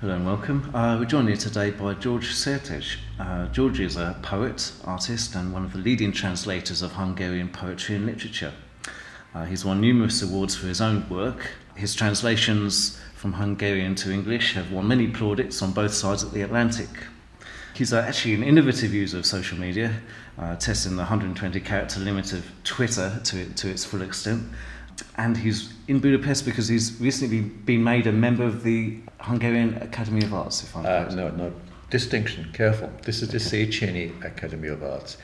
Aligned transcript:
Hello 0.00 0.14
and 0.14 0.24
welcome. 0.24 0.70
Uh, 0.72 0.96
we're 0.96 1.06
joined 1.06 1.26
here 1.26 1.36
today 1.36 1.72
by 1.72 1.92
George 1.92 2.28
Szirtes. 2.28 2.98
Uh, 3.18 3.48
George 3.48 3.80
is 3.80 3.96
a 3.96 4.16
poet, 4.22 4.70
artist, 4.84 5.34
and 5.34 5.52
one 5.52 5.64
of 5.64 5.72
the 5.72 5.80
leading 5.80 6.12
translators 6.12 6.82
of 6.82 6.92
Hungarian 6.92 7.48
poetry 7.48 7.96
and 7.96 8.06
literature. 8.06 8.52
Uh, 9.34 9.44
he's 9.46 9.64
won 9.64 9.80
numerous 9.80 10.22
awards 10.22 10.54
for 10.54 10.68
his 10.68 10.80
own 10.80 11.08
work. 11.08 11.50
His 11.74 11.96
translations 11.96 12.96
from 13.16 13.32
Hungarian 13.32 13.96
to 13.96 14.12
English 14.12 14.54
have 14.54 14.70
won 14.70 14.86
many 14.86 15.08
plaudits 15.08 15.62
on 15.62 15.72
both 15.72 15.94
sides 15.94 16.22
of 16.22 16.30
the 16.30 16.42
Atlantic. 16.42 16.90
He's 17.74 17.92
uh, 17.92 17.98
actually 17.98 18.34
an 18.34 18.44
innovative 18.44 18.94
user 18.94 19.18
of 19.18 19.26
social 19.26 19.58
media, 19.58 20.00
uh, 20.38 20.54
testing 20.54 20.92
the 20.92 21.02
120 21.02 21.58
character 21.58 21.98
limit 21.98 22.32
of 22.32 22.46
Twitter 22.62 23.20
to, 23.24 23.52
to 23.52 23.68
its 23.68 23.84
full 23.84 24.02
extent 24.02 24.44
and 25.16 25.36
he's 25.36 25.72
in 25.88 25.98
Budapest 26.00 26.44
because 26.44 26.68
he's 26.68 27.00
recently 27.00 27.40
been 27.40 27.82
made 27.82 28.06
a 28.06 28.12
member 28.12 28.44
of 28.44 28.62
the 28.62 28.98
Hungarian 29.20 29.74
Academy 29.82 30.22
of 30.22 30.34
Arts. 30.34 30.62
If 30.62 30.76
I'm 30.76 30.86
uh, 30.86 31.14
no, 31.14 31.30
no, 31.30 31.52
distinction. 31.90 32.50
Careful. 32.52 32.90
This 33.02 33.22
is 33.22 33.28
the 33.28 33.38
Széchenyi 33.38 34.24
Academy 34.24 34.68
of 34.68 34.82
Arts. 34.82 35.18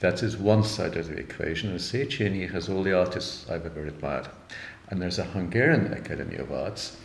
That 0.00 0.22
is 0.22 0.36
one 0.36 0.64
side 0.64 0.96
of 0.96 1.08
the 1.08 1.16
equation. 1.16 1.70
And 1.70 1.78
Széchenyi 1.78 2.50
has 2.50 2.68
all 2.68 2.82
the 2.82 2.92
artists 2.92 3.48
I've 3.48 3.64
ever 3.64 3.86
admired. 3.86 4.28
And 4.90 5.00
there's 5.00 5.18
a 5.18 5.24
Hungarian 5.24 5.92
Academy 5.92 6.36
of 6.36 6.52
Arts, 6.52 6.96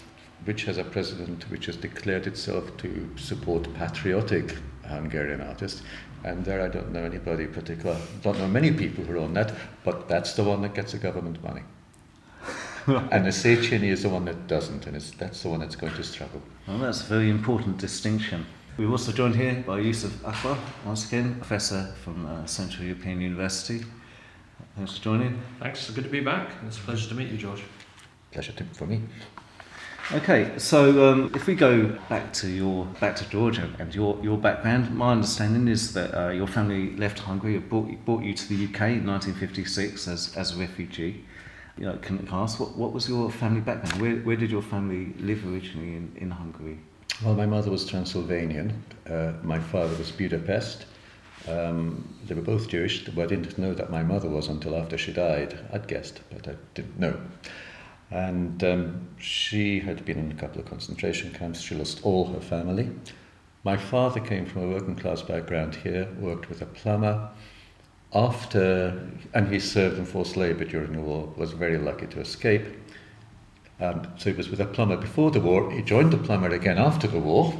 which 0.46 0.66
has 0.66 0.78
a 0.78 0.84
president 0.84 1.50
which 1.50 1.68
has 1.68 1.78
declared 1.78 2.28
itself 2.28 2.76
to 2.78 3.10
support 3.18 3.74
patriotic 3.76 4.56
Hungarian 4.84 5.42
artists. 5.42 5.82
And 6.24 6.44
there 6.44 6.62
I 6.62 6.68
don't 6.68 6.92
know 6.92 7.04
anybody 7.04 7.48
particular, 7.48 7.96
don't 8.22 8.38
know 8.38 8.48
many 8.48 8.72
people 8.72 9.06
who 9.06 9.14
are 9.14 9.24
on 9.24 9.34
that, 9.36 9.54
but 9.86 10.10
that's 10.10 10.34
the 10.34 10.44
one 10.44 10.62
that 10.64 10.74
gets 10.74 10.92
the 10.92 10.98
government 10.98 11.42
money. 11.42 11.62
and 13.12 13.26
the 13.26 13.30
Széchenyi 13.30 13.90
is 13.90 14.04
the 14.04 14.10
one 14.10 14.26
that 14.26 14.48
doesn't, 14.48 14.88
and 14.88 14.96
that's 14.96 15.44
the 15.44 15.50
one 15.50 15.60
that's 15.60 15.76
going 15.76 15.94
to 15.94 16.04
struggle. 16.04 16.42
Well, 16.68 16.80
that's 16.80 17.02
a 17.02 17.06
very 17.06 17.30
important 17.30 17.78
distinction. 17.78 18.46
We're 18.78 18.90
also 18.90 19.12
joined 19.12 19.36
here 19.36 19.64
by 19.68 19.80
Yusuf 19.80 20.26
Akbar, 20.26 20.58
once 20.86 21.08
again, 21.08 21.36
professor 21.36 21.94
from 22.04 22.26
uh, 22.26 22.46
Central 22.46 22.86
European 22.86 23.22
University. 23.22 23.86
Thanks 24.76 24.98
for 24.98 25.04
joining. 25.04 25.40
Thanks, 25.60 25.82
it's 25.88 25.92
good 25.92 26.06
to 26.06 26.10
be 26.10 26.22
back. 26.22 26.50
It's 26.66 26.78
a 26.78 26.82
pleasure 26.82 27.10
to 27.10 27.16
meet 27.16 27.30
you, 27.30 27.38
George. 27.38 27.64
Pleasure 28.32 28.54
to, 28.54 28.64
for 28.74 28.88
me. 28.88 29.02
Okay, 30.12 30.58
so 30.58 31.12
um, 31.12 31.32
if 31.36 31.46
we 31.46 31.54
go 31.54 31.96
back 32.10 32.34
to 32.34 32.48
your 32.48 32.86
back 33.00 33.16
to 33.18 33.30
Georgia 33.30 33.70
and 33.78 33.94
your, 33.94 34.18
your 34.24 34.40
background, 34.40 34.96
my 34.96 35.12
understanding 35.12 35.68
is 35.68 35.94
that 35.94 36.18
uh, 36.18 36.30
your 36.30 36.48
family 36.48 36.96
left 36.96 37.20
Hungary, 37.20 37.60
brought, 37.60 37.90
brought 38.06 38.24
you 38.24 38.34
to 38.34 38.48
the 38.48 38.66
UK 38.66 38.98
in 38.98 39.06
1956 39.06 40.08
as, 40.08 40.36
as 40.36 40.56
a 40.56 40.58
refugee 40.58 41.26
you 41.80 41.86
know, 41.86 41.98
can 42.02 42.28
I 42.30 42.42
ask 42.44 42.60
what, 42.60 42.76
what 42.76 42.92
was 42.92 43.08
your 43.08 43.32
family 43.32 43.62
background? 43.62 44.02
Where, 44.02 44.18
where 44.18 44.36
did 44.36 44.52
your 44.52 44.62
family 44.62 45.14
live 45.18 45.46
originally 45.46 45.96
in, 45.96 46.12
in 46.18 46.30
Hungary? 46.30 46.78
Well, 47.24 47.36
my 47.36 47.46
mother 47.46 47.72
was 47.72 47.86
Transylvanian. 47.86 48.84
Uh, 49.10 49.34
my 49.44 49.60
father 49.60 49.96
was 49.96 50.12
Budapest. 50.12 50.86
Um, 51.48 52.14
they 52.26 52.36
were 52.36 52.42
both 52.42 52.68
Jewish, 52.68 53.06
but 53.06 53.24
I 53.24 53.28
didn't 53.28 53.58
know 53.58 53.74
that 53.74 53.90
my 53.90 54.04
mother 54.04 54.28
was 54.28 54.50
until 54.50 54.76
after 54.76 54.98
she 54.98 55.14
died. 55.14 55.58
I'd 55.72 55.88
guessed, 55.88 56.20
but 56.30 56.50
I 56.50 56.56
didn't 56.74 57.00
know. 57.00 57.18
And 58.12 58.62
um, 58.64 59.08
she 59.18 59.80
had 59.80 60.04
been 60.04 60.18
in 60.18 60.32
a 60.32 60.36
couple 60.36 60.60
of 60.60 60.68
concentration 60.68 61.32
camps. 61.34 61.62
She 61.62 61.76
lost 61.76 62.02
all 62.04 62.26
her 62.26 62.42
family. 62.42 62.90
My 63.64 63.78
father 63.78 64.20
came 64.20 64.46
from 64.46 64.64
a 64.64 64.68
working 64.68 64.96
class 64.96 65.22
background 65.22 65.76
here, 65.76 66.10
worked 66.20 66.50
with 66.50 66.62
a 66.62 66.66
plumber, 66.66 67.30
after, 68.14 69.08
and 69.34 69.52
he 69.54 69.60
served 69.60 69.98
in 69.98 70.06
forced 70.06 70.36
labor 70.36 70.66
during 70.66 70.94
the 70.94 71.02
war, 71.02 71.32
was 71.38 71.52
very 71.52 71.78
lucky 71.78 72.08
to 72.08 72.20
escape. 72.20 72.66
Um, 73.80 74.08
so 74.18 74.32
he 74.32 74.36
was 74.36 74.50
with 74.50 74.60
a 74.60 74.66
plumber 74.66 74.98
before 74.98 75.32
the 75.32 75.40
war. 75.40 75.72
He 75.72 75.82
joined 75.82 76.12
the 76.12 76.18
plumber 76.18 76.50
again 76.50 76.78
after 76.78 77.08
the 77.08 77.20
war. 77.20 77.54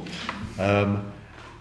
Um, 0.58 1.12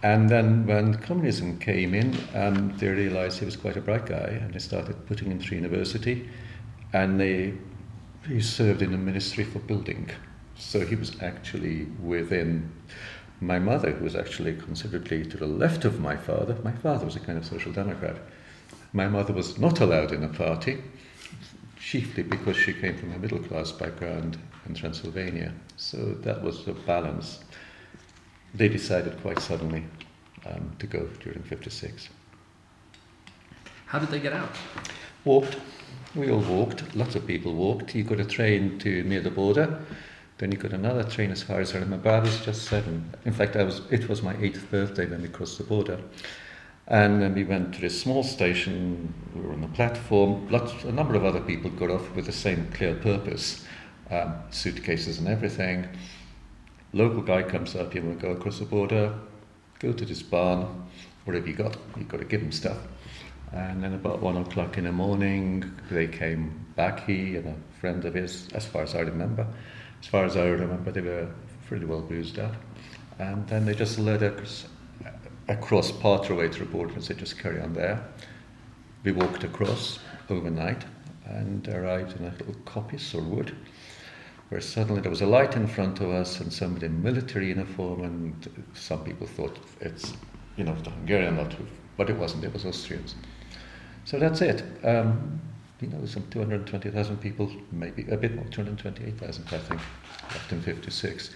and 0.01 0.29
then 0.29 0.65
when 0.65 0.95
communism 0.95 1.59
came 1.59 1.93
in, 1.93 2.17
um, 2.33 2.75
they 2.77 2.87
realized 2.87 3.39
he 3.39 3.45
was 3.45 3.55
quite 3.55 3.77
a 3.77 3.81
bright 3.81 4.05
guy 4.05 4.39
and 4.41 4.53
they 4.53 4.59
started 4.59 5.05
putting 5.07 5.31
him 5.31 5.39
through 5.39 5.57
university. 5.57 6.29
And 6.93 7.19
they, 7.19 7.53
he 8.27 8.41
served 8.41 8.81
in 8.81 8.91
the 8.91 8.97
Ministry 8.97 9.43
for 9.43 9.59
Building. 9.59 10.09
So 10.55 10.85
he 10.85 10.95
was 10.95 11.21
actually 11.21 11.85
within 12.01 12.71
my 13.41 13.59
mother, 13.59 13.91
who 13.91 14.03
was 14.03 14.15
actually 14.15 14.55
considerably 14.55 15.25
to 15.25 15.37
the 15.37 15.47
left 15.47 15.85
of 15.85 15.99
my 15.99 16.17
father. 16.17 16.57
My 16.63 16.73
father 16.73 17.05
was 17.05 17.15
a 17.15 17.21
kind 17.21 17.37
of 17.37 17.45
social 17.45 17.71
democrat. 17.71 18.17
My 18.93 19.07
mother 19.07 19.33
was 19.33 19.59
not 19.59 19.81
allowed 19.81 20.11
in 20.11 20.23
a 20.23 20.29
party, 20.29 20.81
chiefly 21.79 22.23
because 22.23 22.57
she 22.57 22.73
came 22.73 22.97
from 22.97 23.13
a 23.13 23.19
middle 23.19 23.39
class 23.39 23.71
background 23.71 24.37
in 24.67 24.73
Transylvania. 24.73 25.53
So 25.77 25.97
that 26.21 26.41
was 26.41 26.65
the 26.65 26.73
balance. 26.73 27.39
They 28.53 28.67
decided 28.67 29.21
quite 29.21 29.39
suddenly 29.39 29.85
um, 30.45 30.71
to 30.79 30.87
go 30.87 31.07
during 31.23 31.43
56. 31.43 32.09
How 33.85 33.99
did 33.99 34.09
they 34.09 34.19
get 34.19 34.33
out? 34.33 34.55
Walked. 35.23 35.57
We 36.15 36.31
all 36.31 36.41
walked. 36.41 36.95
Lots 36.95 37.15
of 37.15 37.27
people 37.27 37.53
walked. 37.53 37.93
You 37.93 38.03
got 38.03 38.19
a 38.19 38.25
train 38.25 38.79
to 38.79 39.03
near 39.03 39.21
the 39.21 39.29
border. 39.29 39.79
Then 40.39 40.51
you 40.51 40.57
got 40.57 40.73
another 40.73 41.03
train 41.03 41.31
as 41.31 41.43
far 41.43 41.59
as 41.59 41.75
I 41.75 41.79
remember. 41.79 42.09
I 42.09 42.19
was 42.19 42.43
just 42.43 42.63
seven. 42.63 43.13
In 43.25 43.33
fact, 43.33 43.55
I 43.55 43.63
was. 43.63 43.81
It 43.91 44.07
was 44.07 44.23
my 44.23 44.35
eighth 44.37 44.71
birthday 44.71 45.05
when 45.05 45.21
we 45.21 45.27
crossed 45.27 45.57
the 45.57 45.63
border. 45.63 45.99
And 46.89 47.21
then 47.21 47.35
we 47.35 47.43
went 47.43 47.75
to 47.75 47.81
this 47.81 48.01
small 48.01 48.23
station, 48.23 49.13
we 49.35 49.41
were 49.41 49.53
on 49.53 49.61
the 49.61 49.67
platform, 49.67 50.49
lots, 50.49 50.83
a 50.85 50.91
number 50.91 51.13
of 51.13 51.23
other 51.23 51.39
people 51.39 51.69
got 51.69 51.91
off 51.91 52.15
with 52.15 52.25
the 52.25 52.31
same 52.31 52.67
clear 52.73 52.95
purpose, 52.95 53.63
um, 54.09 54.33
suitcases 54.49 55.19
and 55.19 55.27
everything. 55.27 55.87
Local 56.91 57.21
guy 57.21 57.43
comes 57.43 57.75
up, 57.75 57.93
you 57.93 58.01
want 58.01 58.19
to 58.19 58.25
go 58.25 58.31
across 58.31 58.57
the 58.57 58.65
border, 58.65 59.13
go 59.77 59.93
to 59.93 60.03
this 60.03 60.23
barn, 60.23 60.89
what 61.25 61.35
have 61.35 61.47
you 61.47 61.53
got? 61.53 61.77
You've 61.95 62.07
got 62.07 62.21
to 62.21 62.25
give 62.25 62.41
him 62.41 62.51
stuff. 62.51 62.77
And 63.51 63.83
then 63.83 63.93
about 63.93 64.19
one 64.19 64.37
o'clock 64.37 64.79
in 64.79 64.85
the 64.85 64.91
morning, 64.91 65.71
they 65.91 66.07
came 66.07 66.65
back, 66.75 67.05
he 67.05 67.35
and 67.35 67.49
a 67.49 67.79
friend 67.79 68.03
of 68.03 68.15
his, 68.15 68.47
as 68.55 68.65
far 68.65 68.81
as 68.81 68.95
I 68.95 69.01
remember. 69.01 69.45
As 70.01 70.07
far 70.07 70.25
as 70.25 70.35
I 70.35 70.45
remember, 70.45 70.91
they 70.91 71.01
were 71.01 71.27
pretty 71.67 71.85
well 71.85 72.01
bruised 72.01 72.39
up. 72.39 72.55
And 73.19 73.47
then 73.47 73.65
they 73.65 73.75
just 73.75 73.99
led 73.99 74.23
us 74.23 74.65
across 75.49 75.91
Partraway 75.91 76.51
to 76.51 76.59
the 76.59 76.65
border 76.65 76.93
and 76.93 77.03
said, 77.03 77.17
just 77.17 77.39
carry 77.39 77.59
on 77.59 77.73
there. 77.73 78.03
We 79.03 79.11
walked 79.11 79.43
across 79.43 79.99
overnight 80.29 80.85
and 81.25 81.67
arrived 81.67 82.17
in 82.17 82.25
a 82.25 82.31
little 82.31 82.53
coppice 82.65 83.15
or 83.15 83.21
wood 83.21 83.55
where 84.49 84.61
suddenly 84.61 85.01
there 85.01 85.11
was 85.11 85.21
a 85.21 85.25
light 85.25 85.55
in 85.55 85.67
front 85.67 85.99
of 86.01 86.09
us 86.09 86.39
and 86.39 86.51
somebody 86.51 86.85
in 86.85 87.03
military 87.03 87.49
uniform 87.49 88.03
and 88.03 88.67
some 88.73 89.03
people 89.03 89.27
thought 89.27 89.57
it's, 89.81 90.13
you 90.55 90.63
know, 90.63 90.75
the 90.83 90.89
Hungarian 90.89 91.37
lot, 91.37 91.55
but 91.97 92.09
it 92.09 92.15
wasn't, 92.15 92.43
it 92.43 92.53
was 92.53 92.65
Austrians. 92.65 93.15
So 94.05 94.17
that's 94.17 94.41
it. 94.41 94.63
Um, 94.83 95.39
you 95.81 95.87
know, 95.87 96.03
some 96.05 96.27
220,000 96.29 97.17
people, 97.17 97.49
maybe 97.71 98.05
a 98.09 98.17
bit 98.17 98.35
more, 98.35 98.45
228,000, 98.45 99.45
I 99.45 99.57
think, 99.57 99.81
left 100.31 100.51
in 100.51 100.61
56. 100.61 101.29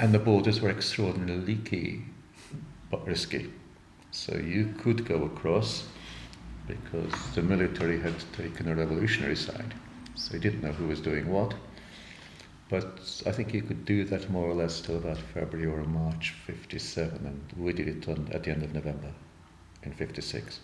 And 0.00 0.12
the 0.12 0.18
borders 0.18 0.60
were 0.60 0.70
extraordinarily 0.70 1.44
leaky 1.44 2.04
but 2.94 3.06
risky. 3.08 3.50
So 4.12 4.36
you 4.36 4.72
could 4.78 5.04
go 5.04 5.24
across 5.24 5.84
because 6.68 7.12
the 7.34 7.42
military 7.42 8.00
had 8.00 8.14
taken 8.32 8.68
a 8.68 8.74
revolutionary 8.74 9.34
side. 9.34 9.74
So 10.14 10.34
you 10.34 10.40
didn't 10.40 10.62
know 10.62 10.72
who 10.72 10.86
was 10.86 11.00
doing 11.00 11.28
what. 11.28 11.54
But 12.68 13.22
I 13.26 13.32
think 13.32 13.52
you 13.52 13.62
could 13.62 13.84
do 13.84 14.04
that 14.04 14.30
more 14.30 14.46
or 14.46 14.54
less 14.54 14.80
till 14.80 14.96
about 14.96 15.18
February 15.18 15.66
or 15.66 15.84
March 15.84 16.34
57, 16.46 17.26
and 17.26 17.64
we 17.64 17.72
did 17.72 17.88
it 17.88 18.08
on, 18.08 18.28
at 18.32 18.44
the 18.44 18.52
end 18.52 18.62
of 18.62 18.72
November 18.72 19.12
in 19.82 19.92
56. 19.92 20.60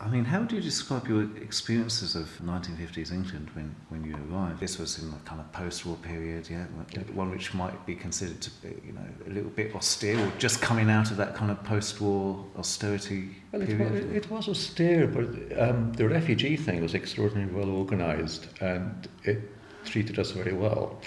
I 0.00 0.08
mean, 0.08 0.24
how 0.24 0.40
do 0.42 0.56
you 0.56 0.62
describe 0.62 1.06
your 1.06 1.28
experiences 1.36 2.16
of 2.16 2.26
1950s 2.42 3.12
England 3.12 3.50
when, 3.54 3.74
when 3.90 4.04
you 4.04 4.16
arrived? 4.30 4.58
This 4.58 4.78
was 4.78 4.98
in 4.98 5.10
the 5.10 5.16
kind 5.18 5.40
of 5.40 5.52
post-war 5.52 5.96
period, 5.96 6.48
yeah, 6.50 6.64
one 7.12 7.30
which 7.30 7.52
might 7.54 7.84
be 7.86 7.94
considered 7.94 8.40
to 8.40 8.50
be, 8.62 8.68
you 8.84 8.92
know, 8.92 9.06
a 9.26 9.30
little 9.30 9.50
bit 9.50 9.74
austere, 9.74 10.18
or 10.18 10.32
just 10.38 10.60
coming 10.60 10.90
out 10.90 11.10
of 11.10 11.18
that 11.18 11.34
kind 11.34 11.50
of 11.50 11.62
post-war 11.62 12.44
austerity 12.58 13.36
well, 13.52 13.62
it 13.62 13.66
period. 13.66 13.92
Was, 13.92 14.16
it 14.16 14.30
was 14.30 14.48
austere, 14.48 15.06
but 15.06 15.60
um, 15.60 15.92
the 15.92 16.08
refugee 16.08 16.56
thing 16.56 16.82
was 16.82 16.94
extraordinarily 16.94 17.52
well 17.52 17.70
organised, 17.70 18.48
and 18.60 19.08
it 19.24 19.40
treated 19.84 20.18
us 20.18 20.30
very 20.30 20.54
well. 20.54 21.00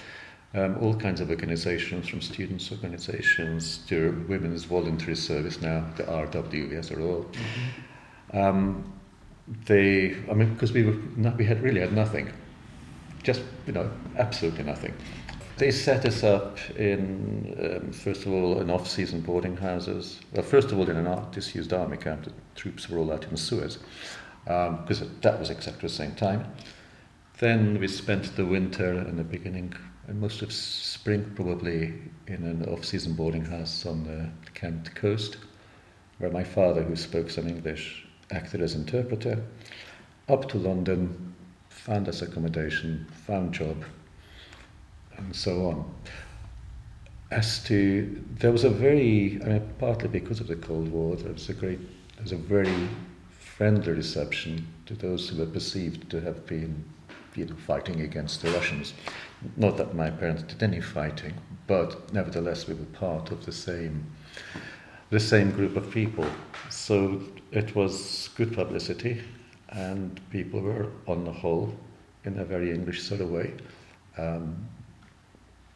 Um, 0.53 0.77
all 0.79 0.95
kinds 0.95 1.19
of 1.19 1.31
organizations, 1.31 2.07
from 2.07 2.21
students' 2.21 2.71
organizations 2.71 3.79
to 3.87 4.25
women's 4.29 4.63
voluntary 4.63 5.15
service 5.17 5.59
now, 5.59 5.85
the 5.97 6.03
RWS 6.03 6.95
are 6.95 7.01
all. 7.01 7.23
Mm-hmm 7.23 7.81
um, 8.33 8.91
they, 9.65 10.15
I 10.29 10.33
mean, 10.33 10.53
because 10.53 10.73
we 10.73 10.83
were 10.83 10.97
not, 11.15 11.37
we 11.37 11.45
had 11.45 11.61
really 11.61 11.81
had 11.81 11.93
nothing, 11.93 12.31
just 13.23 13.41
you 13.67 13.73
know, 13.73 13.89
absolutely 14.17 14.63
nothing. 14.63 14.93
They 15.57 15.71
set 15.71 16.05
us 16.05 16.23
up 16.23 16.57
in, 16.71 17.81
um, 17.83 17.91
first 17.93 18.25
of 18.25 18.33
all, 18.33 18.59
in 18.59 18.69
off-season 18.69 19.21
boarding 19.21 19.55
houses. 19.55 20.19
Well, 20.33 20.43
first 20.43 20.71
of 20.71 20.79
all, 20.79 20.89
in 20.89 20.97
an 20.97 21.31
disused 21.31 21.71
army 21.71 21.95
camp. 21.95 22.25
The 22.25 22.33
troops 22.55 22.89
were 22.89 22.97
all 22.97 23.13
out 23.13 23.25
in 23.25 23.37
Suez, 23.37 23.77
because 24.43 24.67
um, 24.69 24.85
because 24.85 25.03
that 25.21 25.39
was 25.39 25.49
exactly 25.49 25.87
the 25.87 25.93
same 25.93 26.13
time. 26.15 26.45
Then 27.39 27.79
we 27.79 27.87
spent 27.87 28.35
the 28.35 28.45
winter 28.45 28.91
and 28.91 29.17
the 29.17 29.23
beginning 29.23 29.73
and 30.07 30.21
most 30.21 30.41
of 30.41 30.51
spring 30.51 31.31
probably 31.35 31.93
in 32.27 32.43
an 32.43 32.65
off-season 32.65 33.13
boarding 33.13 33.45
house 33.45 33.85
on 33.85 34.03
the 34.03 34.29
Kent 34.53 34.93
coast, 34.95 35.37
where 36.19 36.31
my 36.31 36.43
father, 36.43 36.83
who 36.83 36.95
spoke 36.95 37.29
some 37.29 37.47
English, 37.47 38.04
acted 38.31 38.61
as 38.61 38.75
interpreter, 38.75 39.43
up 40.27 40.49
to 40.49 40.57
London, 40.57 41.33
found 41.69 42.07
us 42.07 42.21
accommodation, 42.21 43.05
found 43.25 43.53
job, 43.53 43.83
and 45.17 45.35
so 45.35 45.67
on. 45.67 45.95
As 47.31 47.63
to, 47.65 48.23
there 48.39 48.51
was 48.51 48.63
a 48.63 48.69
very, 48.69 49.39
I 49.43 49.47
mean, 49.47 49.73
partly 49.79 50.07
because 50.07 50.39
of 50.39 50.47
the 50.47 50.55
Cold 50.55 50.89
War, 50.89 51.15
there 51.15 51.33
was 51.33 51.49
a 51.49 51.53
great, 51.53 51.79
there 52.15 52.23
was 52.23 52.31
a 52.31 52.37
very 52.37 52.87
friendly 53.29 53.93
reception 53.93 54.67
to 54.85 54.95
those 54.95 55.29
who 55.29 55.37
were 55.37 55.45
perceived 55.45 56.09
to 56.11 56.21
have 56.21 56.45
been 56.45 56.83
you 57.35 57.45
know, 57.45 57.55
fighting 57.55 58.01
against 58.01 58.41
the 58.41 58.49
Russians. 58.51 58.93
Not 59.57 59.77
that 59.77 59.95
my 59.95 60.09
parents 60.09 60.43
did 60.43 60.63
any 60.63 60.81
fighting, 60.81 61.33
but 61.67 62.11
nevertheless 62.13 62.67
we 62.67 62.73
were 62.73 62.85
part 62.85 63.31
of 63.31 63.45
the 63.45 63.51
same, 63.51 64.05
the 65.09 65.19
same 65.19 65.51
group 65.51 65.75
of 65.75 65.89
people. 65.91 66.25
So 66.69 67.21
it 67.51 67.75
was 67.75 68.29
good 68.35 68.53
publicity, 68.53 69.21
and 69.69 70.19
people 70.29 70.61
were, 70.61 70.87
on 71.07 71.25
the 71.25 71.31
whole, 71.31 71.73
in 72.23 72.39
a 72.39 72.45
very 72.45 72.71
English 72.71 73.03
sort 73.03 73.21
of 73.21 73.29
way, 73.29 73.53
um, 74.17 74.67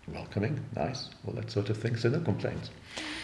welcoming, 0.08 0.60
nice, 0.76 1.10
all 1.26 1.34
that 1.34 1.52
sort 1.52 1.70
of 1.70 1.78
thing. 1.78 1.96
So 1.96 2.10
no 2.10 2.20
complaints. 2.20 2.72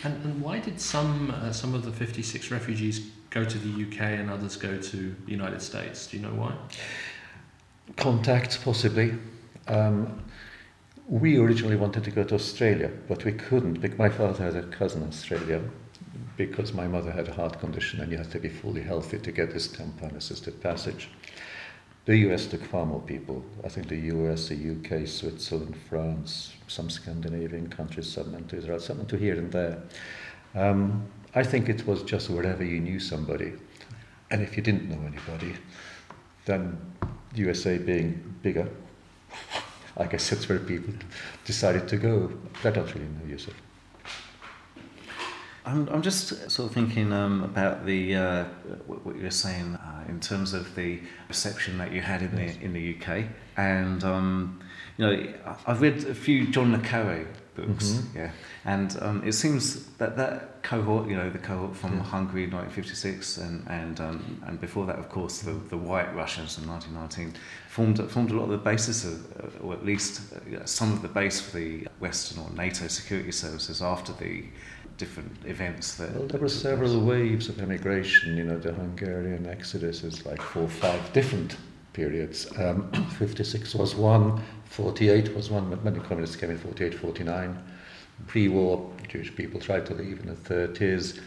And, 0.04 0.24
and 0.24 0.42
why 0.42 0.60
did 0.60 0.80
some 0.80 1.32
uh, 1.32 1.52
some 1.52 1.74
of 1.74 1.84
the 1.84 1.92
56 1.92 2.52
refugees 2.52 3.10
go 3.32 3.44
to 3.44 3.58
the 3.58 3.86
UK 3.86 4.02
and 4.02 4.30
others 4.30 4.56
go 4.56 4.78
to 4.78 5.16
the 5.26 5.32
United 5.32 5.62
States? 5.62 6.08
Do 6.08 6.18
you 6.18 6.24
know 6.24 6.34
why? 6.34 6.54
Contacts, 7.96 8.58
possibly. 8.58 9.14
Um, 9.68 10.24
we 11.08 11.38
originally 11.38 11.76
wanted 11.76 12.04
to 12.04 12.12
go 12.12 12.24
to 12.24 12.36
Australia, 12.36 12.92
but 13.08 13.26
we 13.26 13.32
couldn't 13.32 13.80
because 13.80 13.98
my 13.98 14.10
father 14.10 14.44
had 14.44 14.56
a 14.56 14.64
cousin 14.68 15.04
in 15.04 15.10
Australia 15.10 15.62
because 16.38 16.74
my 16.74 16.88
mother 16.88 17.12
had 17.12 17.28
a 17.28 17.34
heart 17.34 17.60
condition 17.60 18.02
and 18.02 18.12
you 18.12 18.18
had 18.18 18.32
to 18.32 18.40
be 18.40 18.50
fully 18.50 18.82
healthy 18.82 19.20
to 19.20 19.32
get 19.32 19.52
this 19.52 19.68
compound 19.68 20.16
assisted 20.16 20.62
passage. 20.62 21.10
The 22.06 22.18
US 22.30 22.46
took 22.46 22.64
far 22.64 22.86
more 22.86 23.02
people. 23.02 23.44
I 23.64 23.70
think 23.70 23.88
the 23.88 23.98
US, 24.14 24.50
the 24.50 24.56
UK, 24.56 25.08
Switzerland, 25.08 25.76
France, 25.90 26.54
some 26.68 26.90
Scandinavian 26.90 27.68
countries, 27.68 28.12
some 28.12 28.36
into 28.36 28.58
Israel, 28.58 28.80
some 28.80 29.06
to 29.08 29.18
here 29.18 29.36
and 29.36 29.52
there. 29.52 29.82
Um, 30.54 31.08
I 31.34 31.44
think 31.44 31.68
it 31.68 31.86
was 31.88 32.04
just 32.04 32.30
wherever 32.30 32.64
you 32.64 32.80
knew 32.80 33.00
somebody. 33.00 33.54
And 34.30 34.42
if 34.42 34.56
you 34.56 34.64
didn't 34.64 34.90
know 34.90 35.02
anybody, 35.06 35.54
then 36.46 36.78
USA 37.34 37.78
being 37.78 38.36
bigger, 38.44 38.70
I 39.98 40.06
guess 40.06 40.30
that's 40.30 40.48
where 40.48 40.60
people 40.60 40.94
decided 41.44 41.88
to 41.88 41.98
go. 41.98 42.32
I 42.64 42.70
don't 42.70 42.94
really 42.94 43.08
know 43.08 43.28
Yusuf. 43.28 43.54
I'm, 45.66 45.90
I'm 45.90 46.02
just 46.02 46.52
sort 46.52 46.70
of 46.70 46.76
thinking 46.76 47.12
um, 47.12 47.44
about 47.44 47.86
the 47.86 48.16
uh, 48.16 48.44
what 48.86 49.16
you 49.16 49.24
were 49.24 49.32
saying 49.32 49.76
uh, 49.76 50.04
in 50.08 50.20
terms 50.20 50.54
of 50.54 50.76
the 50.76 51.00
reception 51.28 51.78
that 51.80 51.92
you 51.92 52.02
had 52.02 52.22
in 52.22 52.38
yes. 52.38 52.56
the 52.56 52.64
in 52.64 52.74
the 52.74 52.96
UK, 52.96 53.26
and 53.58 54.04
um, 54.04 54.60
you 54.98 55.06
know 55.06 55.34
I've 55.66 55.82
read 55.82 56.04
a 56.06 56.14
few 56.14 56.48
John 56.48 56.72
le 56.72 56.80
Carre 56.80 57.26
books, 57.56 57.86
mm-hmm. 57.86 58.18
yeah, 58.18 58.32
and 58.66 58.96
um, 59.02 59.24
it 59.26 59.32
seems 59.32 59.86
that 59.94 60.18
that 60.18 60.62
cohort, 60.62 61.08
you 61.08 61.16
know, 61.16 61.30
the 61.30 61.40
cohort 61.40 61.76
from 61.76 61.98
yeah. 61.98 62.04
Hungary 62.04 62.44
in 62.44 62.52
1956, 62.52 63.38
and 63.38 63.66
and 63.68 64.00
um, 64.00 64.44
and 64.46 64.62
before 64.62 64.86
that, 64.86 65.00
of 65.00 65.10
course, 65.10 65.40
the 65.40 65.52
the 65.52 65.78
White 65.78 66.14
Russians 66.16 66.60
in 66.60 66.68
1919 66.68 67.42
formed 67.70 68.12
formed 68.12 68.30
a 68.30 68.36
lot 68.36 68.44
of 68.44 68.50
the 68.52 68.58
basis 68.58 69.04
of, 69.04 69.62
or 69.64 69.74
at 69.74 69.84
least 69.84 70.22
uh, 70.34 70.64
some 70.66 70.94
of 70.94 71.02
the 71.02 71.08
base 71.08 71.42
for 71.42 71.58
the 71.58 71.88
Western 72.00 72.44
or 72.44 72.52
NATO 72.52 72.88
security 72.88 73.32
services 73.32 73.82
after 73.82 74.14
the 74.14 74.44
different 74.98 75.32
events 75.46 75.96
that. 75.96 76.14
Well, 76.14 76.28
there 76.28 76.40
were 76.40 76.50
several 76.50 77.00
waves 77.00 77.50
of 77.50 77.60
emigration. 77.60 78.38
You 78.38 78.46
know, 78.46 78.58
the 78.58 78.74
Hungarian 78.74 79.46
exodus 79.48 80.04
is 80.04 80.26
like 80.26 80.42
four 80.42 80.64
or 80.64 80.70
five 80.70 81.14
different 81.14 81.58
periods. 81.94 82.52
Um, 82.60 82.92
56 83.18 83.76
was 83.76 83.96
one, 83.96 84.42
48 84.66 85.36
was 85.36 85.50
one, 85.50 85.70
when 85.84 85.94
the 85.94 86.00
communists 86.00 86.36
came 86.36 86.52
in 86.52 86.58
48, 86.58 86.94
49. 86.94 87.64
Pre-war, 88.28 88.92
Jewish 89.08 89.36
people 89.36 89.60
tried 89.60 89.86
to 89.88 89.94
leave 89.94 90.20
in 90.20 90.28
the 90.28 90.34
30s. 90.34 91.20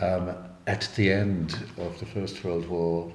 Um, 0.00 0.34
at 0.66 0.88
the 0.96 1.12
end 1.12 1.56
of 1.78 1.98
the 1.98 2.06
First 2.06 2.44
World 2.44 2.68
War, 2.68 3.12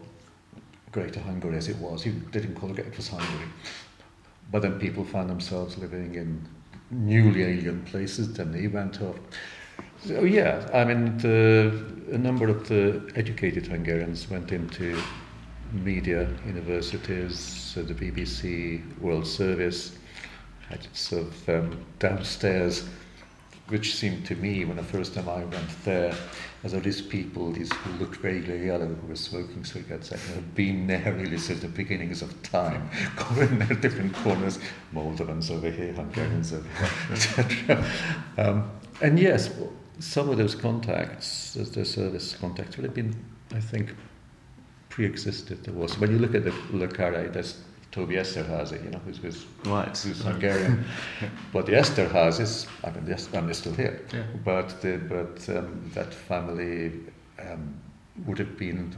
Greater 0.91 1.19
Hungary 1.19 1.57
as 1.57 1.67
it 1.67 1.77
was, 1.77 2.05
you 2.05 2.13
didn't 2.31 2.55
call 2.55 2.71
it, 2.71 2.79
it 2.79 2.95
was 2.95 3.09
Hungary. 3.09 3.49
But 4.51 4.61
then 4.61 4.79
people 4.79 5.03
found 5.03 5.29
themselves 5.29 5.77
living 5.77 6.15
in 6.15 6.47
newly 6.91 7.43
alien 7.43 7.83
places, 7.83 8.33
then 8.33 8.51
they 8.51 8.67
went 8.67 9.01
off. 9.01 9.15
So 10.05 10.23
yeah, 10.23 10.69
I 10.73 10.85
mean, 10.85 11.17
the, 11.17 11.73
a 12.11 12.17
number 12.17 12.47
of 12.47 12.67
the 12.67 13.11
educated 13.15 13.65
Hungarians 13.65 14.29
went 14.29 14.51
into 14.51 15.01
media 15.73 16.29
universities, 16.45 17.39
so 17.39 17.81
the 17.81 17.93
BBC, 17.93 18.83
World 18.99 19.25
Service, 19.25 19.97
had 20.69 20.87
sort 20.93 21.23
of 21.23 21.49
um, 21.49 21.85
downstairs, 21.99 22.87
which 23.69 23.95
seemed 23.95 24.25
to 24.27 24.35
me, 24.35 24.63
when 24.63 24.77
the 24.77 24.83
first 24.83 25.15
time 25.15 25.27
I 25.27 25.43
went 25.43 25.83
there, 25.83 26.15
as 26.63 26.73
all 26.73 26.81
these 26.81 27.01
people, 27.01 27.51
these 27.51 27.71
who 27.73 27.91
looked 27.93 28.17
very 28.17 28.65
yellow, 28.65 28.85
who 28.85 29.07
were 29.07 29.15
smoking 29.15 29.63
cigarettes, 29.63 30.11
I 30.11 30.17
had 30.17 30.53
been 30.53 30.87
there 30.87 31.13
really 31.13 31.37
since 31.37 31.61
the 31.61 31.67
beginnings 31.67 32.21
of 32.21 32.41
time, 32.43 32.89
in 33.39 33.59
their 33.59 33.75
different 33.77 34.13
corners, 34.17 34.59
Moldovans 34.93 35.49
over 35.49 35.69
here, 35.69 35.93
Hungarians 35.93 36.53
over 36.53 36.67
here, 36.67 36.89
etc. 37.11 37.85
Um, 38.37 38.71
and 39.01 39.19
yes, 39.19 39.49
some 39.99 40.29
of 40.29 40.37
those 40.37 40.55
contacts, 40.55 41.53
the 41.53 41.85
service 41.85 42.35
contacts, 42.35 42.77
would 42.77 42.85
have 42.85 42.93
been, 42.93 43.15
I 43.53 43.59
think, 43.59 43.95
pre-existed. 44.89 45.63
There 45.63 45.73
was 45.73 45.97
when 45.99 46.11
you 46.11 46.19
look 46.19 46.35
at 46.35 46.43
the 46.43 46.53
Le 46.71 46.87
Carre, 46.87 47.29
there's 47.29 47.61
Toby 47.91 48.15
Esterhazy, 48.15 48.83
you 48.83 48.89
know, 48.89 48.99
who's, 49.05 49.17
who's, 49.17 49.45
right. 49.65 49.97
who's 49.97 50.21
Hungarian. 50.21 50.83
but 51.53 51.65
the 51.65 51.71
Esterhazys, 51.73 52.67
I 52.83 52.91
mean, 52.91 53.05
yes, 53.07 53.29
I'm 53.33 53.53
still 53.53 53.73
here. 53.73 54.05
Yeah. 54.13 54.23
But 54.43 54.81
the, 54.81 54.97
but 54.97 55.57
um, 55.57 55.89
that 55.93 56.13
family 56.13 56.91
um, 57.39 57.73
would 58.25 58.37
have 58.37 58.57
been 58.57 58.93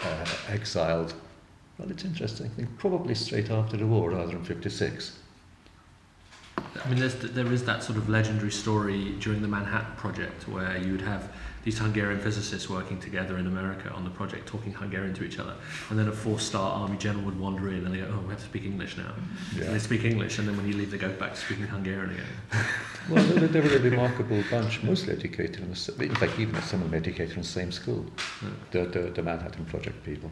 uh, 0.00 0.26
exiled. 0.48 1.14
Well, 1.78 1.90
it's 1.90 2.04
interesting. 2.04 2.46
I 2.46 2.48
think 2.50 2.78
probably 2.78 3.14
straight 3.14 3.50
after 3.50 3.76
the 3.76 3.86
war, 3.86 4.10
rather 4.10 4.32
than 4.32 4.44
56. 4.44 5.18
I 6.86 6.88
mean, 6.88 7.00
there's, 7.00 7.16
there 7.16 7.52
is 7.52 7.64
that 7.64 7.82
sort 7.82 7.98
of 7.98 8.08
legendary 8.08 8.52
story 8.52 9.16
during 9.18 9.42
the 9.42 9.48
Manhattan 9.48 9.96
Project 9.96 10.46
where 10.48 10.76
you 10.76 10.92
would 10.92 11.00
have 11.00 11.32
these 11.64 11.78
Hungarian 11.78 12.20
physicists 12.20 12.70
working 12.70 13.00
together 13.00 13.38
in 13.38 13.48
America 13.48 13.90
on 13.90 14.04
the 14.04 14.10
project, 14.10 14.46
talking 14.46 14.72
Hungarian 14.72 15.12
to 15.14 15.24
each 15.24 15.40
other, 15.40 15.54
and 15.90 15.98
then 15.98 16.06
a 16.06 16.12
four-star 16.12 16.80
army 16.80 16.96
general 16.96 17.24
would 17.24 17.40
wander 17.40 17.68
in 17.70 17.84
and 17.84 17.92
they 17.92 17.98
go, 17.98 18.08
"Oh, 18.12 18.20
we 18.20 18.28
have 18.28 18.38
to 18.38 18.44
speak 18.44 18.64
English 18.64 18.96
now." 18.96 19.12
Yeah. 19.56 19.64
And 19.64 19.74
they 19.74 19.80
speak 19.80 20.04
English, 20.04 20.38
and 20.38 20.46
then 20.46 20.56
when 20.56 20.68
you 20.68 20.74
leave, 20.74 20.92
they 20.92 20.98
go 20.98 21.08
back 21.08 21.34
to 21.34 21.40
speaking 21.40 21.66
Hungarian 21.66 22.10
again. 22.10 22.66
well, 23.10 23.24
they, 23.24 23.48
they 23.48 23.60
were 23.60 23.74
a 23.74 23.80
remarkable 23.80 24.44
bunch, 24.48 24.84
mostly 24.84 25.12
educated. 25.12 25.56
In, 25.56 25.70
the, 25.70 26.04
in 26.04 26.14
fact, 26.14 26.38
even 26.38 26.62
some 26.62 26.82
of 26.82 26.90
them 26.92 26.96
educated 27.02 27.34
in 27.34 27.42
the 27.42 27.48
same 27.48 27.72
school, 27.72 28.06
yeah. 28.42 28.48
the, 28.70 28.86
the 28.86 29.00
the 29.10 29.22
Manhattan 29.24 29.64
Project 29.64 30.04
people. 30.04 30.30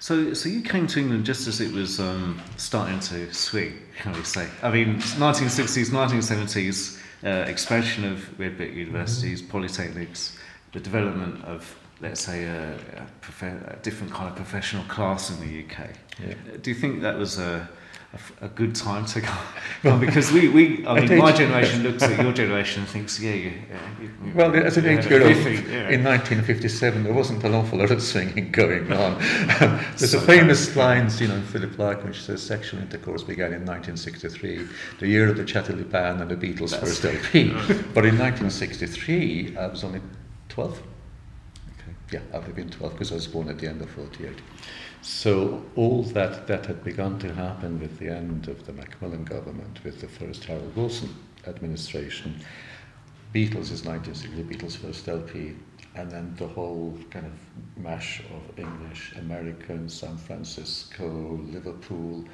So, 0.00 0.32
so 0.32 0.48
you 0.48 0.62
came 0.62 0.86
to 0.86 0.98
England 0.98 1.26
just 1.26 1.46
as 1.46 1.60
it 1.60 1.72
was 1.72 2.00
um, 2.00 2.40
starting 2.56 3.00
to 3.00 3.32
swing, 3.34 3.78
can 4.00 4.14
we 4.14 4.22
say? 4.24 4.48
I 4.62 4.70
mean, 4.70 4.96
1960s, 4.96 5.90
1970s, 5.90 6.98
uh, 7.22 7.28
expansion 7.46 8.06
of 8.06 8.40
red 8.40 8.56
brick 8.56 8.72
universities, 8.72 9.42
mm-hmm. 9.42 9.58
polytechnics, 9.58 10.38
the 10.72 10.80
development 10.80 11.44
of, 11.44 11.76
let's 12.00 12.22
say, 12.22 12.44
a, 12.44 12.76
a, 12.76 13.06
prof- 13.20 13.42
a, 13.42 13.78
different 13.82 14.10
kind 14.10 14.26
of 14.26 14.36
professional 14.36 14.84
class 14.84 15.28
in 15.28 15.38
the 15.46 15.64
UK. 15.64 15.90
Yeah. 16.18 16.34
Do 16.62 16.70
you 16.70 16.76
think 16.76 17.02
that 17.02 17.18
was 17.18 17.38
a 17.38 17.68
a, 18.12 18.46
a 18.46 18.48
good 18.48 18.74
time 18.74 19.06
to 19.06 19.20
go. 19.20 19.32
well, 19.84 19.98
because 19.98 20.32
we, 20.32 20.48
we 20.48 20.86
I 20.86 21.00
mean, 21.00 21.18
my 21.18 21.32
generation 21.32 21.82
looks 21.82 22.02
at 22.02 22.20
your 22.20 22.32
generation 22.32 22.82
and 22.82 22.90
thinks, 22.90 23.20
yeah, 23.20 23.34
you, 23.34 23.52
you 24.00 24.10
well, 24.34 24.54
as 24.54 24.76
an 24.76 24.86
eight 24.86 25.08
year 25.08 25.22
old 25.22 25.36
in 25.36 26.02
1957, 26.04 27.04
there 27.04 27.12
wasn't 27.12 27.44
an 27.44 27.54
awful 27.54 27.78
lot 27.78 27.90
of 27.90 28.02
singing 28.02 28.50
going 28.50 28.92
on. 28.92 29.18
There's 29.96 30.10
so 30.10 30.18
a 30.18 30.22
famous 30.22 30.74
lines, 30.74 31.20
you 31.20 31.28
know, 31.28 31.36
in 31.36 31.44
Philip 31.44 31.78
Larkin, 31.78 32.08
which 32.08 32.22
says 32.22 32.42
sexual 32.42 32.80
intercourse 32.80 33.22
began 33.22 33.52
in 33.52 33.64
1963, 33.64 34.66
the 34.98 35.06
year 35.06 35.28
of 35.28 35.36
the 35.36 35.44
Chatterley 35.44 35.88
Ban 35.88 36.20
and 36.20 36.30
the 36.30 36.36
Beatles' 36.36 36.70
That's 36.70 37.00
first 37.00 37.04
LP. 37.04 37.50
but 37.94 38.04
in 38.04 38.18
1963, 38.18 39.56
I 39.56 39.66
was 39.68 39.84
only 39.84 40.00
12. 40.48 40.72
Okay. 40.72 40.82
Yeah, 42.12 42.20
I 42.32 42.38
would 42.38 42.46
have 42.48 42.56
been 42.56 42.70
12 42.70 42.92
because 42.92 43.12
I 43.12 43.14
was 43.14 43.28
born 43.28 43.48
at 43.48 43.58
the 43.58 43.68
end 43.68 43.80
of 43.82 43.90
48. 43.90 44.36
So 45.02 45.64
all 45.76 46.02
that, 46.02 46.46
that 46.46 46.66
had 46.66 46.84
begun 46.84 47.18
to 47.20 47.32
happen 47.32 47.80
with 47.80 47.98
the 47.98 48.08
end 48.08 48.48
of 48.48 48.66
the 48.66 48.72
Macmillan 48.72 49.24
government, 49.24 49.82
with 49.82 50.00
the 50.00 50.08
first 50.08 50.44
Harold 50.44 50.76
Wilson 50.76 51.14
administration, 51.46 52.40
Beatles 53.34 53.70
is 53.70 53.84
1960, 53.84 54.42
Beatles' 54.42 54.76
first 54.76 55.08
LP, 55.08 55.54
and 55.94 56.10
then 56.10 56.34
the 56.36 56.48
whole 56.48 56.98
kind 57.10 57.26
of 57.26 57.32
mash 57.76 58.20
of 58.20 58.58
English, 58.58 59.14
American, 59.16 59.88
San 59.88 60.16
Francisco, 60.16 61.38
Liverpool. 61.48 62.24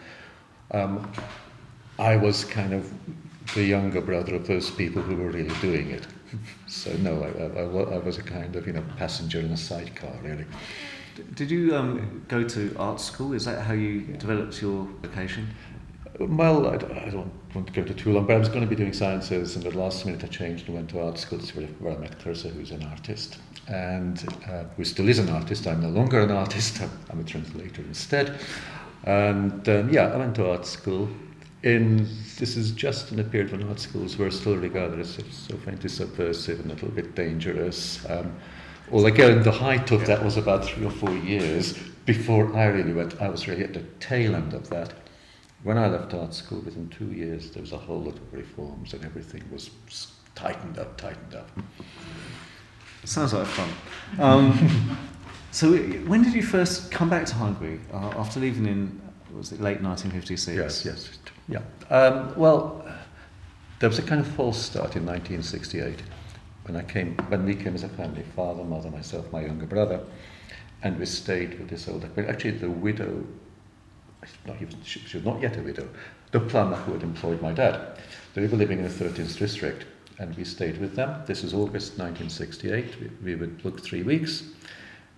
Um, 0.70 1.10
I 1.98 2.16
was 2.16 2.44
kind 2.46 2.72
of 2.72 2.90
the 3.54 3.64
younger 3.64 4.00
brother 4.00 4.34
of 4.34 4.46
those 4.46 4.70
people 4.70 5.02
who 5.02 5.16
were 5.16 5.30
really 5.30 5.54
doing 5.60 5.90
it. 5.90 6.06
So 6.66 6.92
no, 6.96 7.22
I, 7.22 7.60
I, 7.60 7.94
I 7.94 7.98
was 7.98 8.18
a 8.18 8.22
kind 8.22 8.56
of 8.56 8.66
you 8.66 8.72
know 8.72 8.82
passenger 8.98 9.38
in 9.38 9.52
a 9.52 9.56
sidecar 9.56 10.12
really. 10.22 10.44
Did 11.34 11.50
you 11.50 11.74
um, 11.74 12.24
go 12.28 12.42
to 12.42 12.74
art 12.78 13.00
school? 13.00 13.32
Is 13.32 13.44
that 13.44 13.62
how 13.62 13.72
you 13.72 14.00
developed 14.00 14.60
your 14.60 14.86
vocation? 15.02 15.48
Well, 16.18 16.66
I, 16.66 16.74
I, 16.74 17.10
don't 17.10 17.30
want 17.54 17.66
to 17.66 17.72
go 17.72 17.82
to 17.82 17.92
too 17.92 18.12
long, 18.12 18.26
but 18.26 18.36
I 18.36 18.38
was 18.38 18.48
going 18.48 18.62
to 18.62 18.66
be 18.66 18.76
doing 18.76 18.92
sciences, 18.92 19.56
and 19.56 19.66
at 19.66 19.72
the 19.72 19.78
last 19.78 20.06
minute 20.06 20.24
I 20.24 20.28
changed 20.28 20.66
and 20.66 20.74
went 20.74 20.90
to 20.90 21.00
art 21.00 21.18
school, 21.18 21.38
where 21.38 21.94
I 21.94 21.98
met 21.98 22.18
Thursa, 22.18 22.50
who's 22.50 22.70
an 22.70 22.84
artist, 22.84 23.38
and 23.68 24.26
uh, 24.48 24.64
who 24.76 24.84
still 24.84 25.08
is 25.08 25.18
an 25.18 25.28
artist. 25.28 25.66
I'm 25.66 25.82
no 25.82 25.88
longer 25.88 26.20
an 26.20 26.30
artist, 26.30 26.80
I'm 27.10 27.20
a 27.20 27.24
translator 27.24 27.82
instead. 27.82 28.38
And 29.04 29.68
um, 29.68 29.92
yeah, 29.92 30.06
I 30.06 30.16
went 30.16 30.34
to 30.36 30.50
art 30.50 30.66
school. 30.66 31.08
In 31.62 32.06
this 32.38 32.56
is 32.56 32.70
just 32.70 33.12
in 33.12 33.18
a 33.18 33.24
period 33.24 33.52
when 33.52 33.68
art 33.68 33.80
schools 33.80 34.16
were 34.16 34.30
still 34.30 34.56
regarded 34.56 35.00
as 35.00 35.18
so 35.30 35.56
faintly 35.56 35.88
subversive 35.88 36.60
and 36.60 36.70
a 36.70 36.74
little 36.74 36.90
bit 36.90 37.14
dangerous. 37.14 38.04
Um, 38.08 38.36
well, 38.90 39.06
again, 39.06 39.42
the 39.42 39.52
height 39.52 39.90
of 39.90 40.06
that 40.06 40.24
was 40.24 40.36
about 40.36 40.64
three 40.64 40.86
or 40.86 40.90
four 40.90 41.10
years 41.10 41.78
before 42.04 42.54
I 42.56 42.66
really 42.66 42.92
went. 42.92 43.20
I 43.20 43.28
was 43.28 43.48
really 43.48 43.64
at 43.64 43.74
the 43.74 43.82
tail 44.00 44.34
end 44.36 44.54
of 44.54 44.68
that. 44.70 44.92
When 45.62 45.76
I 45.76 45.88
left 45.88 46.14
art 46.14 46.34
school, 46.34 46.60
within 46.60 46.88
two 46.88 47.12
years, 47.12 47.50
there 47.50 47.60
was 47.60 47.72
a 47.72 47.78
whole 47.78 48.00
lot 48.00 48.14
of 48.14 48.32
reforms 48.32 48.94
and 48.94 49.04
everything 49.04 49.42
was 49.50 49.70
tightened 50.34 50.78
up, 50.78 50.96
tightened 50.96 51.34
up. 51.34 51.50
Sounds 53.04 53.32
like 53.32 53.46
fun. 53.46 53.68
Um, 54.18 54.98
so, 55.50 55.76
when 55.76 56.22
did 56.22 56.34
you 56.34 56.42
first 56.42 56.90
come 56.90 57.10
back 57.10 57.26
to 57.26 57.34
Hungary 57.34 57.80
uh, 57.92 58.12
after 58.16 58.38
leaving 58.38 58.66
in 58.66 59.00
was 59.34 59.52
it 59.52 59.60
late 59.60 59.82
1956? 59.82 60.56
Yes, 60.56 60.84
yes, 60.84 61.18
yeah. 61.48 61.94
Um, 61.94 62.32
well, 62.36 62.84
there 63.80 63.88
was 63.88 63.98
a 63.98 64.02
kind 64.02 64.20
of 64.20 64.26
false 64.26 64.58
start 64.58 64.96
in 64.96 65.04
1968 65.04 66.02
when 66.66 66.76
I 66.76 66.82
came 66.82 67.16
when 67.28 67.44
we 67.44 67.54
came 67.54 67.74
as 67.74 67.84
a 67.84 67.88
family, 67.88 68.24
father, 68.34 68.64
mother, 68.64 68.90
myself, 68.90 69.30
my 69.32 69.42
younger 69.42 69.66
brother, 69.66 70.00
and 70.82 70.98
we 70.98 71.06
stayed 71.06 71.58
with 71.58 71.68
this 71.68 71.88
older. 71.88 72.10
Well, 72.16 72.28
actually, 72.28 72.52
the 72.52 72.70
widow. 72.70 73.24
No, 74.44 74.56
was, 74.60 74.74
she, 74.82 74.98
she 75.00 75.18
was 75.18 75.26
not 75.26 75.40
yet 75.40 75.56
a 75.56 75.62
widow. 75.62 75.88
The 76.32 76.40
plumber 76.40 76.76
who 76.76 76.94
had 76.94 77.02
employed 77.02 77.40
my 77.40 77.52
dad. 77.52 77.98
They 78.34 78.44
were 78.44 78.56
living 78.56 78.78
in 78.78 78.84
the 78.84 78.90
13th 78.90 79.38
district, 79.38 79.86
and 80.18 80.36
we 80.36 80.44
stayed 80.44 80.78
with 80.78 80.96
them. 80.96 81.22
This 81.26 81.42
was 81.42 81.54
August 81.54 81.98
1968. 81.98 83.00
We, 83.00 83.10
we 83.22 83.34
would 83.36 83.62
book 83.62 83.80
three 83.80 84.02
weeks. 84.02 84.42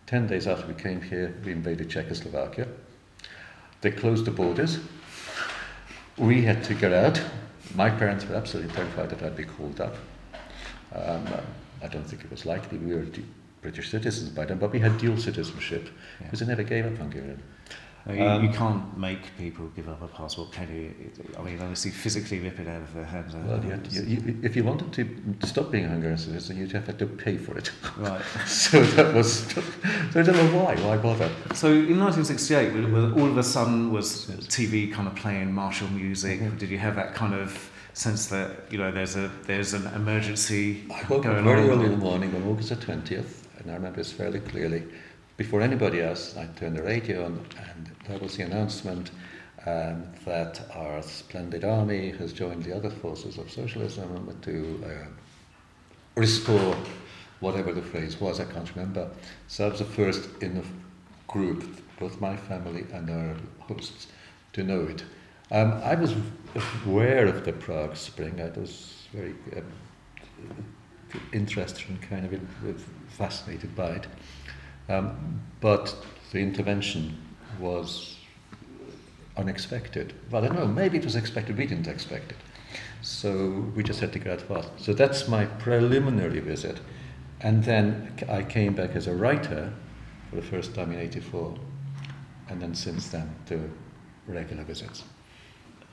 Ten 0.07 0.27
days 0.27 0.47
after 0.47 0.67
we 0.67 0.75
came 0.75 1.01
here, 1.01 1.35
we 1.45 1.53
invaded 1.53 1.89
Czechoslovakia. 1.89 2.69
They 3.81 3.91
closed 3.91 4.27
the 4.27 4.31
borders. 4.31 4.79
We 6.19 6.43
had 6.43 6.63
to 6.65 6.75
get 6.75 6.93
out. 6.93 7.21
My 7.75 7.89
parents 7.89 8.27
were 8.27 8.35
absolutely 8.35 8.75
terrified 8.75 9.11
that 9.11 9.23
I'd 9.23 9.37
be 9.37 9.45
called 9.45 9.81
up. 9.81 9.95
Um, 10.95 11.27
I 11.83 11.87
don't 11.89 12.05
think 12.05 12.25
it 12.25 12.31
was 12.31 12.47
likely. 12.47 12.79
We 12.79 12.95
were 12.95 13.07
British 13.63 13.91
citizens 13.91 14.31
by 14.31 14.45
then, 14.45 14.59
but 14.59 14.73
we 14.73 14.79
had 14.79 14.99
dual 14.99 15.17
citizenship 15.17 15.89
because 16.19 16.41
yeah. 16.41 16.47
they 16.47 16.51
never 16.53 16.63
gave 16.63 16.87
up 16.87 16.97
Hungarian. 16.97 17.43
You, 18.09 18.25
um, 18.25 18.43
you, 18.43 18.51
can't 18.51 18.97
make 18.97 19.37
people 19.37 19.67
give 19.77 19.87
up 19.87 20.01
a 20.01 20.07
passport, 20.07 20.51
can 20.53 20.69
you? 20.75 21.11
I 21.39 21.43
mean, 21.43 21.61
obviously, 21.61 21.91
physically 21.91 22.39
rip 22.39 22.59
it 22.59 22.67
out 22.67 22.81
of 22.81 22.95
their 22.95 23.05
hands. 23.05 23.35
Well, 23.35 23.63
you, 23.63 24.03
you, 24.03 24.39
if 24.43 24.57
you 24.57 24.65
wanted 24.65 24.93
to 24.95 25.47
stop 25.47 25.71
being 25.71 25.85
a 25.85 25.89
Hungarian 25.89 26.17
citizen, 26.17 26.57
you'd 26.57 26.73
have 26.73 26.97
to 26.97 27.07
pay 27.07 27.37
for 27.37 27.59
it. 27.59 27.71
Right. 27.99 28.23
so 28.47 28.83
that 28.83 29.15
was. 29.15 29.41
So 29.51 29.63
I 30.15 30.23
don't 30.23 30.37
know 30.37 30.59
why. 30.59 30.77
Why 30.77 30.97
bother? 30.97 31.31
So 31.55 31.69
in 31.69 31.99
1968, 31.99 33.21
all 33.21 33.29
of 33.29 33.37
a 33.37 33.43
sudden 33.43 33.93
was 33.93 34.27
TV 34.49 34.91
kind 34.91 35.07
of 35.07 35.15
playing 35.15 35.53
martial 35.53 35.89
music. 35.89 36.41
Mm-hmm. 36.41 36.57
Did 36.57 36.71
you 36.71 36.79
have 36.79 36.97
that 36.97 37.15
kind 37.15 37.35
of 37.35 37.71
sense 37.99 38.27
that 38.27 38.51
you 38.71 38.79
know 38.79 38.93
there's 38.93 39.17
a 39.17 39.29
there's 39.47 39.75
an 39.75 39.87
emergency 39.95 40.85
I 40.95 41.05
woke 41.09 41.27
up 41.27 41.43
very 41.43 41.69
early 41.69 41.87
in 41.87 41.91
the 41.91 41.97
morning 41.97 42.35
on 42.35 42.45
August 42.45 42.69
the 42.69 42.77
20th, 42.77 43.45
and 43.59 43.71
I 43.71 43.75
remember 43.75 43.97
this 43.99 44.13
fairly 44.13 44.41
clearly. 44.41 44.85
Before 45.37 45.61
anybody 45.61 46.01
else, 46.01 46.37
I 46.37 46.47
turned 46.57 46.77
the 46.77 46.83
radio 46.83 47.25
on, 47.25 47.45
and 47.73 47.91
there 48.09 48.19
was 48.19 48.37
the 48.37 48.45
announcement 48.45 49.11
um, 49.67 50.05
that 50.25 50.61
our 50.75 51.03
splendid 51.03 51.65
army 51.65 52.11
has 52.13 52.33
joined 52.33 52.65
the 52.65 52.75
other 52.75 52.91
forces 52.91 53.39
of 53.39 53.51
socialism 53.51 54.37
to 54.43 54.85
uh, 54.85 55.07
restore 56.15 56.77
whatever 57.41 57.73
the 57.73 57.83
phrase 57.83 58.21
was, 58.21 58.41
I 58.41 58.45
can't 58.45 58.75
remember. 58.75 59.11
So 59.47 59.67
I 59.67 59.71
was 59.71 59.79
the 59.79 59.85
first 59.85 60.29
in 60.41 60.55
the 60.55 60.65
group, 61.29 61.65
both 62.01 62.21
my 62.21 62.37
family 62.37 62.87
and 62.93 63.11
our 63.11 63.37
hosts, 63.61 64.09
to 64.55 64.63
know 64.65 64.83
it. 64.83 65.05
Um, 65.51 65.73
I 65.85 65.95
was 65.95 66.15
aware 66.87 67.27
of 67.27 67.45
the 67.45 67.53
Prague 67.53 67.97
Spring. 67.97 68.41
I 68.41 68.59
was 68.59 69.07
very 69.13 69.35
um, 69.57 70.65
interested 71.33 71.89
and 71.89 72.01
kind 72.03 72.25
of 72.25 72.85
fascinated 73.09 73.75
by 73.75 73.91
it. 73.91 74.07
Um, 74.89 75.41
but 75.61 75.95
the 76.33 76.39
intervention 76.39 77.17
was 77.59 78.17
unexpected. 79.37 80.15
Well, 80.31 80.45
I 80.45 80.49
don't 80.49 80.59
know, 80.59 80.67
maybe 80.67 80.99
it 80.99 81.05
was 81.05 81.17
expected, 81.17 81.57
we 81.57 81.67
didn't 81.67 81.89
expect 81.89 82.33
it. 82.33 82.39
So 83.03 83.71
we 83.75 83.83
just 83.83 84.01
had 84.01 84.13
to 84.13 84.19
get 84.19 84.33
out 84.33 84.41
fast. 84.41 84.71
So 84.79 84.93
that's 84.93 85.29
my 85.29 85.47
preliminary 85.47 86.41
visit. 86.41 86.81
And 87.41 87.63
then 87.63 88.15
I 88.29 88.43
came 88.43 88.75
back 88.75 88.97
as 88.97 89.07
a 89.07 89.15
writer 89.15 89.73
for 90.31 90.37
the 90.37 90.43
first 90.43 90.75
time 90.75 90.93
in 90.93 90.99
84. 90.99 91.55
And 92.49 92.61
then 92.61 92.75
since 92.75 93.09
then, 93.09 93.35
to 93.47 93.71
regular 94.27 94.65
visits 94.65 95.05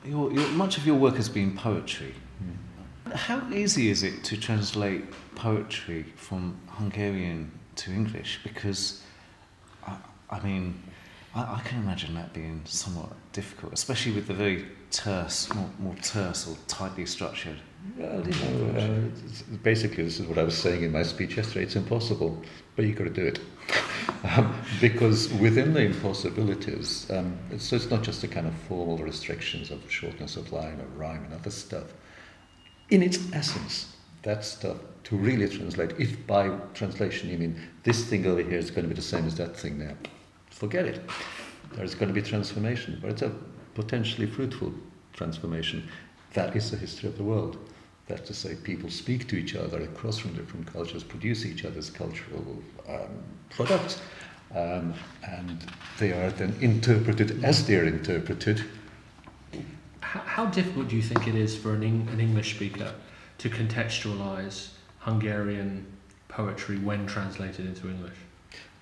your, 0.08 0.32
your, 0.32 0.48
much 0.50 0.78
of 0.78 0.86
your 0.86 0.96
work 0.96 1.16
has 1.16 1.30
been 1.30 1.56
poetry. 1.56 2.14
Mm. 2.44 3.14
How 3.14 3.42
easy 3.52 3.90
is 3.90 4.04
it 4.04 4.24
to 4.26 4.38
translate 4.38 5.04
poetry 5.36 6.06
from 6.16 6.58
Hungarian 6.70 7.52
to 7.78 7.92
English? 7.92 8.40
Because, 8.44 9.04
I, 9.86 9.98
I 10.30 10.40
mean, 10.42 10.82
I, 11.34 11.42
I, 11.42 11.62
can 11.66 11.80
imagine 11.80 12.14
that 12.16 12.34
being 12.34 12.62
somewhat 12.66 13.10
difficult, 13.34 13.74
especially 13.74 14.14
with 14.14 14.28
the 14.28 14.34
very 14.34 14.66
terse, 14.92 15.54
more, 15.54 15.70
more 15.80 15.96
terse 16.02 16.48
or 16.48 16.56
tightly 16.68 17.06
structured. 17.06 17.58
Well, 17.98 18.26
you 18.28 18.34
know, 18.34 18.80
uh, 18.80 19.58
basically, 19.62 20.04
this 20.04 20.20
is 20.20 20.26
what 20.26 20.38
I 20.38 20.44
was 20.44 20.58
saying 20.58 20.84
in 20.84 20.92
my 20.92 21.04
speech 21.04 21.38
yesterday. 21.38 21.64
It's 21.64 21.76
impossible, 21.76 22.42
but 22.76 22.86
you've 22.86 22.98
got 22.98 23.04
to 23.06 23.10
do 23.12 23.26
it. 23.26 23.40
um, 24.36 24.56
because 24.82 25.32
within 25.34 25.74
the 25.74 25.82
impossibilities, 25.82 27.10
um, 27.12 27.38
it's, 27.52 27.66
so 27.66 27.76
it's 27.76 27.90
not 27.90 28.04
just 28.04 28.22
the 28.22 28.28
kind 28.28 28.48
of 28.48 28.54
formal 28.68 28.98
restrictions 28.98 29.72
of 29.72 29.90
shortness 29.90 30.36
of 30.36 30.52
line 30.52 30.80
or 30.80 30.86
rhyme 30.98 31.24
and 31.26 31.34
other 31.34 31.52
stuff. 31.52 31.94
In 32.90 33.02
its 33.02 33.20
essence, 33.34 33.96
that 34.24 34.44
stuff 34.44 34.78
to 35.06 35.16
really 35.16 35.48
translate, 35.48 35.92
if 36.00 36.26
by 36.26 36.50
translation 36.74 37.30
you 37.30 37.38
mean 37.38 37.62
this 37.84 38.06
thing 38.06 38.26
over 38.26 38.42
here 38.42 38.58
is 38.58 38.72
going 38.72 38.84
to 38.84 38.90
be 38.90 38.96
the 38.96 39.02
same 39.02 39.26
as 39.26 39.36
that 39.36 39.56
thing 39.56 39.78
there, 39.78 39.96
forget 40.50 40.86
it. 40.86 41.02
There's 41.74 41.94
going 41.94 42.08
to 42.08 42.14
be 42.14 42.22
transformation, 42.22 42.98
but 43.02 43.12
it's 43.12 43.22
a 43.22 43.32
potentially 43.76 44.28
fruitful 44.28 44.74
transformation. 45.14 45.88
That 46.34 46.56
is 46.56 46.72
the 46.72 46.78
history 46.78 47.10
of 47.10 47.18
the 47.18 47.24
world. 47.24 47.58
That's 48.08 48.28
to 48.28 48.34
say, 48.34 48.56
people 48.56 48.90
speak 48.90 49.28
to 49.30 49.36
each 49.36 49.56
other 49.56 49.82
across 49.82 50.20
from 50.20 50.34
different 50.34 50.72
cultures, 50.72 51.04
produce 51.04 51.46
each 51.46 51.66
other's 51.66 51.90
cultural 51.90 52.62
um, 52.88 53.24
products, 53.50 54.00
um, 54.54 54.94
and 55.28 55.66
they 55.98 56.12
are 56.12 56.30
then 56.30 56.56
interpreted 56.62 57.44
as 57.44 57.66
they're 57.66 57.86
interpreted. 57.86 58.64
How, 60.02 60.20
how 60.20 60.46
difficult 60.46 60.90
do 60.90 60.96
you 60.96 61.02
think 61.02 61.28
it 61.28 61.36
is 61.36 61.58
for 61.58 61.74
an, 61.74 61.84
an 61.84 62.20
English 62.20 62.56
speaker 62.56 62.94
to 63.40 63.50
contextualize 63.50 64.70
Hungarian 65.00 65.86
poetry 66.28 66.78
when 66.78 67.08
translated 67.08 67.66
into 67.66 67.90
English? 67.90 68.18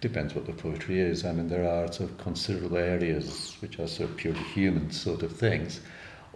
Depends 0.02 0.36
what 0.36 0.46
the 0.46 0.52
poetry 0.52 1.00
is. 1.00 1.24
I 1.24 1.32
mean, 1.32 1.48
there 1.48 1.66
are 1.66 1.90
sort 1.94 2.10
of 2.10 2.18
considerable 2.18 2.76
areas 2.76 3.56
which 3.62 3.80
are 3.80 3.88
sort 3.88 4.10
of 4.10 4.18
purely 4.18 4.44
human 4.44 4.92
sort 4.92 5.24
of 5.24 5.32
things 5.32 5.80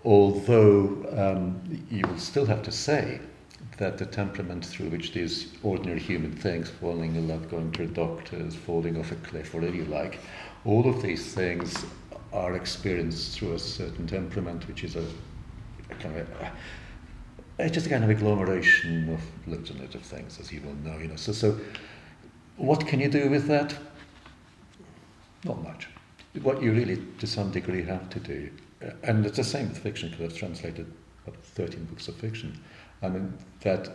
although 0.08 1.06
um, 1.18 1.62
you 1.92 2.02
will 2.08 2.18
still 2.18 2.46
have 2.46 2.64
to 2.64 2.72
say 2.72 3.20
that 3.78 3.98
the 3.98 4.06
temperament 4.06 4.66
through 4.66 4.88
which 4.88 5.12
these 5.12 5.54
ordinary 5.64 6.00
human 6.00 6.32
things, 6.32 6.70
falling 6.70 7.14
in 7.18 7.28
love, 7.28 7.52
going 7.52 7.70
to 7.74 7.86
doctors, 7.88 8.56
falling 8.56 8.98
off 8.98 9.12
a 9.12 9.16
cliff, 9.16 9.54
whatever 9.54 9.76
you 9.76 9.84
like, 9.86 10.20
all 10.64 10.88
of 10.90 11.02
these 11.02 11.34
things 11.34 11.86
are 12.32 12.56
experienced 12.56 13.38
through 13.38 13.54
a 13.54 13.60
certain 13.60 14.08
temperament, 14.08 14.66
which 14.70 14.86
is 14.86 14.96
a, 14.96 15.06
a 15.90 15.96
kind 15.96 16.18
of 16.18 16.30
a, 16.30 16.52
it's 17.60 17.74
just 17.74 17.88
a 17.88 17.90
kind 17.90 18.06
of 18.06 18.10
agglomeration 18.10 19.14
of 19.14 19.20
loads 19.46 19.72
and 19.72 19.82
of 19.94 20.02
things, 20.02 20.40
as 20.40 20.54
you 20.54 20.62
will 20.62 20.76
know. 20.76 20.98
You 20.98 21.10
know, 21.10 21.18
so 21.18 21.34
so 21.34 21.60
what 22.56 22.88
can 22.88 23.02
you 23.02 23.10
do 23.10 23.30
with 23.30 23.48
that? 23.48 23.76
Not 25.44 25.62
much. 25.62 25.90
What 26.42 26.62
you 26.62 26.72
really, 26.72 27.04
to 27.20 27.28
some 27.28 27.52
degree, 27.52 27.84
have 27.84 28.10
to 28.12 28.20
do 28.22 28.50
and 29.04 29.26
it's 29.26 29.38
the 29.38 29.44
same 29.44 29.70
with 29.70 29.78
fiction 29.78 30.10
because 30.10 30.32
I've 30.34 30.38
translated 30.38 30.92
what, 31.26 31.36
13 31.44 31.86
books 31.86 32.08
of 32.08 32.16
fiction. 32.16 32.60
I 33.02 33.10
mean, 33.10 33.34
that 33.62 33.90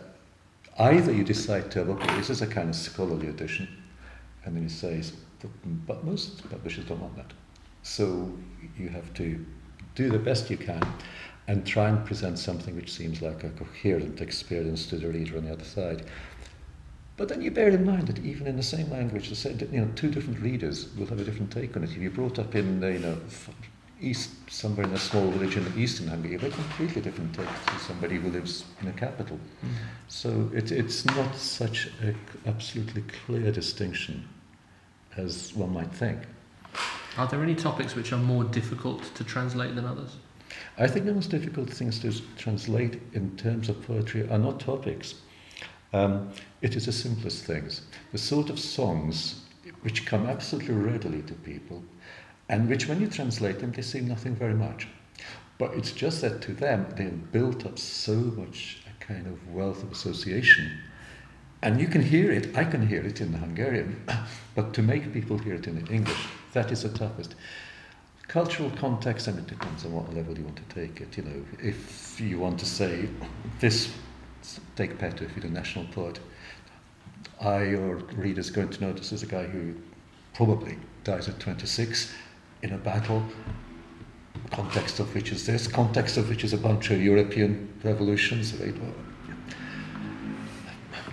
either 0.79 1.11
you 1.11 1.23
decide 1.23 1.71
to, 1.71 1.81
okay, 1.81 2.15
this 2.17 2.29
is 2.29 2.41
a 2.41 2.47
kind 2.47 2.69
of 2.69 2.75
scholarly 2.75 3.27
edition, 3.27 3.67
and 4.45 4.55
then 4.55 4.63
you 4.63 4.69
say, 4.69 5.01
but 5.87 6.03
most 6.03 6.49
publishers 6.49 6.85
don't 6.85 7.01
want 7.01 7.15
that. 7.15 7.33
So 7.81 8.31
you 8.77 8.89
have 8.89 9.13
to 9.15 9.45
do 9.95 10.09
the 10.09 10.19
best 10.19 10.49
you 10.49 10.57
can. 10.57 10.81
and 11.47 11.65
try 11.65 11.89
and 11.89 12.05
present 12.05 12.39
something 12.39 12.75
which 12.75 12.91
seems 12.91 13.21
like 13.21 13.43
a 13.43 13.49
coherent 13.49 14.21
experience 14.21 14.87
to 14.87 14.97
the 14.97 15.07
reader 15.07 15.37
on 15.37 15.45
the 15.45 15.51
other 15.51 15.63
side. 15.63 16.05
But 17.17 17.27
then 17.29 17.41
you 17.41 17.51
bear 17.51 17.69
in 17.69 17.85
mind 17.85 18.07
that 18.07 18.19
even 18.19 18.47
in 18.47 18.55
the 18.55 18.63
same 18.63 18.89
language, 18.89 19.29
you 19.45 19.81
know, 19.81 19.89
two 19.95 20.09
different 20.09 20.39
readers 20.39 20.87
will 20.95 21.05
have 21.07 21.19
a 21.19 21.23
different 21.23 21.51
take 21.51 21.75
on 21.75 21.83
it. 21.83 21.91
If 21.91 21.97
you're 21.97 22.11
brought 22.11 22.39
up 22.39 22.55
in, 22.55 22.81
you 22.81 22.99
know, 22.99 23.17
east, 24.01 24.31
somewhere 24.49 24.85
in 24.85 24.93
a 24.93 24.97
small 24.97 25.29
village 25.31 25.55
in 25.57 25.65
eastern 25.77 26.07
Hungary, 26.07 26.35
a 26.35 26.39
completely 26.39 27.01
different 27.01 27.33
take 27.33 27.47
to 27.47 27.79
somebody 27.79 28.17
who 28.17 28.29
lives 28.29 28.65
in 28.81 28.87
a 28.87 28.93
capital. 28.93 29.39
Mm. 29.65 29.69
So 30.07 30.51
it, 30.53 30.71
it's 30.71 31.05
not 31.05 31.35
such 31.35 31.89
an 32.01 32.15
absolutely 32.45 33.03
clear 33.25 33.51
distinction 33.51 34.27
as 35.17 35.53
one 35.53 35.73
might 35.73 35.91
think. 35.91 36.19
Are 37.17 37.27
there 37.27 37.43
any 37.43 37.55
topics 37.55 37.95
which 37.95 38.11
are 38.11 38.17
more 38.17 38.43
difficult 38.43 39.03
to 39.15 39.23
translate 39.23 39.75
than 39.75 39.85
others? 39.85 40.17
I 40.77 40.87
think 40.87 41.05
the 41.05 41.13
most 41.13 41.29
difficult 41.29 41.69
things 41.69 41.99
to 41.99 42.11
translate 42.37 43.01
in 43.13 43.35
terms 43.37 43.69
of 43.69 43.85
poetry 43.85 44.27
are 44.29 44.37
not 44.37 44.59
topics. 44.59 45.15
Um, 45.93 46.31
it 46.61 46.75
is 46.75 46.87
the 46.87 46.91
simplest 46.91 47.45
things. 47.45 47.81
The 48.11 48.17
sort 48.17 48.49
of 48.49 48.59
songs 48.59 49.41
which 49.81 50.05
come 50.05 50.25
absolutely 50.25 50.73
readily 50.73 51.21
to 51.23 51.33
people 51.33 51.83
and 52.49 52.69
which, 52.69 52.87
when 52.87 53.01
you 53.01 53.07
translate 53.07 53.59
them, 53.59 53.71
they 53.71 53.81
seem 53.81 54.07
nothing 54.07 54.35
very 54.35 54.53
much. 54.53 54.87
But 55.57 55.73
it's 55.75 55.91
just 55.91 56.21
that 56.21 56.41
to 56.41 56.53
them, 56.53 56.87
they've 56.97 57.31
built 57.31 57.65
up 57.65 57.79
so 57.79 58.15
much 58.15 58.79
a 58.87 59.03
kind 59.03 59.27
of 59.27 59.53
wealth 59.53 59.83
of 59.83 59.91
association. 59.91 60.77
And 61.61 61.79
you 61.79 61.87
can 61.87 62.01
hear 62.01 62.31
it, 62.31 62.57
I 62.57 62.65
can 62.65 62.85
hear 62.85 63.01
it 63.05 63.21
in 63.21 63.31
Hungarian, 63.31 64.03
but 64.55 64.73
to 64.73 64.81
make 64.81 65.13
people 65.13 65.37
hear 65.37 65.55
it 65.55 65.67
in 65.67 65.87
English, 65.87 66.25
that 66.51 66.71
is 66.71 66.83
the 66.83 66.89
toughest. 66.89 67.35
Cultural 68.27 68.71
context, 68.71 69.27
I 69.27 69.31
mean, 69.31 69.41
it 69.41 69.47
depends 69.47 69.85
on 69.85 69.93
what 69.93 70.13
level 70.13 70.37
you 70.37 70.43
want 70.43 70.57
to 70.57 70.75
take 70.75 70.99
it. 70.99 71.15
You 71.15 71.23
know, 71.23 71.45
if 71.59 72.19
you 72.19 72.39
want 72.39 72.59
to 72.59 72.65
say 72.65 73.07
this, 73.59 73.93
take 74.75 74.97
Petőfi 74.97 75.37
you're 75.37 75.45
a 75.45 75.49
national 75.49 75.85
poet, 75.85 76.19
I, 77.39 77.63
your 77.63 77.97
reader's 78.15 78.49
going 78.49 78.69
to 78.69 78.93
this 78.93 79.11
is 79.11 79.23
a 79.23 79.27
guy 79.27 79.43
who 79.43 79.75
probably 80.33 80.77
dies 81.03 81.29
at 81.29 81.39
26 81.39 82.13
in 82.63 82.71
a 82.71 82.77
battle, 82.77 83.21
context 84.51 84.99
of 84.99 85.13
which 85.13 85.31
is 85.31 85.45
this, 85.45 85.67
context 85.67 86.17
of 86.17 86.29
which 86.29 86.43
is 86.43 86.53
a 86.53 86.57
bunch 86.57 86.89
of 86.89 87.01
European 87.01 87.71
revolutions. 87.83 88.55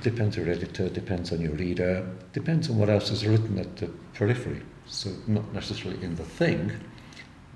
Depends 0.00 0.38
on 0.38 0.45
your 0.45 0.54
editor, 0.54 0.88
depends 0.88 1.33
on 1.33 1.40
your 1.40 1.52
reader, 1.52 2.09
depends 2.33 2.71
on 2.71 2.78
what 2.78 2.88
else 2.88 3.11
is 3.11 3.26
written 3.26 3.59
at 3.59 3.76
the 3.76 3.88
periphery. 4.14 4.62
So 4.87 5.11
not 5.26 5.52
necessarily 5.52 6.02
in 6.02 6.14
the 6.14 6.25
thing, 6.25 6.73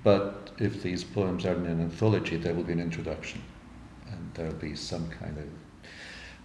but 0.02 0.50
if 0.58 0.82
these 0.82 1.04
poems 1.04 1.46
are 1.46 1.54
in 1.54 1.64
an 1.66 1.80
anthology, 1.80 2.36
there 2.36 2.52
will 2.52 2.64
be 2.64 2.74
an 2.74 2.80
introduction, 2.80 3.40
and 4.10 4.34
there 4.34 4.46
will 4.46 4.54
be 4.54 4.74
some 4.76 5.08
kind 5.08 5.38
of. 5.38 5.44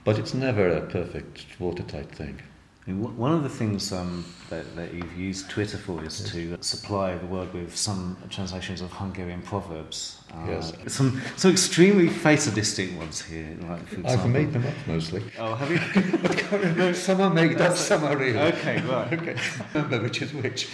But 0.05 0.17
it's 0.17 0.33
never 0.33 0.69
a 0.69 0.81
perfect 0.87 1.59
watertight 1.59 2.11
thing. 2.11 2.41
One 2.87 3.33
of 3.33 3.43
the 3.43 3.49
things 3.49 3.91
um, 3.91 4.25
that, 4.49 4.75
that, 4.75 4.93
you've 4.93 5.15
used 5.15 5.49
Twitter 5.49 5.77
for 5.77 6.03
is 6.03 6.21
yes. 6.21 6.31
to 6.31 6.57
supply 6.63 7.15
the 7.15 7.25
world 7.27 7.53
with 7.53 7.75
some 7.75 8.17
translations 8.29 8.81
of 8.81 8.91
Hungarian 8.91 9.41
proverbs. 9.41 10.21
Uh, 10.33 10.45
yes. 10.47 10.73
Some, 10.87 11.21
some 11.35 11.51
extremely 11.51 12.07
fatalistic 12.07 12.97
ones 12.97 13.21
here. 13.21 13.55
Like 13.61 13.87
for 13.87 14.07
I've 14.07 14.27
made 14.27 14.53
them 14.53 14.65
up 14.65 14.73
mostly. 14.87 15.23
Oh, 15.37 15.55
have 15.55 15.69
you? 15.69 16.93
some 16.93 17.21
are 17.21 17.29
made 17.29 17.61
up, 17.61 17.75
some 17.75 18.03
are 18.03 18.17
real. 18.17 18.39
Okay, 18.39 18.81
right. 18.81 19.13
okay. 19.13 19.35
Remember 19.73 20.01
which 20.01 20.21
is 20.21 20.33
which. 20.33 20.69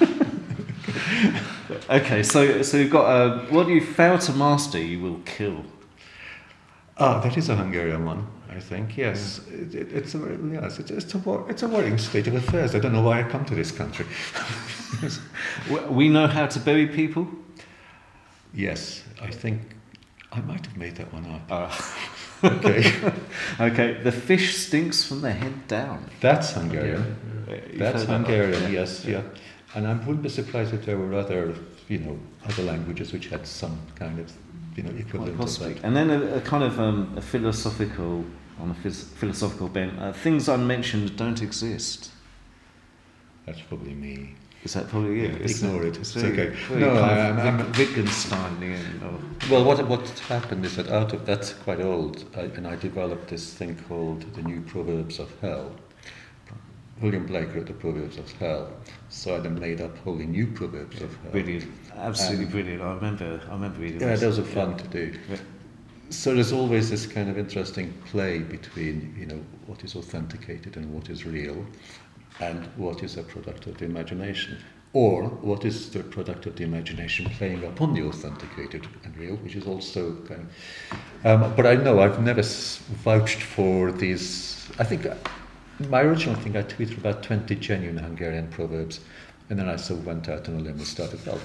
okay, 1.90 2.22
so 2.22 2.62
so 2.62 2.76
you've 2.76 2.90
got 2.90 3.06
uh, 3.06 3.38
what 3.46 3.68
you 3.68 3.80
fail 3.80 4.18
to 4.18 4.32
master, 4.32 4.78
you 4.78 5.00
will 5.00 5.20
kill. 5.24 5.64
Ah, 6.96 7.20
that 7.20 7.36
is 7.36 7.48
a 7.48 7.56
Hungarian 7.56 8.04
one, 8.04 8.26
I 8.56 8.60
think. 8.60 8.96
Yes, 8.96 9.40
yeah. 9.48 9.56
it, 9.58 9.74
it, 9.74 9.92
it's 9.92 10.14
a 10.14 10.18
yes, 10.52 10.78
it's, 10.78 10.90
it's 10.90 11.14
a 11.14 11.44
it's 11.48 11.62
a 11.62 11.68
worrying 11.68 11.98
state 11.98 12.26
of 12.26 12.34
affairs. 12.34 12.74
I 12.74 12.78
don't 12.78 12.92
know 12.92 13.02
why 13.02 13.20
I 13.20 13.22
come 13.24 13.44
to 13.46 13.54
this 13.54 13.72
country. 13.72 14.06
we 15.90 16.08
know 16.08 16.26
how 16.26 16.46
to 16.46 16.60
bury 16.60 16.86
people. 16.86 17.26
Yes, 18.54 19.02
I 19.20 19.30
think 19.30 19.60
I 20.34 20.40
might 20.40 20.66
have 20.66 20.76
made 20.76 20.96
that 20.96 21.12
one 21.12 21.26
up. 21.26 21.42
Uh, 21.50 22.44
okay. 22.56 22.92
okay. 23.60 24.02
The 24.02 24.12
fish 24.12 24.56
stinks 24.56 25.04
from 25.04 25.20
the 25.20 25.32
head 25.32 25.68
down. 25.68 26.08
That's 26.20 26.52
Hungarian. 26.52 27.16
Yeah. 27.48 27.56
That's 27.74 28.04
Hungarian. 28.04 28.62
That 28.62 28.70
yes. 28.70 29.04
yeah. 29.04 29.18
yeah. 29.18 29.22
And 29.74 29.86
I 29.86 29.94
wouldn't 29.94 30.22
be 30.22 30.28
surprised 30.28 30.72
if 30.72 30.84
there 30.86 30.98
were 30.98 31.14
other, 31.14 31.54
you 31.88 31.98
know, 31.98 32.18
other 32.46 32.62
languages 32.62 33.12
which 33.12 33.26
had 33.26 33.46
some 33.46 33.78
kind 33.96 34.18
of, 34.20 34.32
you 34.76 34.84
know, 34.84 34.90
equivalent 34.90 35.40
of 35.40 35.58
that. 35.58 35.84
And 35.84 35.96
then 35.96 36.10
a, 36.10 36.36
a 36.36 36.40
kind 36.40 36.62
of 36.62 36.78
um, 36.78 37.12
a 37.16 37.20
philosophical, 37.20 38.24
on 38.60 38.70
a 38.70 38.74
philosophical 38.74 39.68
bent, 39.68 39.98
uh, 39.98 40.12
things 40.12 40.48
unmentioned 40.48 41.16
don't 41.16 41.42
exist. 41.42 42.10
That's 43.46 43.60
probably 43.60 43.94
me. 43.94 44.34
Is 44.64 44.72
that 44.72 44.88
probably 44.88 45.20
you? 45.20 45.28
Yeah, 45.28 45.34
ignore 45.34 45.84
it. 45.84 45.98
It's, 45.98 46.16
it's 46.16 46.24
okay. 46.24 46.56
No, 46.70 46.94
I'm, 47.02 47.38
I'm 47.38 47.72
Wittgenstein. 47.72 48.62
You 48.62 48.78
know. 48.98 49.18
Well, 49.50 49.62
what 49.62 49.86
what 49.86 50.08
happened 50.20 50.64
is 50.64 50.76
that 50.76 50.88
out 50.88 51.12
of 51.12 51.26
that's 51.26 51.52
quite 51.52 51.80
old, 51.80 52.24
I, 52.34 52.42
and 52.56 52.66
I 52.66 52.76
developed 52.76 53.28
this 53.28 53.52
thing 53.52 53.76
called 53.86 54.22
the 54.34 54.42
New 54.42 54.62
Proverbs 54.62 55.18
of 55.18 55.30
Hell. 55.40 55.72
William 57.02 57.26
Blake 57.26 57.54
wrote 57.54 57.66
the 57.66 57.74
Proverbs 57.74 58.16
of 58.16 58.32
Hell, 58.32 58.72
so 59.10 59.36
I 59.36 59.40
then 59.40 59.58
made 59.58 59.82
up 59.82 59.98
wholly 59.98 60.26
new 60.26 60.46
proverbs 60.46 61.02
of 61.02 61.14
Hell. 61.22 61.32
Brilliant, 61.32 61.70
absolutely 61.96 62.46
um, 62.46 62.50
brilliant. 62.52 62.82
I 62.82 62.94
remember, 62.94 63.40
I 63.50 63.52
remember 63.52 63.80
reading. 63.80 64.00
Yeah, 64.00 64.16
those 64.16 64.38
are 64.38 64.44
fun 64.44 64.70
yeah. 64.70 64.76
to 64.76 64.88
do. 64.88 65.18
So 66.14 66.34
there's 66.34 66.52
always 66.52 66.88
this 66.88 67.06
kind 67.06 67.28
of 67.28 67.36
interesting 67.36 67.92
play 68.06 68.38
between, 68.38 69.14
you 69.18 69.26
know, 69.26 69.44
what 69.66 69.84
is 69.84 69.94
authenticated 69.94 70.76
and 70.76 70.90
what 70.94 71.10
is 71.10 71.26
real, 71.26 71.66
and 72.40 72.64
what 72.76 73.02
is 73.02 73.18
a 73.18 73.22
product 73.22 73.66
of 73.66 73.76
the 73.76 73.84
imagination, 73.84 74.56
or 74.94 75.24
what 75.24 75.64
is 75.64 75.90
the 75.90 76.02
product 76.02 76.46
of 76.46 76.56
the 76.56 76.64
imagination 76.64 77.26
playing 77.36 77.62
upon 77.64 77.92
the 77.92 78.02
authenticated 78.02 78.86
and 79.04 79.14
real, 79.18 79.36
which 79.36 79.54
is 79.54 79.66
also 79.66 80.14
kind 80.22 80.48
of. 80.48 81.26
Um, 81.26 81.54
but 81.56 81.66
I 81.66 81.74
know 81.74 82.00
I've 82.00 82.22
never 82.22 82.42
vouched 82.42 83.42
for 83.42 83.92
these. 83.92 84.70
I 84.78 84.84
think 84.84 85.06
my 85.90 86.00
original 86.00 86.36
thing, 86.36 86.56
I 86.56 86.62
tweeted 86.62 86.96
about 86.96 87.22
20 87.22 87.54
genuine 87.56 87.98
Hungarian 87.98 88.48
proverbs, 88.48 89.00
and 89.50 89.58
then 89.58 89.68
I 89.68 89.76
sort 89.76 90.00
of 90.00 90.06
went 90.06 90.28
out 90.28 90.48
on 90.48 90.54
a 90.54 90.58
limb 90.58 90.78
and 90.78 90.86
started, 90.86 91.26
well, 91.26 91.40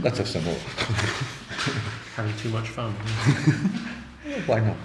let's 0.00 0.18
have 0.18 0.28
some 0.28 0.44
more. 0.44 0.54
Having 2.14 2.36
too 2.36 2.50
much 2.50 2.68
fun. 2.68 2.94
why 4.46 4.60
not? 4.60 4.76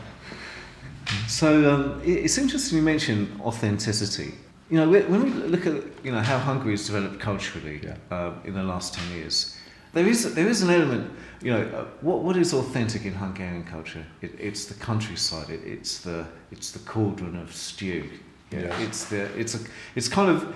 So 1.28 1.74
um, 1.74 2.02
it's 2.04 2.38
interesting 2.38 2.78
you 2.78 2.84
mention 2.84 3.40
authenticity. 3.44 4.34
You 4.70 4.78
know, 4.78 4.90
when 4.90 5.24
we 5.24 5.30
look 5.30 5.66
at 5.66 5.84
you 6.04 6.12
know 6.12 6.22
how 6.22 6.38
Hungary 6.38 6.72
has 6.72 6.86
developed 6.86 7.20
culturally 7.20 7.82
yeah. 7.84 7.96
uh, 8.12 8.34
in 8.44 8.54
the 8.54 8.64
last 8.64 8.94
ten 8.94 9.10
years, 9.18 9.58
there 9.94 10.08
is 10.08 10.36
there 10.36 10.48
is 10.48 10.62
an 10.62 10.70
element. 10.70 11.12
You 11.42 11.54
know, 11.54 11.62
uh, 11.62 11.86
what 12.02 12.20
what 12.20 12.38
is 12.38 12.54
authentic 12.54 13.06
in 13.06 13.14
Hungarian 13.14 13.64
culture? 13.64 14.06
It, 14.22 14.32
it's 14.40 14.66
the 14.66 14.76
countryside. 14.76 15.50
It, 15.50 15.62
it's 15.66 16.02
the 16.02 16.26
it's 16.52 16.72
the 16.72 16.80
cauldron 16.80 17.36
of 17.36 17.56
stew. 17.56 18.10
Yeah. 18.52 18.80
It's 18.80 19.06
the 19.06 19.24
it's 19.40 19.56
a 19.56 19.60
it's 19.96 20.08
kind 20.08 20.30
of 20.30 20.56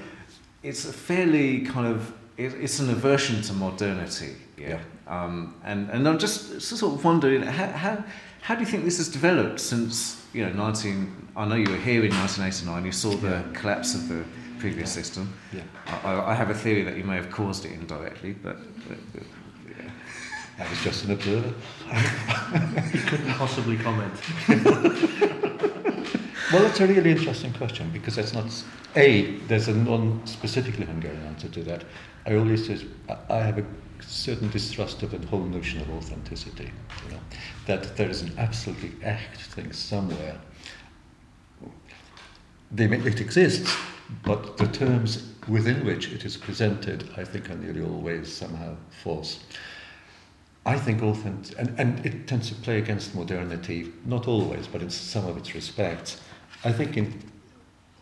it's 0.61 0.85
a 0.85 0.93
fairly 0.93 1.61
kind 1.61 1.87
of 1.87 2.13
it, 2.37 2.53
it's 2.53 2.79
an 2.79 2.89
aversion 2.89 3.41
to 3.43 3.53
modernity. 3.53 4.35
Yeah. 4.57 4.69
yeah. 4.69 4.79
Um, 5.07 5.55
and 5.63 5.89
and 5.89 6.07
I'm 6.07 6.19
just 6.19 6.61
sort 6.61 6.93
of 6.93 7.03
wondering 7.03 7.41
how, 7.41 7.67
how 7.67 8.03
how 8.43 8.55
do 8.55 8.59
you 8.59 8.67
think 8.67 8.83
this 8.83 8.97
has 8.97 9.07
developed 9.07 9.59
since 9.61 10.21
you 10.33 10.45
know 10.45 10.51
19? 10.51 11.29
I 11.37 11.45
know 11.45 11.55
you 11.55 11.71
were 11.71 11.77
here 11.77 12.03
in 12.03 12.11
1989. 12.11 12.85
You 12.85 12.91
saw 12.91 13.11
the 13.15 13.29
yeah. 13.29 13.43
collapse 13.53 13.95
of 13.95 14.09
the 14.09 14.25
previous 14.59 14.89
yeah. 14.95 15.01
system. 15.01 15.33
Yeah. 15.53 15.61
I, 16.03 16.31
I, 16.31 16.33
have 16.33 16.49
a 16.49 16.53
theory 16.53 16.83
that 16.83 16.97
you 16.97 17.05
may 17.05 17.15
have 17.15 17.31
caused 17.31 17.65
it 17.65 17.71
indirectly, 17.71 18.33
but. 18.33 18.57
but, 18.87 18.97
but 19.13 19.23
yeah. 19.65 19.89
I 20.59 20.69
was 20.69 20.83
just 20.83 21.05
an 21.05 21.11
observer. 21.11 21.53
you 22.93 23.01
couldn't 23.03 23.33
possibly 23.33 23.77
comment. 23.77 24.13
Well, 26.53 26.67
it's 26.67 26.79
a 26.81 26.85
really 26.85 27.09
interesting 27.09 27.51
question 27.53 27.89
because 27.89 28.19
it's 28.19 28.33
not 28.33 28.45
a. 28.95 29.37
There's 29.47 29.69
a 29.69 29.73
non-specifically 29.73 30.85
Hungarian 30.85 31.23
answer 31.23 31.47
to 31.47 31.63
that. 31.63 31.83
I 32.27 32.35
always 32.35 32.67
say 32.67 32.77
I 33.27 33.39
have 33.39 33.57
a 33.57 33.65
certain 34.07 34.49
distrust 34.49 35.03
of 35.03 35.11
the 35.11 35.27
whole 35.27 35.45
notion 35.45 35.81
of 35.81 35.89
authenticity. 35.91 36.71
You 37.05 37.11
know, 37.13 37.19
that 37.67 37.97
there 37.97 38.09
is 38.09 38.21
an 38.21 38.33
absolutely 38.37 38.91
echt 39.01 39.37
thing 39.37 39.71
somewhere. 39.71 40.39
They 42.71 42.87
may, 42.87 42.97
it 42.97 43.21
exists, 43.21 43.75
but 44.23 44.57
the 44.57 44.67
terms 44.67 45.27
within 45.47 45.85
which 45.85 46.11
it 46.11 46.25
is 46.25 46.37
presented, 46.37 47.09
I 47.17 47.23
think, 47.23 47.49
are 47.49 47.55
nearly 47.55 47.81
always 47.81 48.31
somehow 48.31 48.75
false. 49.03 49.39
I 50.65 50.77
think 50.77 51.03
authentic, 51.03 51.59
and, 51.59 51.77
and 51.77 52.05
it 52.05 52.25
tends 52.27 52.49
to 52.49 52.55
play 52.55 52.77
against 52.77 53.13
modernity, 53.15 53.91
not 54.05 54.27
always, 54.27 54.65
but 54.65 54.81
in 54.81 54.89
some 54.89 55.25
of 55.27 55.37
its 55.37 55.53
respects. 55.53 56.21
I 56.63 56.71
think 56.71 56.95
in 56.95 57.21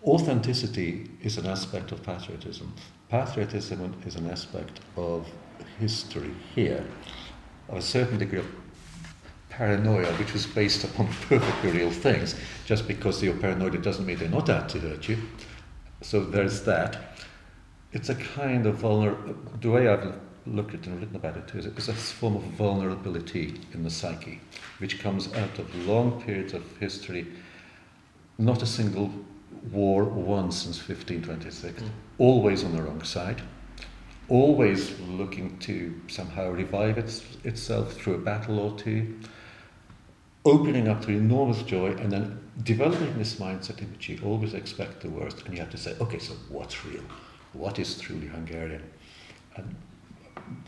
authenticity 0.04 1.10
is 1.24 1.38
an 1.38 1.48
aspect 1.48 1.92
of 1.92 2.04
patriotism. 2.04 2.74
Patriotism 3.10 3.96
is 4.06 4.16
an 4.16 4.30
aspect 4.30 4.80
of 4.96 5.28
history 5.82 6.32
here, 6.54 6.86
of 7.68 7.78
a 7.80 7.82
certain 7.82 8.20
degree 8.20 8.40
of 8.40 8.46
paranoia, 9.50 10.14
which 10.14 10.32
was 10.32 10.46
based 10.46 10.84
upon 10.84 11.08
perfectly 11.30 11.72
real 11.72 11.92
things. 11.92 12.36
Just 12.66 12.88
because 12.88 13.22
you're 13.22 13.36
paranoid, 13.36 13.76
it 13.76 13.82
doesn't 13.82 14.06
mean 14.06 14.18
they're 14.18 14.30
not 14.30 14.50
out 14.50 14.70
to 14.70 14.80
hurt 14.80 15.10
you. 15.10 15.18
So 16.02 16.24
there's 16.24 16.62
that. 16.64 17.18
It's 17.92 18.10
a 18.10 18.16
kind 18.16 18.66
of 18.68 18.76
vulnerable. 18.76 19.36
The 19.60 19.70
way 19.70 19.88
I've 19.88 20.14
looked 20.46 20.74
at 20.76 20.86
and 20.86 21.00
written 21.00 21.16
about 21.16 21.36
it 21.36 21.54
is 21.56 21.66
it's 21.66 21.88
a 21.88 21.94
form 21.94 22.36
of 22.36 22.44
vulnerability 22.44 23.60
in 23.74 23.84
the 23.84 23.90
psyche, 23.90 24.40
which 24.78 25.00
comes 25.00 25.34
out 25.34 25.60
of 25.60 25.76
long 25.88 26.22
periods 26.22 26.54
of 26.54 26.64
history. 26.78 27.28
Not 28.38 28.62
a 28.62 28.66
single 28.66 29.12
war 29.72 30.04
won 30.06 30.52
since 30.52 30.78
1526. 30.78 31.82
Mm. 31.82 31.90
Always 32.18 32.64
on 32.64 32.76
the 32.76 32.82
wrong 32.82 33.04
side 33.04 33.42
always 34.32 34.98
looking 35.02 35.58
to 35.60 35.94
somehow 36.08 36.50
revive 36.50 36.98
its, 36.98 37.24
itself 37.44 37.94
through 37.94 38.16
a 38.16 38.18
battle 38.18 38.60
or 38.60 38.78
two, 38.80 39.20
opening 40.46 40.88
up 40.88 41.02
to 41.02 41.12
enormous 41.12 41.62
joy, 41.64 41.92
and 41.92 42.10
then 42.12 42.40
developing 42.64 43.18
this 43.18 43.36
mindset 43.36 43.80
in 43.80 43.92
which 43.92 44.08
you 44.08 44.18
always 44.24 44.54
expect 44.54 45.02
the 45.02 45.10
worst, 45.10 45.44
and 45.46 45.54
you 45.54 45.60
have 45.60 45.70
to 45.70 45.78
say, 45.78 45.94
okay, 46.00 46.18
so 46.18 46.34
what's 46.48 46.86
real? 46.86 47.04
What 47.52 47.78
is 47.78 48.00
truly 48.00 48.28
Hungarian? 48.28 48.84
And 49.58 49.76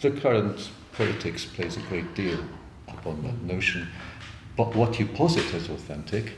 the 0.01 0.11
current 0.11 0.69
politics 0.91 1.45
plays 1.45 1.77
a 1.77 1.81
great 1.81 2.13
deal 2.15 2.43
upon 2.89 3.23
that 3.23 3.41
notion. 3.43 3.87
But 4.57 4.75
what 4.75 4.99
you 4.99 5.05
posit 5.05 5.53
as 5.53 5.69
authentic, 5.69 6.33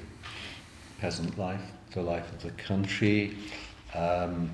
peasant 1.00 1.40
life, 1.40 1.72
the 1.92 2.02
life 2.02 2.32
of 2.32 2.44
the 2.44 2.52
country, 2.52 3.36
um, 3.96 4.54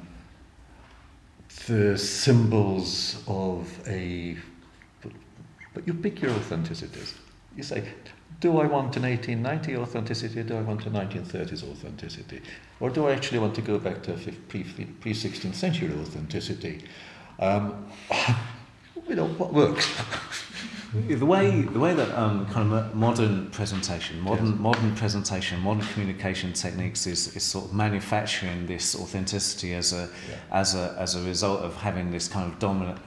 the 1.68 1.98
symbols 1.98 3.24
of 3.28 3.68
a. 3.88 4.38
But 5.74 5.88
you 5.88 5.94
pick 5.94 6.22
your 6.22 6.32
authenticities. 6.32 7.14
You 7.56 7.64
say, 7.64 7.84
do 8.42 8.58
I 8.60 8.66
want 8.66 8.98
an 8.98 9.04
1890 9.04 9.78
authenticity? 9.78 10.44
Do 10.44 10.58
I 10.58 10.62
want 10.62 10.86
a 10.86 10.90
1930s 10.90 11.64
authenticity? 11.70 12.42
Or 12.80 12.90
do 12.90 13.08
I 13.08 13.14
actually 13.14 13.40
want 13.40 13.56
to 13.56 13.62
go 13.62 13.78
back 13.78 14.02
to 14.04 14.14
pre 14.50 14.64
16th 14.64 15.54
century 15.54 15.94
authenticity? 15.94 16.84
Um, 17.40 17.86
you 19.08 19.16
know, 19.16 19.28
what 19.28 19.54
works? 19.54 19.88
the 20.93 21.25
way 21.25 21.62
the 21.62 21.80
way 21.80 21.93
that 21.93 22.10
um, 22.17 22.45
kind 22.47 22.71
of 22.73 22.93
modern 22.93 23.49
presentation, 23.51 24.19
modern 24.19 24.47
yes. 24.47 24.60
modern 24.60 24.93
presentation, 24.95 25.60
modern 25.62 25.86
communication 25.88 26.51
techniques 26.51 27.08
is, 27.08 27.34
is 27.36 27.43
sort 27.43 27.65
of 27.65 27.73
manufacturing 27.73 28.67
this 28.67 28.95
authenticity 28.95 29.73
as 29.73 29.93
a 29.93 30.10
yeah. 30.30 30.36
as 30.51 30.75
a 30.75 30.95
as 30.99 31.15
a 31.15 31.21
result 31.21 31.62
of 31.62 31.75
having 31.77 32.12
this 32.12 32.27
kind 32.27 32.51
of 32.51 32.60
dominant 32.60 32.99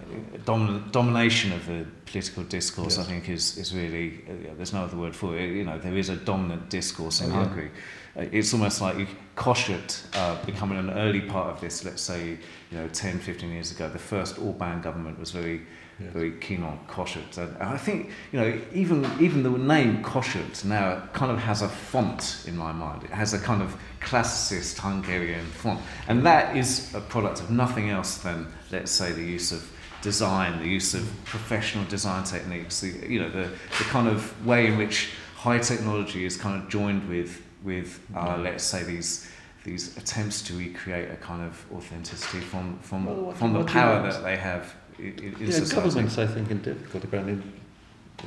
dominant 0.47 0.93
domination 0.93 1.53
of 1.53 1.67
the 1.67 1.87
political 2.07 2.43
discourse. 2.45 2.97
Yes. 2.97 3.07
I 3.07 3.11
think 3.11 3.29
is 3.29 3.59
is 3.59 3.75
really 3.75 4.25
uh, 4.31 4.55
there's 4.57 4.73
no 4.73 4.85
other 4.85 4.97
word 4.97 5.15
for 5.15 5.37
it. 5.37 5.51
You 5.51 5.65
know, 5.65 5.79
there 5.79 5.97
is 5.97 6.09
a 6.09 6.17
dominant 6.17 6.71
discourse 6.71 7.21
in 7.21 7.31
oh, 7.33 7.35
Hungary. 7.35 7.71
Uh, 8.17 8.25
it's 8.33 8.55
almost 8.55 8.81
like 8.81 9.09
Kossuth 9.37 10.07
uh, 10.15 10.43
becoming 10.47 10.79
an 10.79 10.91
early 10.91 11.21
part 11.21 11.49
of 11.49 11.61
this. 11.61 11.85
Let's 11.85 12.03
say 12.03 12.39
you 12.71 12.79
know 12.79 12.89
10, 12.89 13.19
15 13.19 13.51
years 13.51 13.73
ago, 13.73 13.91
the 13.91 13.99
first 13.99 14.39
Orban 14.39 14.81
government 14.81 15.19
was 15.19 15.33
very 15.33 15.67
very 15.99 16.33
keen 16.33 16.63
on 16.63 16.79
Kossuth. 16.89 17.39
And 17.39 17.57
I 17.59 17.77
think, 17.77 18.11
you 18.33 18.41
know, 18.41 18.61
even, 18.73 19.07
even 19.21 19.43
the 19.43 19.51
name 19.51 20.03
Kossuth 20.03 20.65
now 20.65 21.03
kind 21.13 21.31
of 21.31 21.39
has 21.39 21.63
a 21.63 21.69
font 21.69 22.45
in 22.47 22.57
my 22.57 22.73
mind. 22.73 23.05
It 23.05 23.11
has 23.11 23.33
a 23.35 23.39
kind 23.39 23.63
of 23.63 23.77
classicist 24.01 24.79
Hungarian 24.79 25.47
font. 25.47 25.81
And 26.09 26.25
that 26.27 26.57
is 26.57 26.95
a 26.95 27.01
product 27.01 27.41
of 27.41 27.51
nothing 27.51 27.91
else 27.91 28.19
than, 28.19 28.47
let's 28.71 28.91
say, 28.91 29.13
the 29.13 29.23
use 29.23 29.53
of 29.53 29.71
design, 30.03 30.59
the 30.59 30.69
use 30.69 30.95
of 30.95 31.09
professional 31.25 31.85
design 31.85 32.25
techniques, 32.25 32.81
the, 32.81 32.89
you 33.09 33.21
know, 33.21 33.31
the, 33.31 33.49
the 33.79 33.85
kind 33.85 34.09
of 34.09 34.47
way 34.47 34.67
in 34.67 34.77
which 34.77 35.11
high 35.37 35.59
technology 35.59 36.25
is 36.25 36.37
kind 36.37 36.61
of 36.63 36.69
joined 36.69 37.09
with, 37.09 37.43
with 37.63 38.01
uh, 38.15 38.37
let's 38.39 38.65
say, 38.65 38.83
these 38.83 39.31
these 39.65 39.97
attempts 39.97 40.43
to 40.43 40.53
recreate 40.53 41.11
a 41.11 41.17
kind 41.17 41.43
of 41.43 41.65
authenticity 41.73 42.39
from 42.39 42.79
from 42.81 43.07
well, 43.07 43.33
from 43.33 43.55
the 43.55 43.65
power 43.65 44.03
that 44.03 44.23
they 44.23 44.37
have 44.37 44.75
in, 44.99 45.37
yeah, 45.41 45.51
society. 45.51 45.75
governments, 45.75 46.19
I 46.19 46.27
think, 46.27 46.51
in 46.51 46.63
difficulty. 46.63 47.09
But 47.11 47.21
I 47.21 47.23
mean, 47.25 47.53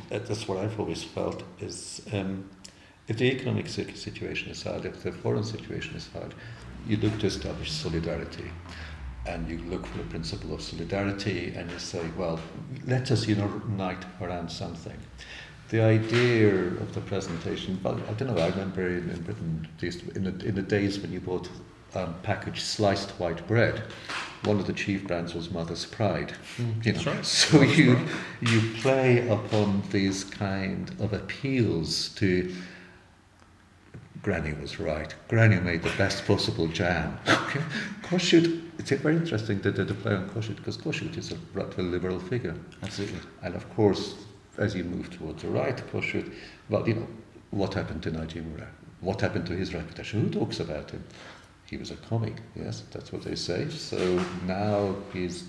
that's 0.09 0.47
what 0.47 0.57
I've 0.57 0.79
always 0.79 1.03
felt 1.03 1.43
is 1.59 2.01
um, 2.13 2.49
if 3.07 3.17
the 3.17 3.31
economic 3.31 3.67
situation 3.67 4.51
is 4.51 4.63
hard, 4.63 4.85
if 4.85 5.03
the 5.03 5.11
foreign 5.11 5.43
situation 5.43 5.95
is 5.95 6.09
hard, 6.13 6.33
you 6.87 6.97
look 6.97 7.17
to 7.19 7.27
establish 7.27 7.71
solidarity. 7.71 8.51
And 9.25 9.49
you 9.49 9.57
look 9.69 9.85
for 9.85 9.97
the 9.97 10.05
principle 10.05 10.53
of 10.53 10.61
solidarity 10.61 11.53
and 11.53 11.69
you 11.69 11.79
say, 11.79 12.01
well, 12.17 12.39
let 12.85 13.11
us 13.11 13.27
unite 13.27 14.05
around 14.21 14.49
something. 14.49 14.97
The 15.67 15.81
idea 15.81 16.53
of 16.53 16.93
the 16.93 17.01
presentation, 17.01 17.77
well, 17.83 17.99
I 18.07 18.13
don't 18.13 18.33
know, 18.33 18.41
I 18.41 18.47
remember 18.47 18.87
in, 18.87 19.09
in 19.09 19.21
Britain, 19.21 19.67
in 20.15 20.23
the, 20.23 20.45
in 20.45 20.55
the 20.55 20.61
days 20.61 20.99
when 20.99 21.11
you 21.11 21.19
bought 21.19 21.49
um, 21.95 22.15
packaged 22.23 22.61
sliced 22.61 23.11
white 23.11 23.45
bread, 23.47 23.83
one 24.43 24.59
of 24.59 24.67
the 24.67 24.73
chief 24.73 25.07
brands 25.07 25.33
was 25.33 25.49
Mother's 25.51 25.85
Pride. 25.85 26.33
Mm, 26.57 26.85
you 26.85 26.93
know? 26.93 27.11
Right. 27.11 27.25
So 27.25 27.61
you 27.61 27.97
you 28.41 28.61
play 28.81 29.27
upon 29.27 29.83
these 29.91 30.23
kind 30.23 30.89
of 30.99 31.13
appeals 31.13 32.09
to 32.15 32.53
Granny 34.21 34.53
was 34.53 34.79
right. 34.79 35.13
Granny 35.29 35.57
made 35.59 35.83
the 35.83 35.95
best 35.97 36.25
possible 36.25 36.67
jam. 36.67 37.17
Kossuth, 38.03 38.61
it's 38.77 38.91
very 38.91 39.15
interesting 39.15 39.61
that 39.61 39.77
they 39.77 39.85
play 39.85 40.15
on 40.15 40.29
Kossuth 40.29 40.57
because 40.57 40.77
Kossuth 40.77 41.17
is 41.17 41.31
a 41.31 41.37
rather 41.53 41.81
liberal 41.81 42.19
figure. 42.19 42.55
Absolutely. 42.83 43.19
And 43.41 43.55
of 43.55 43.73
course, 43.73 44.15
as 44.57 44.75
you 44.75 44.83
move 44.83 45.09
towards 45.11 45.43
the 45.43 45.49
right, 45.49 45.77
Kossuth, 45.93 46.33
well, 46.69 46.85
you 46.87 46.95
know, 46.95 47.07
what 47.51 47.73
happened 47.73 48.03
to 48.03 48.11
Nagy 48.11 48.43
What 48.99 49.21
happened 49.21 49.45
to 49.45 49.53
his 49.55 49.73
reputation? 49.73 50.21
Who 50.21 50.29
talks 50.29 50.59
about 50.59 50.91
him? 50.91 51.03
He 51.69 51.77
was 51.77 51.91
a 51.91 51.95
comic. 51.95 52.35
Yes, 52.55 52.83
that's 52.91 53.11
what 53.11 53.23
they 53.23 53.35
say. 53.35 53.69
So 53.69 54.23
now 54.45 54.95
he's 55.13 55.45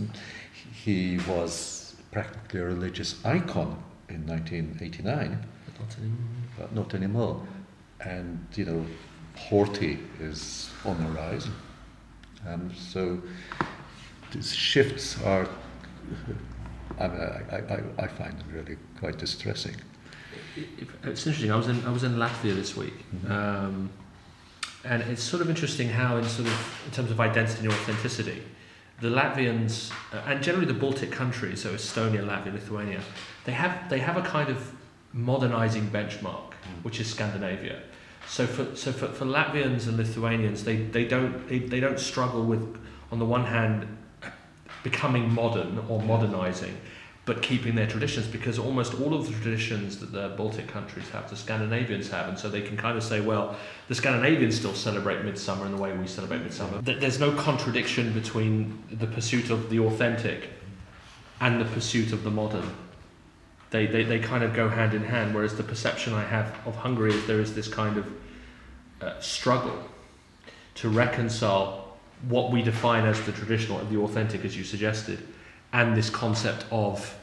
he 0.73 1.19
was 1.29 1.97
practically 2.11 2.61
a 2.61 2.65
religious 2.65 3.25
icon 3.25 3.83
in 4.09 4.27
1989, 4.27 5.47
but 5.67 5.81
not 5.81 5.97
anymore. 5.99 6.19
But 6.59 6.75
not 6.75 6.95
anymore. 6.95 7.47
And 8.01 8.47
you 8.55 8.65
know, 8.65 8.87
Horthy 9.37 9.99
is 10.21 10.71
on 10.85 11.03
the 11.03 11.11
rise. 11.11 11.49
Um, 12.47 12.73
so 12.75 13.21
these 14.33 14.55
shifts 14.55 15.23
are. 15.23 15.49
I, 16.99 17.05
I, 17.05 17.57
I, 17.57 17.83
I 17.99 18.07
find 18.09 18.37
them 18.39 18.49
really 18.53 18.77
quite 18.99 19.19
distressing. 19.19 19.77
It's 21.05 21.27
interesting. 21.27 21.53
I 21.53 21.57
was 21.57 21.69
in 21.69 21.85
I 21.85 21.93
was 21.93 22.03
in 22.03 22.17
Latvia 22.17 22.55
this 22.55 22.77
week. 22.77 22.95
Mm-hmm. 23.15 23.33
Um, 23.33 23.91
and 24.85 25.03
it's 25.03 25.23
sort 25.23 25.43
of 25.43 25.51
interesting 25.51 25.89
how, 25.89 26.17
in 26.17 26.25
sort 26.25 26.49
of 26.49 26.83
in 26.87 26.93
terms 26.93 27.11
of 27.11 27.21
identity 27.21 27.65
and 27.65 27.73
authenticity, 27.73 28.43
the 29.01 29.09
Latvians 29.09 29.93
uh, 30.13 30.23
and 30.27 30.43
generally 30.43 30.67
the 30.67 30.75
Baltic 30.75 31.11
countries, 31.11 31.63
so 31.63 31.73
Estonia, 31.75 32.25
Latvia, 32.25 32.53
Lithuania, 32.53 33.01
they 33.45 33.53
have 33.53 33.89
they 33.89 33.99
have 33.99 34.17
a 34.17 34.23
kind 34.23 34.49
of 34.49 34.73
modernizing 35.13 35.89
benchmark, 35.91 36.51
mm. 36.51 36.83
which 36.83 37.01
is 37.01 37.09
Scandinavia. 37.09 37.81
So 38.27 38.47
for 38.47 38.75
so 38.77 38.93
for, 38.93 39.09
for 39.09 39.25
Latvians 39.25 39.87
and 39.87 39.97
Lithuanians, 39.97 40.65
they, 40.65 40.77
they 40.77 41.05
don't 41.07 41.49
they, 41.49 41.61
they 41.61 41.81
don't 41.81 41.99
struggle 41.99 42.45
with 42.45 42.79
on 43.11 43.19
the 43.19 43.25
one 43.25 43.45
hand 43.45 43.87
becoming 44.83 45.33
modern 45.33 45.79
or 45.89 46.01
modernizing, 46.03 46.77
but 47.29 47.43
keeping 47.43 47.75
their 47.75 47.87
traditions 47.87 48.27
because 48.27 48.59
almost 48.59 48.95
all 48.95 49.13
of 49.13 49.27
the 49.27 49.33
traditions 49.35 49.99
that 49.99 50.13
the 50.13 50.31
Baltic 50.39 50.67
countries 50.67 51.11
have, 51.11 51.29
the 51.29 51.37
Scandinavians 51.37 52.09
have, 52.09 52.27
and 52.27 52.39
so 52.39 52.49
they 52.49 52.63
can 52.63 52.75
kind 52.75 52.97
of 52.97 53.05
say, 53.05 53.21
well, 53.21 53.55
the 53.89 53.95
Scandinavians 53.95 54.57
still 54.57 54.73
celebrate 54.73 55.23
midsummer 55.27 55.67
in 55.67 55.73
the 55.73 55.77
way 55.77 55.95
we 55.95 56.07
celebrate 56.07 56.41
midsummer. 56.41 56.81
There's 56.81 57.21
no 57.21 57.33
contradiction 57.33 58.15
between 58.15 58.83
the 58.91 59.07
pursuit 59.07 59.51
of 59.51 59.69
the 59.69 59.79
authentic 59.81 60.49
and 61.39 61.61
the 61.61 61.67
pursuit 61.67 62.15
of 62.15 62.25
the 62.25 62.31
modern. 62.31 62.75
They, 63.73 63.85
they, 63.85 64.05
they 64.05 64.21
kind 64.21 64.43
of 64.43 64.55
go 64.55 64.71
hand 64.71 64.95
in 64.95 65.05
hand, 65.05 65.35
whereas 65.35 65.55
the 65.55 65.63
perception 65.63 66.15
I 66.15 66.25
have 66.25 66.57
of 66.65 66.77
Hungary 66.77 67.13
is 67.13 67.27
there 67.27 67.41
is 67.41 67.55
this 67.55 67.69
kind 67.69 67.99
of 67.99 68.11
uh, 69.03 69.21
struggle 69.21 69.79
to 70.77 70.89
reconcile 70.89 71.99
what 72.27 72.51
we 72.51 72.63
define 72.63 73.05
as 73.05 73.21
the 73.27 73.33
traditional 73.33 73.81
and 73.81 73.91
the 73.91 74.01
authentic, 74.01 74.47
as 74.47 74.57
you 74.57 74.65
suggested, 74.65 75.23
and 75.75 75.95
this 75.95 76.09
concept 76.09 76.65
of 76.71 77.15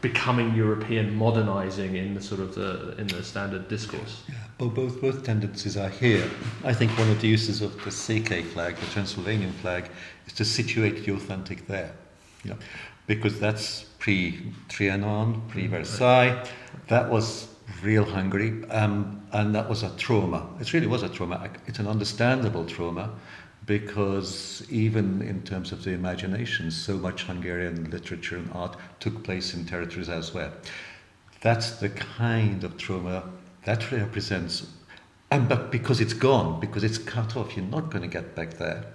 becoming 0.00 0.54
European, 0.54 1.14
modernizing 1.14 1.96
in 1.96 2.14
the 2.14 2.22
sort 2.22 2.40
of 2.40 2.54
the 2.54 2.94
in 2.98 3.06
the 3.06 3.22
standard 3.22 3.68
discourse. 3.68 4.22
Yeah, 4.28 4.34
both 4.58 4.74
both, 4.74 5.00
both 5.00 5.24
tendencies 5.24 5.76
are 5.76 5.90
here. 5.90 6.28
I 6.64 6.72
think 6.72 6.90
one 6.98 7.10
of 7.10 7.20
the 7.20 7.28
uses 7.28 7.60
of 7.60 7.72
the 7.84 7.90
Székely 7.90 8.44
flag, 8.44 8.76
the 8.76 8.86
Transylvanian 8.86 9.52
flag, 9.52 9.90
is 10.26 10.32
to 10.34 10.44
situate 10.44 11.04
the 11.04 11.12
authentic 11.12 11.66
there. 11.66 11.92
Know, 12.44 12.56
because 13.06 13.38
that's 13.38 13.84
pre-Trianon, 13.98 15.46
pre-Versailles. 15.48 16.42
That 16.88 17.10
was 17.10 17.48
real 17.82 18.04
Hungary, 18.04 18.64
um, 18.70 19.20
and 19.32 19.54
that 19.54 19.68
was 19.68 19.82
a 19.82 19.90
trauma. 19.96 20.48
It 20.60 20.72
really 20.72 20.86
was 20.86 21.02
a 21.02 21.08
trauma. 21.08 21.50
It's 21.66 21.78
an 21.78 21.86
understandable 21.86 22.64
trauma 22.64 23.10
because 23.70 24.66
even 24.68 25.22
in 25.22 25.40
terms 25.42 25.70
of 25.70 25.84
the 25.84 25.92
imagination, 25.92 26.72
so 26.72 26.96
much 26.96 27.22
Hungarian 27.22 27.88
literature 27.88 28.36
and 28.36 28.50
art 28.52 28.76
took 28.98 29.22
place 29.22 29.54
in 29.54 29.64
territories 29.64 30.08
elsewhere. 30.08 30.52
That's 31.40 31.70
the 31.78 31.88
kind 31.88 32.64
of 32.64 32.76
trauma 32.76 33.30
that 33.66 33.92
represents. 33.92 34.66
And 35.30 35.48
but 35.48 35.70
because 35.70 36.00
it's 36.00 36.14
gone, 36.14 36.58
because 36.58 36.82
it's 36.82 36.98
cut 36.98 37.36
off, 37.36 37.56
you're 37.56 37.64
not 37.64 37.90
going 37.92 38.02
to 38.02 38.08
get 38.08 38.34
back 38.34 38.54
there. 38.54 38.86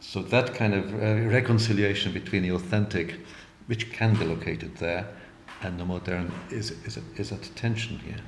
So 0.00 0.22
that 0.22 0.54
kind 0.54 0.72
of 0.72 0.94
uh, 0.94 1.28
reconciliation 1.28 2.10
between 2.14 2.42
the 2.42 2.52
authentic, 2.52 3.20
which 3.66 3.92
can 3.92 4.14
be 4.14 4.24
located 4.24 4.78
there, 4.78 5.06
and 5.60 5.78
the 5.78 5.84
modern 5.84 6.32
is, 6.50 6.70
is, 6.86 6.98
is 7.18 7.32
at 7.32 7.54
tension 7.54 7.98
here. 7.98 8.20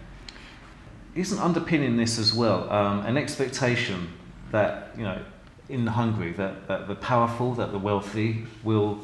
Isn't 1.14 1.38
underpinning 1.38 1.96
this 1.96 2.18
as 2.18 2.34
well 2.34 2.68
um, 2.70 3.06
an 3.06 3.16
expectation 3.16 4.12
that, 4.52 4.92
you 4.98 5.04
know, 5.04 5.22
in 5.68 5.86
Hungary, 5.86 6.32
that, 6.32 6.68
that 6.68 6.88
the 6.88 6.94
powerful, 6.94 7.54
that 7.54 7.72
the 7.72 7.78
wealthy 7.78 8.44
will 8.62 9.00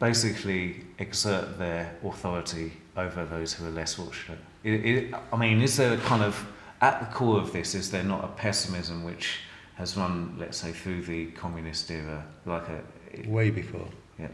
basically 0.00 0.84
exert 0.98 1.58
their 1.58 1.96
authority 2.04 2.72
over 2.96 3.24
those 3.24 3.52
who 3.52 3.66
are 3.66 3.70
less 3.70 3.94
fortunate? 3.94 4.38
It, 4.64 4.84
it, 4.84 5.14
I 5.32 5.36
mean, 5.36 5.62
is 5.62 5.76
there 5.76 5.94
a 5.94 5.98
kind 5.98 6.22
of, 6.22 6.46
at 6.80 7.00
the 7.00 7.06
core 7.06 7.40
of 7.40 7.52
this, 7.52 7.74
is 7.74 7.90
there 7.90 8.04
not 8.04 8.24
a 8.24 8.28
pessimism 8.28 9.04
which 9.04 9.40
has 9.76 9.96
run, 9.96 10.36
let's 10.38 10.58
say, 10.58 10.72
through 10.72 11.02
the 11.02 11.26
communist 11.32 11.90
era, 11.90 12.24
like 12.44 12.64
a... 12.68 13.28
Way 13.28 13.50
before. 13.50 13.86
Yeah. 14.18 14.28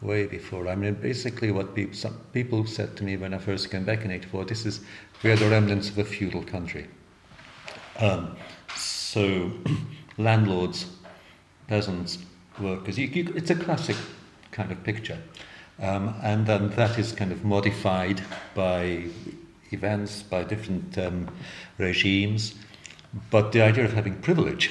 Way 0.00 0.26
before. 0.26 0.68
I 0.68 0.74
mean, 0.74 0.94
basically 0.94 1.52
what 1.52 1.74
people, 1.74 1.94
some 1.94 2.18
people 2.32 2.66
said 2.66 2.96
to 2.96 3.04
me 3.04 3.16
when 3.16 3.34
I 3.34 3.38
first 3.38 3.70
came 3.70 3.84
back 3.84 4.04
in 4.04 4.10
84, 4.10 4.46
this 4.46 4.66
is, 4.66 4.80
we 5.22 5.30
are 5.30 5.36
the 5.36 5.48
remnants 5.48 5.88
of 5.90 5.98
a 5.98 6.04
feudal 6.04 6.42
country. 6.42 6.86
Um, 7.98 8.36
so 8.74 9.50
landlords, 10.18 10.86
peasants, 11.68 12.18
workers, 12.60 12.98
you, 12.98 13.06
you, 13.06 13.32
it's 13.34 13.50
a 13.50 13.54
classic 13.54 13.96
kind 14.50 14.72
of 14.72 14.82
picture. 14.84 15.18
Um, 15.80 16.14
and 16.22 16.46
then 16.46 16.70
that 16.70 16.98
is 16.98 17.12
kind 17.12 17.32
of 17.32 17.44
modified 17.44 18.22
by 18.54 19.04
events, 19.70 20.22
by 20.22 20.44
different 20.44 20.96
um, 20.96 21.28
regimes. 21.78 22.54
But 23.30 23.52
the 23.52 23.62
idea 23.62 23.84
of 23.84 23.92
having 23.92 24.16
privilege, 24.20 24.70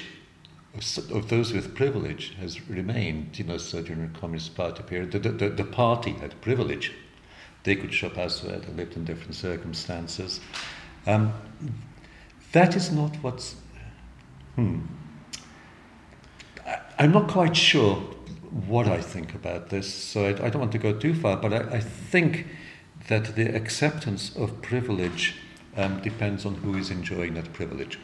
of, 0.74 1.12
of, 1.12 1.30
those 1.30 1.54
with 1.54 1.76
privilege, 1.76 2.36
has 2.40 2.68
remained. 2.70 3.38
You 3.38 3.46
know, 3.46 3.58
so 3.58 3.82
during 3.82 4.12
the 4.12 4.20
Communist 4.20 4.56
Party 4.56 4.84
period, 4.84 5.12
the, 5.12 5.20
the, 5.20 5.50
the 5.50 5.64
party 5.64 6.14
had 6.14 6.40
privilege. 6.42 6.92
They 7.64 7.76
could 7.76 7.94
shop 7.94 8.18
elsewhere, 8.18 8.60
they 8.60 8.74
lived 8.74 8.96
in 8.96 9.06
different 9.06 9.36
circumstances. 9.36 10.40
Um, 11.08 11.34
that 12.52 12.76
is 12.76 12.92
not 12.92 13.16
what's. 13.24 13.56
Hmm. 14.56 14.82
I'm 16.98 17.12
not 17.12 17.28
quite 17.28 17.58
sure 17.58 17.96
what 18.68 18.88
I 18.88 19.02
think 19.02 19.36
about 19.36 19.70
this, 19.70 19.94
so 19.94 20.26
I, 20.26 20.30
I 20.30 20.50
don't 20.50 20.60
want 20.60 20.72
to 20.72 20.78
go 20.78 20.94
too 20.94 21.14
far, 21.14 21.38
but 21.38 21.54
I, 21.54 21.78
I 21.78 21.80
think 21.80 22.48
that 23.08 23.36
the 23.36 23.54
acceptance 23.54 24.36
of 24.36 24.62
privilege 24.62 25.36
um, 25.76 26.02
depends 26.02 26.46
on 26.46 26.56
who 26.56 26.76
is 26.78 26.90
enjoying 26.90 27.34
that 27.34 27.52
privilege. 27.54 28.00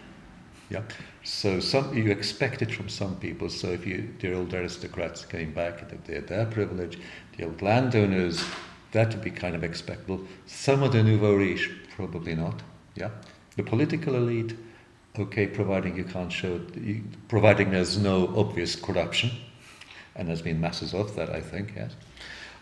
Yeah. 0.69 0.84
So 1.23 1.60
some 1.60 1.95
you 1.95 2.12
expect 2.12 2.62
it 2.62 2.71
from 2.71 2.89
some 2.89 3.15
people. 3.17 3.49
So 3.49 3.67
if 3.67 3.86
you 3.86 4.13
the 4.19 4.34
old 4.34 4.54
aristocrats 4.54 5.25
came 5.25 5.54
back, 5.54 5.89
they 6.06 6.15
had 6.15 6.27
their 6.27 6.45
privilege. 6.45 6.97
The 7.38 7.45
old 7.45 7.62
landowners, 7.62 8.43
that 8.91 9.10
would 9.13 9.23
be 9.23 9.32
kind 9.32 9.56
of 9.56 9.63
expectable. 9.63 10.21
Some 10.45 10.82
of 10.84 10.93
the 10.93 11.04
nouveau 11.04 11.36
riche, 11.36 11.69
probably 11.95 12.36
not. 12.36 12.62
Yeah. 12.95 13.10
The 13.58 13.63
political 13.63 14.15
elite, 14.15 14.56
okay, 15.19 15.47
providing 15.47 15.95
you 15.97 16.04
can't 16.04 16.32
show, 16.32 16.60
providing 17.28 17.71
there's 17.71 17.97
no 17.97 18.34
obvious 18.36 18.76
corruption 18.76 19.32
and 20.15 20.28
there's 20.28 20.41
been 20.41 20.60
masses 20.60 20.93
of 20.93 21.15
that, 21.15 21.30
I 21.30 21.41
think, 21.41 21.74
yes. 21.76 21.91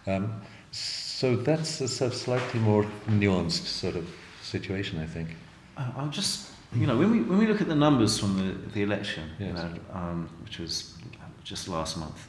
Um, 0.07 0.41
so 0.71 1.35
that's 1.35 1.81
a 1.81 1.87
sort 1.87 2.13
of 2.13 2.17
slightly 2.17 2.59
more 2.59 2.85
nuanced 3.07 3.65
sort 3.65 3.95
of 3.95 4.07
situation, 4.41 4.99
I 4.99 5.05
think. 5.05 5.29
Uh, 5.77 5.91
I'm 5.97 6.11
just, 6.11 6.51
you 6.75 6.87
know, 6.87 6.97
when 6.97 7.11
we, 7.11 7.21
when 7.21 7.39
we 7.39 7.47
look 7.47 7.61
at 7.61 7.67
the 7.67 7.75
numbers 7.75 8.19
from 8.19 8.37
the, 8.37 8.53
the 8.69 8.83
election, 8.83 9.29
yes. 9.39 9.47
you 9.47 9.53
know, 9.53 9.69
um, 9.93 10.29
which 10.43 10.59
was 10.59 10.95
just 11.43 11.67
last 11.67 11.97
month, 11.97 12.27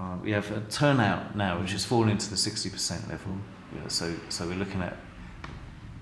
uh, 0.00 0.16
we 0.22 0.30
have 0.30 0.50
a 0.52 0.60
turnout 0.70 1.34
now 1.34 1.60
which 1.60 1.72
has 1.72 1.84
fallen 1.84 2.16
to 2.16 2.30
the 2.30 2.36
60% 2.36 3.08
level. 3.08 3.32
You 3.74 3.80
know, 3.80 3.88
so, 3.88 4.14
so 4.28 4.46
we're 4.46 4.54
looking 4.54 4.80
at 4.82 4.96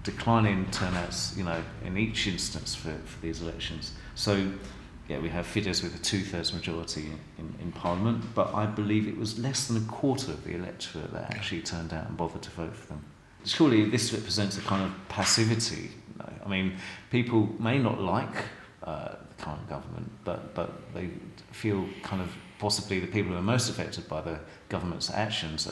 declining 0.07 0.65
turnouts, 0.71 1.37
you 1.37 1.45
know, 1.45 1.63
in 1.85 1.99
each 1.99 2.27
instance 2.29 2.75
for, 2.75 2.95
for 3.05 3.21
these 3.21 3.43
elections. 3.43 3.93
So 4.15 4.51
yeah, 5.09 5.19
we 5.19 5.29
have 5.29 5.47
Fidesz 5.47 5.83
with 5.83 5.95
a 5.95 5.99
two-thirds 5.99 6.55
majority 6.55 7.07
in, 7.39 7.55
in, 7.61 7.73
Parliament, 7.73 8.25
but 8.35 8.55
I 8.55 8.67
believe 8.67 9.07
it 9.09 9.19
was 9.19 9.39
less 9.39 9.67
than 9.67 9.77
a 9.77 9.87
quarter 9.87 10.31
of 10.33 10.45
the 10.45 10.55
electorate 10.55 11.13
that 11.13 11.31
actually 11.35 11.63
turned 11.63 11.93
out 11.93 12.09
and 12.09 12.17
bothered 12.17 12.43
to 12.43 12.51
vote 12.51 12.75
for 12.75 12.87
them. 12.89 13.05
Surely 13.45 13.85
this 13.85 14.13
represents 14.13 14.57
a 14.57 14.61
kind 14.63 14.85
of 14.85 14.93
passivity. 15.09 15.91
You 16.13 16.19
know? 16.19 16.33
I 16.45 16.49
mean, 16.49 16.77
people 17.11 17.49
may 17.61 17.79
not 17.79 18.01
like 18.01 18.37
uh, 18.83 19.11
the 19.37 19.45
current 19.45 19.69
government, 19.69 20.11
but, 20.25 20.55
but 20.55 20.93
they 20.95 21.11
feel 21.53 21.87
kind 22.03 22.23
of 22.23 22.33
possibly 22.59 23.01
the 23.01 23.07
people 23.07 23.33
who 23.33 23.39
are 23.39 23.43
most 23.43 23.69
affected 23.69 24.09
by 24.09 24.21
the 24.21 24.39
government's 24.69 25.11
actions 25.11 25.69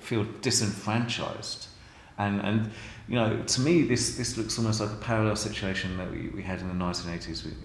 feel 0.00 0.26
disenfranchised. 0.40 1.68
And, 2.16 2.40
and 2.40 2.70
you 3.08 3.14
know, 3.14 3.42
to 3.42 3.60
me, 3.60 3.82
this, 3.82 4.16
this 4.16 4.36
looks 4.36 4.58
almost 4.58 4.80
like 4.80 4.90
a 4.90 4.96
parallel 4.96 5.36
situation 5.36 5.96
that 5.96 6.10
we, 6.10 6.28
we 6.28 6.42
had 6.42 6.60
in 6.60 6.68
the 6.68 6.84
1980s 6.84 7.44
with, 7.44 7.56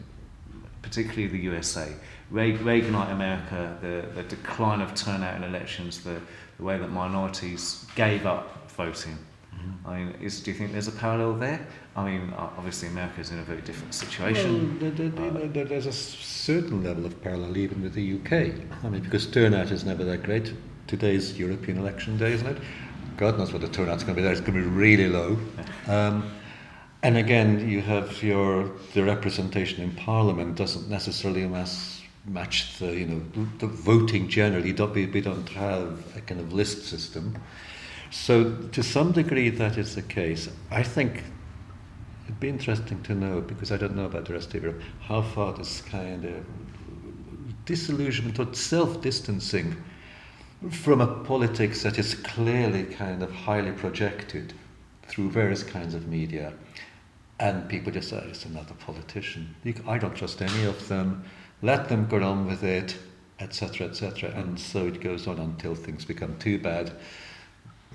particularly 0.81 1.27
the 1.27 1.39
USA. 1.39 1.91
Reaganite 2.31 3.11
America, 3.11 3.77
the, 3.81 4.05
the 4.15 4.23
decline 4.27 4.81
of 4.81 4.95
turnout 4.95 5.35
in 5.35 5.43
elections, 5.43 6.03
the, 6.03 6.19
the 6.57 6.63
way 6.63 6.77
that 6.77 6.89
minorities 6.89 7.85
gave 7.95 8.25
up 8.25 8.71
voting. 8.71 9.17
Mm-hmm. 9.53 9.87
I 9.87 9.97
mean, 9.97 10.15
is, 10.21 10.39
do 10.39 10.51
you 10.51 10.57
think 10.57 10.71
there's 10.71 10.87
a 10.87 10.93
parallel 10.93 11.33
there? 11.33 11.67
I 11.95 12.09
mean, 12.09 12.33
obviously 12.37 12.87
America 12.87 13.21
is 13.21 13.31
in 13.31 13.39
a 13.39 13.43
very 13.43 13.61
different 13.61 13.93
situation. 13.93 14.79
Well, 14.79 14.91
there, 14.91 15.09
there, 15.09 15.47
there, 15.47 15.65
there's 15.65 15.85
a 15.85 15.91
certain 15.91 16.83
level 16.83 17.05
of 17.05 17.21
parallel 17.21 17.57
even 17.57 17.83
with 17.83 17.93
the 17.93 18.15
UK. 18.15 18.55
I 18.83 18.89
mean, 18.89 19.01
because 19.01 19.27
turnout 19.27 19.71
is 19.71 19.83
never 19.83 20.03
that 20.05 20.23
great. 20.23 20.53
Today's 20.87 21.37
European 21.37 21.77
election 21.77 22.17
day, 22.17 22.33
isn't 22.33 22.47
it? 22.47 22.57
God 23.17 23.37
knows 23.37 23.53
what 23.53 23.61
the 23.61 23.67
turnout's 23.67 24.03
going 24.03 24.15
to 24.15 24.21
be 24.21 24.23
there. 24.23 24.31
It's 24.31 24.41
going 24.41 24.55
to 24.55 24.61
be 24.61 24.67
really 24.67 25.07
low. 25.07 25.37
Um, 25.87 26.31
and 27.03 27.17
again, 27.17 27.69
you 27.69 27.81
have 27.81 28.23
your 28.23 28.71
the 28.93 29.03
representation 29.03 29.83
in 29.83 29.91
Parliament 29.91 30.55
doesn't 30.55 30.89
necessarily 30.89 31.45
mass, 31.45 32.01
match 32.25 32.79
the 32.79 32.87
you 32.87 33.05
know 33.05 33.47
the 33.59 33.67
voting 33.67 34.29
generally. 34.29 34.71
We 34.71 35.21
don't 35.21 35.49
have 35.49 36.15
a 36.15 36.21
kind 36.21 36.39
of 36.39 36.53
list 36.53 36.85
system. 36.85 37.37
So 38.09 38.53
to 38.71 38.81
some 38.81 39.11
degree, 39.11 39.49
that 39.49 39.77
is 39.77 39.95
the 39.95 40.01
case. 40.01 40.49
I 40.71 40.83
think 40.83 41.23
it'd 42.25 42.39
be 42.39 42.47
interesting 42.47 43.01
to 43.03 43.13
know 43.13 43.41
because 43.41 43.71
I 43.71 43.77
don't 43.77 43.95
know 43.95 44.05
about 44.05 44.25
the 44.25 44.33
rest 44.33 44.53
of 44.53 44.63
Europe 44.63 44.81
how 45.01 45.21
far 45.21 45.51
this 45.53 45.81
kind 45.81 46.23
of 46.23 46.45
disillusionment 47.65 48.39
or 48.39 48.53
self-distancing 48.53 49.75
from 50.71 51.01
a 51.01 51.07
politics 51.07 51.83
that 51.83 51.99
is 51.99 52.15
clearly 52.15 52.83
kind 52.83 53.23
of 53.23 53.31
highly 53.31 53.71
projected 53.71 54.53
through 55.03 55.29
various 55.29 55.63
kinds 55.63 55.93
of 55.93 56.07
media 56.07 56.53
and 57.39 57.67
people 57.67 57.91
just 57.91 58.09
say, 58.09 58.23
it's 58.29 58.45
another 58.45 58.73
politician. 58.75 59.55
I 59.87 59.97
don't 59.97 60.15
trust 60.15 60.41
any 60.41 60.63
of 60.65 60.87
them. 60.87 61.25
Let 61.61 61.89
them 61.89 62.07
go 62.07 62.21
on 62.23 62.45
with 62.45 62.63
it, 62.63 62.97
etc., 63.39 63.87
etc. 63.87 64.29
And 64.31 64.59
so 64.59 64.87
it 64.87 65.01
goes 65.01 65.27
on 65.27 65.39
until 65.39 65.75
things 65.75 66.05
become 66.05 66.37
too 66.37 66.59
bad. 66.59 66.93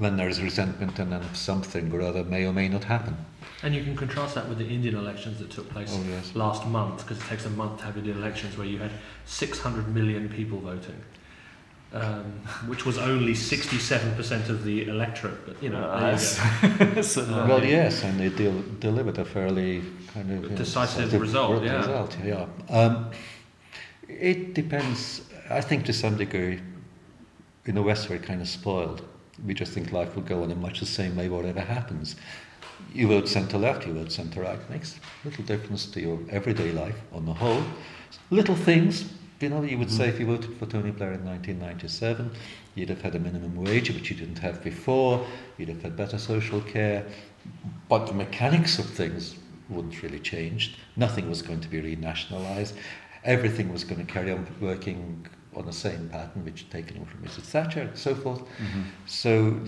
Then 0.00 0.16
there 0.16 0.28
is 0.28 0.40
resentment, 0.40 0.98
and 0.98 1.10
then 1.12 1.22
something 1.34 1.90
or 1.92 2.02
other 2.02 2.24
may 2.24 2.46
or 2.46 2.52
may 2.52 2.68
not 2.68 2.84
happen. 2.84 3.16
And 3.62 3.74
you 3.74 3.82
can 3.82 3.96
contrast 3.96 4.34
that 4.34 4.48
with 4.48 4.58
the 4.58 4.68
Indian 4.68 4.94
elections 4.94 5.38
that 5.40 5.50
took 5.50 5.68
place 5.70 5.92
oh, 5.92 6.04
yes. 6.08 6.34
last 6.34 6.66
month, 6.66 6.98
because 6.98 7.18
it 7.18 7.26
takes 7.26 7.46
a 7.46 7.50
month 7.50 7.78
to 7.78 7.86
have 7.86 7.96
Indian 7.96 8.18
elections 8.18 8.56
where 8.56 8.66
you 8.66 8.78
had 8.78 8.92
600 9.24 9.88
million 9.92 10.28
people 10.28 10.60
voting 10.60 11.00
um, 11.92 12.24
which 12.66 12.84
was 12.84 12.98
only 12.98 13.32
67% 13.32 14.48
of 14.48 14.64
the 14.64 14.88
electorate. 14.88 15.46
But, 15.46 15.62
you 15.62 15.70
know, 15.70 15.84
uh, 15.84 16.18
you 16.18 17.22
uh, 17.22 17.46
well, 17.48 17.64
yes, 17.64 18.04
and 18.04 18.18
they 18.20 18.28
del- 18.28 18.64
delivered 18.80 19.18
a 19.18 19.24
fairly 19.24 19.82
kind 20.12 20.44
of 20.44 20.54
decisive 20.54 21.12
know, 21.12 21.18
result. 21.18 21.62
Yeah. 21.62 21.76
Result, 21.78 22.16
yeah. 22.24 22.46
Um, 22.68 23.10
it 24.08 24.54
depends. 24.54 25.22
I 25.50 25.60
think 25.60 25.84
to 25.86 25.92
some 25.92 26.16
degree, 26.16 26.60
in 27.64 27.74
the 27.74 27.82
West, 27.82 28.08
we're 28.08 28.18
kind 28.18 28.40
of 28.40 28.48
spoiled. 28.48 29.02
We 29.46 29.54
just 29.54 29.72
think 29.72 29.92
life 29.92 30.16
will 30.16 30.22
go 30.22 30.42
on 30.42 30.50
in 30.50 30.60
much 30.60 30.80
the 30.80 30.86
same 30.86 31.16
way, 31.16 31.28
whatever 31.28 31.60
happens. 31.60 32.16
You 32.94 33.08
vote 33.08 33.28
centre 33.28 33.58
left, 33.58 33.86
you 33.86 33.92
vote 33.92 34.10
centre 34.10 34.40
right. 34.42 34.70
Makes 34.70 34.98
little 35.24 35.44
difference 35.44 35.86
to 35.86 36.00
your 36.00 36.18
everyday 36.30 36.72
life 36.72 36.96
on 37.12 37.26
the 37.26 37.34
whole. 37.34 37.62
Little 38.30 38.56
things, 38.56 39.04
you 39.40 39.48
know, 39.48 39.62
you 39.62 39.78
would 39.78 39.90
say 39.90 40.08
if 40.08 40.18
you 40.18 40.26
voted 40.26 40.56
for 40.58 40.66
Tony 40.66 40.90
Blair 40.90 41.12
in 41.12 41.24
1997, 41.24 42.30
you'd 42.74 42.88
have 42.88 43.02
had 43.02 43.14
a 43.14 43.18
minimum 43.18 43.56
wage, 43.56 43.90
which 43.90 44.10
you 44.10 44.16
didn't 44.16 44.38
have 44.38 44.62
before, 44.64 45.24
you'd 45.56 45.68
have 45.68 45.82
had 45.82 45.96
better 45.96 46.18
social 46.18 46.60
care, 46.62 47.06
but 47.88 48.06
the 48.06 48.12
mechanics 48.12 48.78
of 48.78 48.86
things 48.86 49.36
wouldn't 49.68 50.02
really 50.02 50.18
change. 50.18 50.76
Nothing 50.96 51.28
was 51.28 51.42
going 51.42 51.60
to 51.60 51.68
be 51.68 51.80
renationalised. 51.80 52.74
Everything 53.24 53.72
was 53.72 53.84
going 53.84 54.04
to 54.04 54.12
carry 54.12 54.32
on 54.32 54.46
working 54.60 55.26
on 55.54 55.66
the 55.66 55.72
same 55.72 56.08
pattern, 56.08 56.44
which 56.44 56.68
taken 56.70 56.96
over 56.96 57.06
from 57.06 57.22
Mrs. 57.22 57.42
Thatcher 57.42 57.82
and 57.82 57.96
so 57.96 58.14
forth. 58.14 58.40
Mm-hmm. 58.40 58.82
So 59.06 59.60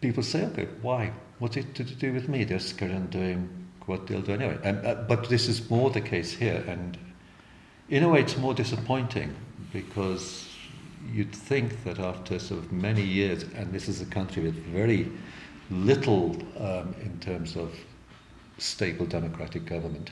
people 0.00 0.22
say, 0.22 0.44
okay, 0.46 0.68
why? 0.82 1.12
What's 1.38 1.56
it 1.56 1.74
to 1.74 1.84
do 1.84 2.12
with 2.12 2.28
me? 2.28 2.44
They're 2.44 2.58
carry 2.76 2.94
on 2.94 3.06
doing 3.06 3.48
what 3.86 4.06
they'll 4.06 4.22
do 4.22 4.32
anyway. 4.32 4.58
Uh, 4.64 4.94
but 4.94 5.28
this 5.28 5.48
is 5.48 5.68
more 5.70 5.90
the 5.90 6.00
case 6.00 6.32
here, 6.32 6.64
and 6.68 6.98
in 7.88 8.02
a 8.02 8.08
way, 8.08 8.20
it's 8.20 8.36
more 8.36 8.54
disappointing 8.54 9.34
because 9.72 10.48
you'd 11.12 11.34
think 11.34 11.84
that 11.84 11.98
after 11.98 12.38
sort 12.38 12.60
of 12.60 12.72
many 12.72 13.02
years, 13.02 13.44
and 13.54 13.72
this 13.72 13.88
is 13.88 14.02
a 14.02 14.06
country 14.06 14.42
with 14.42 14.54
very 14.66 15.10
little 15.70 16.36
um, 16.58 16.94
in 17.02 17.18
terms 17.20 17.56
of 17.56 17.74
stable 18.58 19.06
democratic 19.06 19.64
government, 19.64 20.10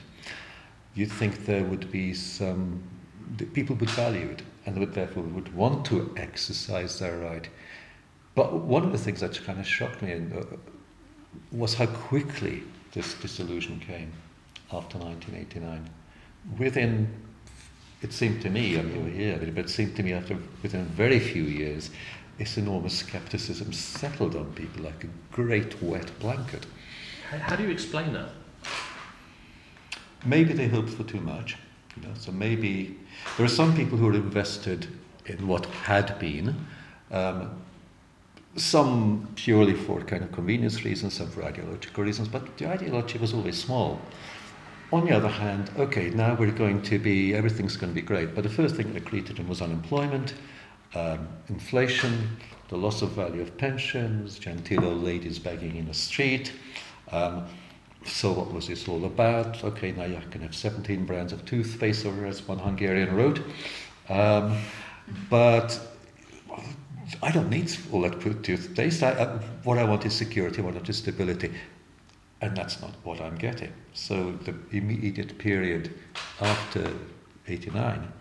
you'd 0.95 1.11
think 1.11 1.45
there 1.45 1.63
would 1.65 1.91
be 1.91 2.13
some 2.13 2.81
people 3.53 3.75
would 3.75 3.89
value 3.91 4.29
it 4.29 4.41
and 4.65 4.79
would 4.79 4.93
therefore 4.93 5.23
would 5.23 5.53
want 5.53 5.85
to 5.85 6.13
exercise 6.17 6.97
their 6.99 7.17
right. 7.19 7.47
But 8.35 8.53
one 8.53 8.83
of 8.83 8.91
the 8.91 8.97
things 8.97 9.19
that 9.19 9.43
kind 9.43 9.59
of 9.59 9.67
shocked 9.67 10.01
me 10.01 10.13
uh, 10.13 10.43
was 11.51 11.73
how 11.73 11.87
quickly 11.87 12.63
this 12.93 13.13
disillusion 13.15 13.79
came 13.79 14.11
after 14.71 14.97
1989. 14.97 15.89
Within, 16.57 17.07
it 18.01 18.13
seemed 18.13 18.41
to 18.41 18.49
me, 18.49 18.77
I 18.77 18.81
mean, 18.83 18.95
you 18.95 19.03
were 19.03 19.09
here, 19.09 19.51
but 19.53 19.65
it 19.65 19.69
seemed 19.69 19.95
to 19.95 20.03
me 20.03 20.13
after 20.13 20.37
within 20.61 20.81
a 20.81 20.83
very 20.83 21.19
few 21.19 21.43
years, 21.43 21.89
this 22.37 22.57
enormous 22.57 22.99
skepticism 22.99 23.73
settled 23.73 24.35
on 24.35 24.53
people 24.53 24.83
like 24.83 25.03
a 25.03 25.07
great 25.31 25.81
wet 25.81 26.11
blanket. 26.19 26.65
How 27.29 27.55
do 27.55 27.63
you 27.63 27.71
explain 27.71 28.13
that? 28.13 28.29
Maybe 30.25 30.53
they 30.53 30.67
hoped 30.67 30.89
for 30.89 31.03
too 31.03 31.19
much. 31.19 31.57
You 31.95 32.07
know, 32.07 32.13
so 32.17 32.31
maybe 32.31 32.97
there 33.37 33.45
are 33.45 33.49
some 33.49 33.75
people 33.75 33.97
who 33.97 34.09
are 34.09 34.13
invested 34.13 34.87
in 35.25 35.47
what 35.47 35.65
had 35.65 36.19
been. 36.19 36.55
Um, 37.11 37.61
some 38.55 39.27
purely 39.35 39.73
for 39.73 40.01
kind 40.01 40.23
of 40.23 40.31
convenience 40.31 40.83
reasons, 40.83 41.13
some 41.13 41.29
for 41.29 41.43
ideological 41.43 42.03
reasons, 42.03 42.27
but 42.27 42.57
the 42.57 42.67
ideology 42.67 43.17
was 43.17 43.33
always 43.33 43.57
small. 43.57 43.99
On 44.93 45.03
the 45.03 45.11
other 45.11 45.27
hand, 45.27 45.69
okay, 45.77 46.09
now 46.11 46.33
we're 46.35 46.49
going 46.49 46.81
to 46.83 46.97
be, 46.97 47.35
everything's 47.35 47.75
going 47.75 47.91
to 47.91 47.95
be 47.95 48.01
great. 48.01 48.33
But 48.33 48.45
the 48.45 48.49
first 48.49 48.75
thing 48.75 48.93
that 48.93 49.03
greeted 49.03 49.37
him 49.37 49.49
was 49.49 49.61
unemployment, 49.61 50.35
um, 50.95 51.27
inflation, 51.49 52.37
the 52.69 52.77
loss 52.77 53.01
of 53.01 53.09
value 53.11 53.41
of 53.41 53.57
pensions, 53.57 54.39
genteel 54.39 54.85
old 54.85 55.03
ladies 55.03 55.39
begging 55.39 55.75
in 55.75 55.87
the 55.87 55.93
street. 55.93 56.53
Um, 57.11 57.47
so 58.05 58.31
what 58.31 58.53
was 58.53 58.67
this 58.69 58.87
all 58.87 59.03
about? 59.03 59.61
Okay, 59.61 59.91
now 59.91 60.05
you 60.05 60.21
can 60.31 60.41
have 60.41 60.55
17 60.55 61.05
brands 61.05 61.33
of 61.33 61.43
toothpaste, 61.45 62.05
or 62.05 62.25
as 62.25 62.47
one 62.47 62.59
Hungarian 62.59 63.13
wrote. 63.13 63.41
Um, 64.07 64.57
but 65.29 65.77
I 67.21 67.31
don't 67.31 67.49
need 67.49 67.75
all 67.91 68.01
that 68.03 68.21
toothpaste. 68.21 69.03
I, 69.03 69.11
I, 69.11 69.25
what 69.65 69.77
I 69.77 69.83
want 69.83 70.05
is 70.05 70.13
security, 70.13 70.61
what 70.61 70.75
I 70.75 70.77
want 70.77 70.87
is 70.87 70.97
stability. 70.97 71.51
And 72.41 72.55
that's 72.55 72.81
not 72.81 72.93
what 73.03 73.19
I'm 73.19 73.35
getting. 73.35 73.73
So 73.93 74.31
the 74.43 74.53
immediate 74.71 75.37
period 75.37 75.93
after 76.39 76.91
89 77.47 78.11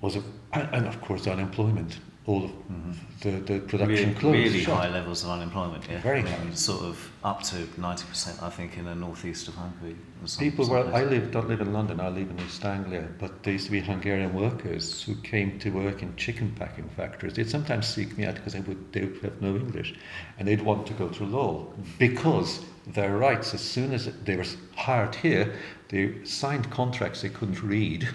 was, 0.00 0.16
a, 0.16 0.22
and 0.52 0.86
of 0.86 1.00
course, 1.00 1.26
unemployment 1.26 1.98
all 2.26 2.44
of 2.44 2.50
mm-hmm. 2.50 2.92
the, 3.20 3.30
the 3.52 3.60
production 3.60 4.08
really, 4.08 4.14
closed. 4.14 4.54
Really 4.54 4.64
high 4.64 4.88
levels 4.88 5.24
of 5.24 5.30
unemployment, 5.30 5.86
yeah. 5.90 6.00
Very 6.00 6.22
high. 6.22 6.50
sort 6.54 6.82
of 6.82 7.10
up 7.22 7.42
to 7.42 7.56
90%, 7.56 8.42
I 8.42 8.48
think, 8.48 8.78
in 8.78 8.86
the 8.86 8.94
northeast 8.94 9.48
of 9.48 9.54
Hungary. 9.54 9.94
People, 10.38 10.68
well, 10.70 10.94
I 10.94 11.04
live, 11.04 11.32
don't 11.32 11.48
live 11.48 11.60
in 11.60 11.74
London, 11.74 12.00
I 12.00 12.08
live 12.08 12.30
in 12.30 12.40
East 12.40 12.64
Anglia, 12.64 13.06
but 13.18 13.42
there 13.42 13.52
used 13.52 13.66
to 13.66 13.72
be 13.72 13.80
Hungarian 13.80 14.32
workers 14.32 15.02
who 15.02 15.16
came 15.16 15.58
to 15.58 15.70
work 15.70 16.02
in 16.02 16.16
chicken 16.16 16.54
packing 16.58 16.88
factories. 16.96 17.34
They'd 17.34 17.50
sometimes 17.50 17.86
seek 17.86 18.16
me 18.16 18.24
out 18.24 18.36
because 18.36 18.54
they 18.54 18.60
would, 18.60 18.92
they 18.92 19.04
would 19.04 19.22
have 19.22 19.42
no 19.42 19.56
English, 19.56 19.94
and 20.38 20.48
they'd 20.48 20.62
want 20.62 20.86
to 20.86 20.94
go 20.94 21.08
to 21.08 21.24
law 21.24 21.66
because 21.98 22.64
their 22.86 23.16
rights, 23.16 23.54
as 23.54 23.60
soon 23.60 23.92
as 23.92 24.08
they 24.24 24.36
were 24.36 24.44
hired 24.76 25.14
here, 25.14 25.54
they 25.88 26.24
signed 26.24 26.70
contracts 26.70 27.22
they 27.22 27.28
couldn't 27.28 27.62
read. 27.62 28.08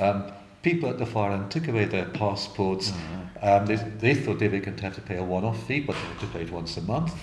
Um, 0.00 0.32
people 0.62 0.90
at 0.90 0.98
the 0.98 1.06
far 1.06 1.32
end 1.32 1.50
took 1.50 1.68
away 1.68 1.84
their 1.84 2.06
passports. 2.06 2.90
Mm-hmm. 2.90 3.14
Um, 3.40 3.66
they, 3.66 3.76
they 3.76 4.14
thought 4.14 4.38
they 4.38 4.48
were 4.48 4.58
going 4.58 4.76
to 4.76 4.82
have 4.82 4.94
to 4.96 5.00
pay 5.00 5.16
a 5.16 5.22
one-off 5.22 5.66
fee, 5.66 5.80
but 5.80 5.94
they 5.94 6.02
had 6.02 6.20
to 6.20 6.26
pay 6.26 6.42
it 6.42 6.50
once 6.50 6.76
a 6.76 6.82
month. 6.82 7.14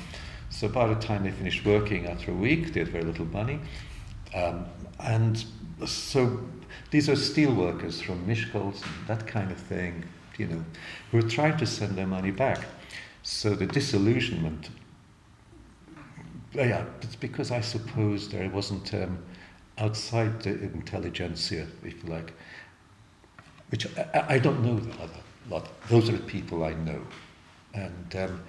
So 0.49 0.69
by 0.69 0.88
the 0.88 0.95
time 0.95 1.23
they 1.23 1.31
finished 1.31 1.65
working 1.65 2.05
after 2.05 2.31
a 2.31 2.36
week, 2.36 2.73
they 2.73 2.79
had 2.79 2.89
very 2.89 3.03
little 3.03 3.25
money. 3.25 3.60
Um, 4.34 4.65
and 4.99 5.43
so 5.86 6.39
these 6.91 7.10
are 7.10 7.15
steel 7.15 7.53
workers 7.53 8.01
from 8.01 8.25
Miskolc 8.25 8.75
and 8.75 9.08
that 9.08 9.27
kind 9.27 9.51
of 9.51 9.58
thing, 9.58 10.05
you 10.38 10.47
know, 10.47 10.63
who 11.12 11.17
are 11.17 11.29
trying 11.29 11.58
to 11.58 11.65
send 11.65 11.97
their 11.97 12.08
money 12.08 12.31
back. 12.31 12.60
So 13.23 13.55
the 13.55 13.65
disillusionment, 13.65 14.69
yeah, 16.63 16.86
it's 17.02 17.15
because 17.15 17.52
I 17.52 17.62
suppose 17.62 18.30
there 18.30 18.50
wasn't 18.50 18.94
um, 18.94 19.20
outside 19.78 20.41
the 20.41 20.52
intelligentsia, 20.52 21.68
if 21.84 22.04
you 22.04 22.10
like, 22.10 22.34
which 23.70 23.88
I, 23.98 24.26
I 24.30 24.39
don't 24.39 24.63
know 24.63 24.82
a 25.02 25.54
lot. 25.54 25.68
Those 25.89 26.10
are 26.10 26.13
the 26.13 26.24
people 26.24 26.63
I 26.63 26.74
know. 26.74 27.02
And 27.74 28.15
um, 28.15 28.44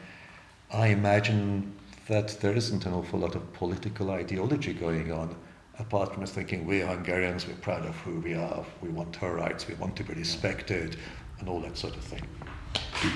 I 0.72 0.88
imagine 0.88 1.72
that 2.08 2.40
there 2.40 2.54
isn't 2.54 2.86
an 2.86 2.92
awful 2.92 3.18
lot 3.18 3.34
of 3.34 3.52
political 3.52 4.10
ideology 4.10 4.72
going 4.72 5.10
on, 5.10 5.34
apart 5.78 6.14
from 6.14 6.22
us 6.22 6.30
thinking 6.30 6.64
we're 6.66 6.86
Hungarians, 6.86 7.46
we're 7.46 7.54
proud 7.54 7.84
of 7.84 7.96
who 7.96 8.20
we 8.20 8.34
are, 8.34 8.64
we 8.80 8.88
want 8.88 9.22
our 9.22 9.34
rights, 9.34 9.66
we 9.66 9.74
want 9.74 9.96
to 9.96 10.04
be 10.04 10.14
respected, 10.14 10.96
and 11.40 11.48
all 11.48 11.60
that 11.60 11.76
sort 11.76 11.96
of 11.96 12.04
thing. 12.04 12.22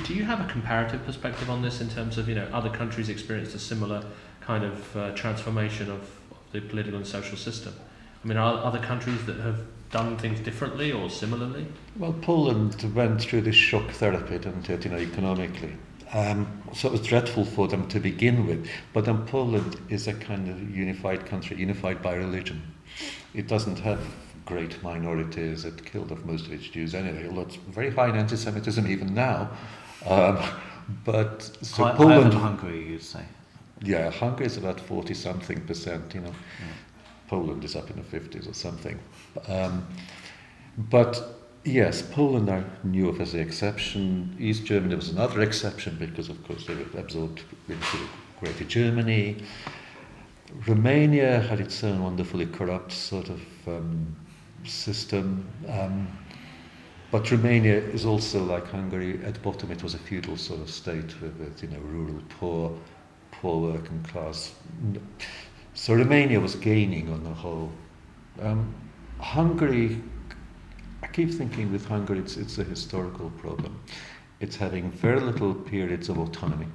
Do 0.04 0.14
you 0.14 0.24
have 0.24 0.40
a 0.40 0.50
comparative 0.50 1.04
perspective 1.06 1.48
on 1.48 1.62
this 1.62 1.80
in 1.80 1.88
terms 1.88 2.18
of, 2.18 2.28
you 2.28 2.34
know, 2.34 2.48
other 2.52 2.70
countries 2.70 3.08
experienced 3.08 3.54
a 3.54 3.58
similar 3.58 4.04
kind 4.40 4.64
of 4.64 4.96
uh, 4.96 5.12
transformation 5.12 5.90
of, 5.90 6.00
of 6.00 6.38
the 6.52 6.60
political 6.60 6.96
and 6.96 7.06
social 7.06 7.36
system? 7.36 7.74
I 8.24 8.28
mean, 8.28 8.36
are 8.36 8.64
other 8.64 8.78
countries 8.78 9.24
that 9.26 9.38
have 9.38 9.60
done 9.90 10.16
things 10.18 10.40
differently 10.40 10.92
or 10.92 11.10
similarly? 11.10 11.66
Well, 11.96 12.12
Poland 12.12 12.76
went 12.94 13.22
through 13.22 13.42
this 13.42 13.56
shock 13.56 13.90
therapy, 13.90 14.38
didn't 14.38 14.68
it, 14.68 14.84
you 14.84 14.90
know, 14.90 14.98
economically. 14.98 15.74
Um, 16.12 16.62
so 16.74 16.88
it 16.88 16.92
was 16.92 17.06
dreadful 17.06 17.44
for 17.44 17.68
them 17.68 17.86
to 17.88 18.00
begin 18.00 18.46
with. 18.46 18.68
But 18.92 19.04
then 19.04 19.24
Poland 19.26 19.80
is 19.88 20.08
a 20.08 20.14
kind 20.14 20.48
of 20.48 20.76
unified 20.76 21.26
country, 21.26 21.56
unified 21.56 22.02
by 22.02 22.14
religion. 22.14 22.62
It 23.34 23.46
doesn't 23.46 23.78
have 23.80 24.00
great 24.44 24.82
minorities. 24.82 25.64
It 25.64 25.84
killed 25.84 26.10
off 26.10 26.24
most 26.24 26.46
of 26.46 26.52
its 26.52 26.68
Jews 26.68 26.94
anyway, 26.94 27.28
although 27.28 27.42
it's 27.42 27.56
very 27.56 27.90
high 27.90 28.08
in 28.08 28.16
anti-Semitism 28.16 28.86
even 28.86 29.14
now. 29.14 29.50
Um, 30.06 30.38
but 31.04 31.42
so 31.62 31.84
high, 31.84 31.92
Poland, 31.92 32.34
higher 32.34 32.42
Hungary, 32.42 32.88
you'd 32.90 33.02
say. 33.02 33.24
Yeah, 33.82 34.10
Hungary 34.10 34.46
is 34.46 34.56
about 34.56 34.80
forty 34.80 35.14
something 35.14 35.60
percent. 35.66 36.14
You 36.14 36.20
know. 36.22 36.34
Poland 37.30 37.62
is 37.62 37.76
up 37.76 37.88
in 37.90 37.96
the 37.96 38.02
fifties 38.02 38.48
or 38.48 38.54
something. 38.54 38.98
Um, 39.46 39.86
but 40.90 41.22
yes, 41.64 42.02
Poland 42.02 42.50
I 42.50 42.64
knew 42.82 43.08
of 43.08 43.20
as 43.20 43.32
the 43.32 43.38
exception. 43.38 44.36
East 44.40 44.64
Germany 44.64 44.96
was 44.96 45.10
another 45.10 45.40
exception 45.40 45.96
because, 45.98 46.28
of 46.28 46.42
course, 46.44 46.66
they 46.66 46.74
were 46.74 46.98
absorbed 46.98 47.42
into 47.68 47.98
Greater 48.40 48.64
Germany. 48.64 49.36
Romania 50.66 51.40
had 51.40 51.60
its 51.60 51.84
own 51.84 52.02
wonderfully 52.02 52.46
corrupt 52.46 52.90
sort 52.90 53.28
of 53.28 53.40
um, 53.68 54.16
system. 54.64 55.46
Um, 55.68 56.08
but 57.12 57.30
Romania 57.30 57.78
is 57.78 58.04
also 58.04 58.42
like 58.42 58.66
Hungary. 58.66 59.20
At 59.24 59.40
bottom, 59.40 59.70
it 59.70 59.84
was 59.84 59.94
a 59.94 59.98
feudal 59.98 60.36
sort 60.36 60.60
of 60.60 60.68
state 60.68 61.20
with, 61.20 61.36
with 61.38 61.62
you 61.62 61.68
know 61.68 61.78
rural 61.78 62.20
poor, 62.28 62.76
poor 63.40 63.72
working 63.72 64.02
class. 64.02 64.52
So 65.72 65.94
Romania 65.94 66.38
was 66.40 66.54
gaining 66.56 67.10
on 67.10 67.24
the 67.24 67.30
whole. 67.30 67.70
Um, 68.42 68.74
Hungary, 69.18 70.02
I 71.02 71.06
keep 71.06 71.30
thinking 71.30 71.72
with 71.72 71.86
Hungary, 71.86 72.18
it's, 72.18 72.36
it's 72.36 72.58
a 72.58 72.64
historical 72.64 73.30
problem. 73.30 73.80
It's 74.40 74.56
having 74.56 74.90
very 74.90 75.20
little 75.20 75.54
periods 75.54 76.08
of 76.08 76.18
autonomy, 76.18 76.66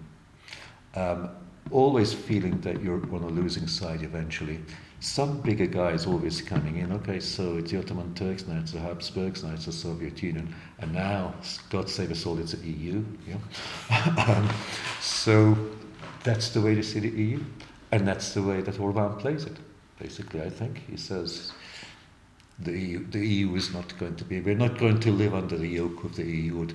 um, 0.95 1.29
always 1.71 2.13
feeling 2.13 2.59
that 2.61 2.81
you're 2.81 3.01
on 3.13 3.23
a 3.23 3.27
losing 3.27 3.67
side 3.67 4.01
eventually. 4.01 4.59
Some 4.99 5.41
bigger 5.41 5.67
guy 5.67 5.91
is 5.91 6.07
always 6.07 6.41
coming 6.41 6.77
in. 6.77 6.91
Okay, 6.93 7.19
so 7.19 7.57
it's 7.57 7.71
the 7.71 7.79
Ottoman 7.79 8.13
Turks, 8.15 8.47
now 8.47 8.59
it's 8.59 8.71
the 8.71 8.79
Habsburgs, 8.79 9.43
now 9.43 9.53
it's 9.53 9.65
the 9.65 9.71
Soviet 9.71 10.21
Union, 10.23 10.55
and 10.79 10.93
now, 10.93 11.33
God 11.69 11.89
save 11.89 12.11
us 12.11 12.25
all, 12.25 12.39
it's 12.39 12.53
the 12.53 12.67
EU. 12.67 13.03
Yeah? 13.27 14.15
um, 14.27 14.49
so 15.01 15.55
that's 16.25 16.49
the 16.49 16.59
way 16.59 16.75
to 16.75 16.83
see 16.83 16.99
the 16.99 17.09
EU, 17.09 17.39
and 17.91 18.07
that's 18.07 18.33
the 18.33 18.41
way 18.41 18.61
that 18.61 18.79
Orban 18.79 19.15
plays 19.15 19.45
it, 19.45 19.55
basically, 19.99 20.41
I 20.41 20.49
think. 20.49 20.81
He 20.89 20.97
says, 20.97 21.53
the 22.59 22.71
EU, 22.71 23.07
the 23.07 23.25
EU 23.25 23.55
is 23.55 23.73
not 23.73 23.97
going 23.97 24.15
to 24.15 24.23
be, 24.23 24.41
we're 24.41 24.55
not 24.55 24.77
going 24.77 24.99
to 25.01 25.11
live 25.11 25.33
under 25.33 25.57
the 25.57 25.67
yoke 25.67 26.03
of 26.03 26.15
the 26.15 26.23
EU. 26.23 26.67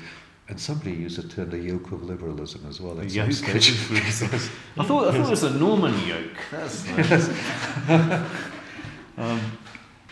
And 0.49 0.59
somebody 0.59 0.93
used 0.93 1.17
the 1.17 1.29
term 1.29 1.51
the 1.51 1.59
yoke 1.59 1.93
of 1.93 2.03
liberalism 2.03 2.67
as 2.69 2.81
well. 2.81 3.01
At 3.01 3.11
yoke 3.11 3.31
stage. 3.31 3.71
I 3.93 4.85
thought 4.85 5.09
I 5.09 5.13
thought 5.13 5.15
it 5.15 5.31
was 5.31 5.45
a 5.45 5.57
Norman 5.57 5.95
yoke. 6.07 6.39
That's 6.51 6.89
nice. 6.89 7.29
um, 9.17 9.41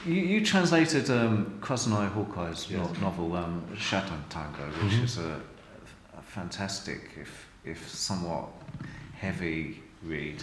you, 0.06 0.14
you, 0.14 0.46
translated 0.46 1.10
um, 1.10 1.58
Krasznahorkai's 1.60 2.70
yes. 2.70 3.00
novel 3.00 3.34
um, 3.34 3.64
Tango, 4.30 4.66
which 4.80 4.92
mm-hmm. 4.92 5.04
is 5.04 5.18
a, 5.18 5.40
a, 6.16 6.22
fantastic, 6.22 7.10
if 7.20 7.48
if 7.64 7.88
somewhat 7.88 8.48
heavy 9.18 9.80
read, 10.02 10.42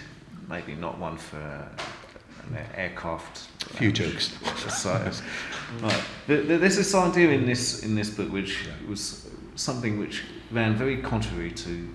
maybe 0.49 0.75
not 0.75 0.97
one 0.97 1.17
for 1.17 1.37
an 1.37 2.57
aircraft. 2.75 3.47
Few 3.77 3.91
jokes. 3.91 4.37
Right. 5.81 6.03
There's 6.27 6.75
this 6.75 6.93
idea 6.93 7.31
in 7.31 7.45
this 7.45 7.83
in 7.83 7.95
this 7.95 8.09
book 8.09 8.31
which 8.31 8.67
was 8.87 9.29
something 9.55 9.97
which 9.99 10.23
ran 10.51 10.75
very 10.75 11.01
contrary 11.01 11.51
to, 11.51 11.89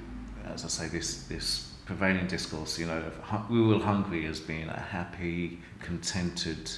as 0.53 0.65
I 0.65 0.69
say, 0.69 0.89
this 0.89 1.25
this 1.25 1.73
prevailing 1.85 2.27
discourse. 2.27 2.79
You 2.79 2.87
know, 2.87 3.03
of 3.31 3.51
rural 3.51 3.81
Hungary 3.81 4.27
as 4.27 4.41
being 4.41 4.69
a 4.69 4.81
happy, 4.81 5.61
contented, 5.81 6.71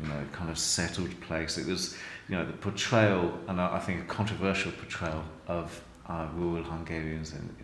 you 0.00 0.08
know, 0.08 0.22
kind 0.32 0.50
of 0.50 0.58
settled 0.58 1.18
place. 1.20 1.58
It 1.58 1.66
was, 1.66 1.96
you 2.28 2.36
know, 2.36 2.44
the 2.44 2.52
portrayal, 2.52 3.32
and 3.48 3.60
I 3.60 3.78
think 3.78 4.00
a 4.00 4.04
controversial 4.04 4.72
portrayal 4.72 5.24
of 5.46 5.82
uh, 6.08 6.26
rural 6.34 6.64
Hungarians 6.64 7.32
and 7.32 7.54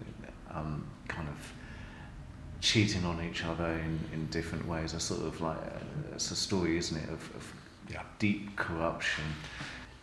um, 0.51 0.87
kind 1.09 1.29
of 1.29 1.53
cheating 2.65 3.05
on 3.05 3.23
each 3.23 3.45
other 3.45 3.71
in, 3.73 4.01
in 4.15 4.27
different 4.31 4.67
ways. 4.67 4.95
A 4.95 5.01
sort 5.01 5.23
of 5.23 5.41
like 5.41 5.59
a, 5.59 6.15
it's 6.15 6.31
a 6.31 6.37
story, 6.37 6.79
isn't 6.79 6.97
it, 6.97 7.09
of, 7.11 7.21
of 7.37 7.53
yeah, 7.91 8.03
deep 8.19 8.57
corruption. 8.57 9.25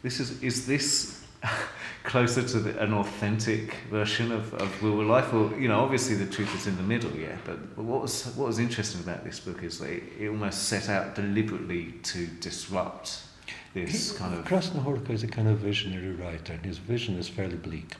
This 0.04 0.20
is 0.20 0.42
is 0.44 0.68
this 0.68 1.26
closer 2.04 2.44
to 2.44 2.60
the, 2.60 2.80
an 2.80 2.94
authentic 2.94 3.78
version 3.90 4.32
of, 4.32 4.54
of 4.54 4.84
rural 4.84 5.08
life? 5.08 5.34
Well, 5.34 5.52
you 5.58 5.68
know, 5.68 5.80
obviously 5.80 6.16
the 6.16 6.32
truth 6.32 6.54
is 6.56 6.68
in 6.68 6.78
the 6.78 6.84
middle, 6.84 7.12
yeah. 7.16 7.36
But, 7.46 7.76
but 7.76 7.84
what 7.84 8.04
was 8.04 8.28
what 8.36 8.48
was 8.48 8.60
interesting 8.60 9.02
about 9.02 9.24
this 9.24 9.40
book 9.40 9.64
is 9.64 9.80
that 9.80 9.90
it, 9.90 10.04
it 10.20 10.30
almost 10.30 10.64
set 10.70 10.88
out 10.88 11.16
deliberately 11.16 11.94
to 12.04 12.28
disrupt 12.28 13.24
this 13.74 14.12
he, 14.12 14.18
kind 14.18 14.36
of. 14.36 14.46
Krasznahorkai 14.46 15.10
is 15.10 15.24
a 15.24 15.28
kind 15.28 15.48
of 15.48 15.58
visionary 15.58 16.12
writer, 16.12 16.54
and 16.54 16.64
his 16.64 16.78
vision 16.78 17.18
is 17.18 17.28
fairly 17.28 17.58
bleak. 17.58 17.96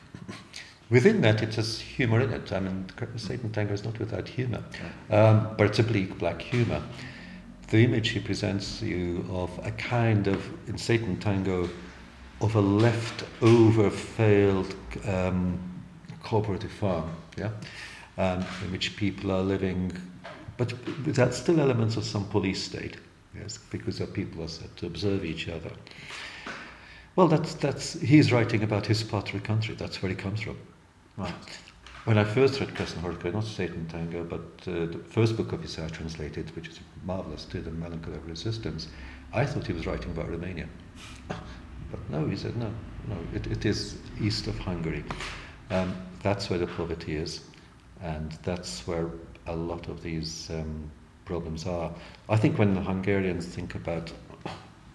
Within 0.92 1.22
that, 1.22 1.42
it 1.42 1.54
has 1.54 1.80
humor 1.80 2.20
in 2.20 2.34
it. 2.34 2.52
I 2.52 2.60
mean, 2.60 2.84
Satantango 3.16 3.72
is 3.72 3.82
not 3.82 3.98
without 3.98 4.28
humor, 4.28 4.62
um, 5.08 5.54
but 5.56 5.68
it's 5.68 5.78
a 5.78 5.82
bleak 5.82 6.18
black 6.18 6.42
humor. 6.42 6.82
The 7.68 7.82
image 7.82 8.10
he 8.10 8.20
presents 8.20 8.82
you 8.82 9.24
of 9.30 9.50
a 9.64 9.70
kind 9.70 10.26
of, 10.26 10.46
in 10.68 10.74
Satantango, 10.74 11.70
of 12.42 12.56
a 12.56 12.60
left-over 12.60 13.88
failed 13.88 14.76
um, 15.08 15.58
cooperative 16.22 16.72
farm, 16.72 17.10
yeah, 17.38 17.52
um, 18.18 18.44
in 18.62 18.70
which 18.70 18.94
people 18.94 19.32
are 19.32 19.40
living, 19.40 19.90
but 20.58 20.74
without 21.06 21.32
still 21.32 21.58
elements 21.58 21.96
of 21.96 22.04
some 22.04 22.26
police 22.26 22.62
state, 22.62 22.98
yes, 23.34 23.58
because 23.70 23.98
the 23.98 24.06
people 24.06 24.42
are 24.42 24.48
set 24.48 24.76
to 24.76 24.86
observe 24.88 25.24
each 25.24 25.48
other. 25.48 25.72
Well, 27.16 27.28
that's, 27.28 27.54
that's, 27.54 27.94
he's 27.94 28.30
writing 28.30 28.62
about 28.62 28.84
his 28.84 29.02
part 29.02 29.32
of 29.32 29.40
the 29.40 29.46
country, 29.46 29.74
that's 29.74 30.02
where 30.02 30.10
he 30.10 30.16
comes 30.16 30.42
from. 30.42 30.58
Right. 31.16 31.32
When 32.04 32.18
I 32.18 32.24
first 32.24 32.58
read 32.58 32.70
Krasznahorkai, 32.70 33.32
not 33.32 33.44
Satantango, 33.44 34.28
but 34.28 34.40
uh, 34.66 34.86
the 34.86 34.98
first 35.08 35.36
book 35.36 35.52
of 35.52 35.62
his 35.62 35.78
I 35.78 35.88
translated, 35.88 36.54
which 36.56 36.68
is 36.68 36.80
marvelous 37.04 37.44
too, 37.44 37.60
The 37.60 37.70
Melancholy 37.70 38.16
of 38.16 38.26
Resistance, 38.26 38.88
I 39.32 39.44
thought 39.46 39.66
he 39.66 39.72
was 39.72 39.86
writing 39.86 40.10
about 40.10 40.28
Romania. 40.28 40.68
but 41.28 42.00
no, 42.10 42.26
he 42.26 42.34
said, 42.34 42.56
no, 42.56 42.72
no, 43.08 43.16
it, 43.34 43.46
it 43.46 43.64
is 43.64 43.98
east 44.20 44.46
of 44.48 44.58
Hungary. 44.58 45.04
Um, 45.70 45.94
that's 46.22 46.50
where 46.50 46.58
the 46.58 46.66
poverty 46.66 47.16
is, 47.16 47.42
and 48.00 48.32
that's 48.42 48.86
where 48.86 49.08
a 49.46 49.54
lot 49.54 49.88
of 49.88 50.02
these 50.02 50.50
um, 50.50 50.90
problems 51.24 51.66
are. 51.66 51.92
I 52.28 52.36
think 52.36 52.58
when 52.58 52.74
the 52.74 52.80
Hungarians 52.80 53.46
think 53.46 53.74
about, 53.74 54.12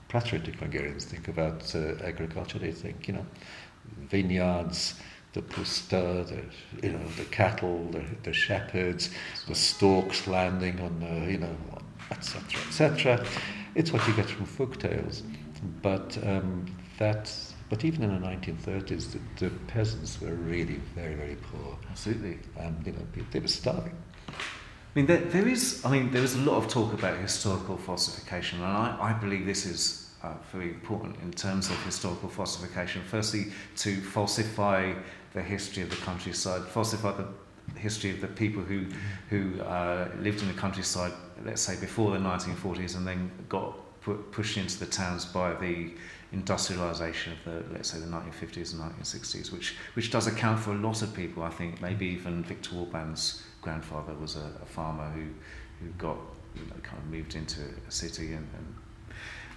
patriotic 0.10 0.56
Hungarians 0.56 1.06
think 1.06 1.28
about 1.30 1.74
uh, 1.74 1.94
agriculture, 2.04 2.60
they 2.60 2.72
think, 2.72 3.08
you 3.08 3.14
know, 3.14 3.26
vineyards, 4.10 4.96
the 5.38 5.44
puszta, 5.44 6.26
the 6.28 6.42
you 6.86 6.94
know 6.94 7.08
the 7.16 7.26
cattle, 7.26 7.88
the, 7.92 8.04
the 8.24 8.34
shepherds, 8.34 9.12
the 9.48 9.56
storks 9.56 10.28
landing 10.28 10.80
on 10.80 11.00
the 11.00 11.32
you 11.32 11.38
know 11.38 11.56
etc 12.12 12.60
etc. 12.68 13.26
It's 13.76 13.92
what 13.94 14.08
you 14.08 14.14
get 14.14 14.26
from 14.26 14.46
folk 14.46 14.80
tales, 14.80 15.24
but 15.82 16.18
um, 16.24 16.66
that 16.98 17.32
but 17.70 17.84
even 17.84 18.04
in 18.04 18.22
the 18.22 18.28
1930s, 18.28 19.12
the, 19.12 19.20
the, 19.46 19.50
peasants 19.68 20.22
were 20.22 20.34
really 20.34 20.80
very 20.96 21.16
very 21.16 21.38
poor. 21.52 21.78
Absolutely, 21.92 22.40
and 22.60 22.76
you 22.86 22.94
know 22.94 23.06
they 23.32 23.40
were 23.40 23.48
starving. 23.48 23.96
I 24.30 24.34
mean, 24.96 25.06
there, 25.06 25.24
there 25.36 25.48
is. 25.48 25.86
I 25.86 25.92
mean, 25.92 26.12
there 26.12 26.24
is 26.24 26.34
a 26.34 26.40
lot 26.40 26.58
of 26.58 26.68
talk 26.68 26.94
about 26.94 27.18
historical 27.20 27.78
falsification, 27.78 28.58
and 28.60 28.68
I, 28.68 28.98
I 29.00 29.14
believe 29.14 29.46
this 29.46 29.66
is 29.68 30.08
uh, 30.24 30.34
very 30.52 30.70
important 30.70 31.16
in 31.22 31.32
terms 31.32 31.70
of 31.70 31.82
historical 31.84 32.30
falsification. 32.30 33.02
Firstly, 33.04 33.48
to 33.78 34.02
falsify 34.02 34.94
the 35.34 35.42
history 35.42 35.84
of 35.84 35.90
the 35.90 35.96
countryside, 35.98 36.64
falsify 36.64 37.12
the 37.14 37.28
history 37.80 38.12
of 38.12 38.22
the 38.22 38.28
people 38.28 38.62
who 38.62 38.86
who 39.30 39.62
uh, 39.62 40.10
lived 40.20 40.42
in 40.42 40.48
the 40.48 40.54
countryside, 40.54 41.14
let's 41.44 41.62
say 41.62 41.80
before 41.80 42.12
the 42.12 42.18
1940s, 42.18 42.96
and 42.96 43.06
then 43.06 43.32
got 43.50 43.76
put, 44.02 44.32
pushed 44.32 44.58
into 44.58 44.80
the 44.80 44.86
towns 44.86 45.26
by 45.26 45.54
the 45.56 45.92
industrialization 46.32 47.34
of 47.34 47.44
the 47.46 47.74
let's 47.74 47.92
say 47.92 48.00
the 48.00 48.06
1950s 48.06 48.74
and 48.74 48.82
1960s, 48.82 49.52
which 49.52 49.76
which 49.94 50.12
does 50.12 50.28
account 50.28 50.60
for 50.60 50.72
a 50.72 50.78
lot 50.78 51.02
of 51.02 51.14
people. 51.14 51.44
I 51.44 51.50
think 51.50 51.82
maybe 51.82 52.06
even 52.08 52.44
Viktor 52.44 52.76
Orban's 52.76 53.44
grandfather 53.62 54.14
was 54.14 54.36
a, 54.36 54.52
a 54.62 54.66
farmer 54.66 55.10
who 55.12 55.26
who 55.80 55.92
got 55.98 56.18
you 56.56 56.66
know 56.66 56.76
kind 56.84 56.98
of 56.98 57.10
moved 57.10 57.36
into 57.36 57.62
a 57.88 57.92
city 57.92 58.34
and, 58.34 58.48
and 58.58 58.76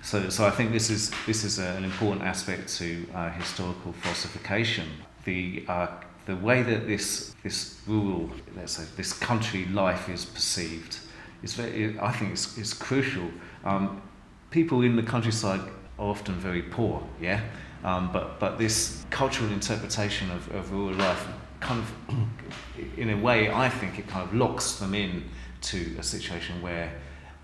so, 0.02 0.28
so 0.30 0.46
I 0.46 0.50
think 0.50 0.72
this 0.72 0.88
is 0.88 1.10
this 1.26 1.44
is 1.44 1.58
an 1.58 1.84
important 1.84 2.22
aspect 2.22 2.74
to 2.78 3.06
uh, 3.14 3.30
historical 3.30 3.92
falsification. 3.92 4.88
The 5.30 5.64
uh, 5.68 5.86
the 6.26 6.34
way 6.34 6.64
that 6.64 6.88
this 6.88 7.36
this 7.44 7.80
rural, 7.86 8.30
let's 8.56 8.72
say, 8.72 8.84
this 8.96 9.12
country 9.12 9.64
life 9.66 10.08
is 10.08 10.24
perceived 10.24 10.98
is 11.44 11.54
very, 11.54 11.96
I 12.00 12.10
think 12.10 12.32
it's, 12.32 12.58
it's 12.58 12.74
crucial. 12.74 13.28
Um, 13.64 14.02
people 14.50 14.82
in 14.82 14.96
the 14.96 15.04
countryside 15.04 15.60
are 16.00 16.08
often 16.10 16.34
very 16.34 16.62
poor, 16.62 17.00
yeah, 17.20 17.42
um, 17.84 18.10
but 18.12 18.40
but 18.40 18.58
this 18.58 19.04
cultural 19.10 19.52
interpretation 19.52 20.32
of, 20.32 20.50
of 20.52 20.72
rural 20.72 20.96
life 20.96 21.24
kind 21.60 21.80
of, 21.80 22.18
in 22.96 23.10
a 23.10 23.16
way, 23.16 23.48
I 23.52 23.68
think 23.68 24.00
it 24.00 24.08
kind 24.08 24.28
of 24.28 24.34
locks 24.34 24.80
them 24.80 24.94
in 24.94 25.30
to 25.60 25.96
a 25.96 26.02
situation 26.02 26.60
where 26.60 26.90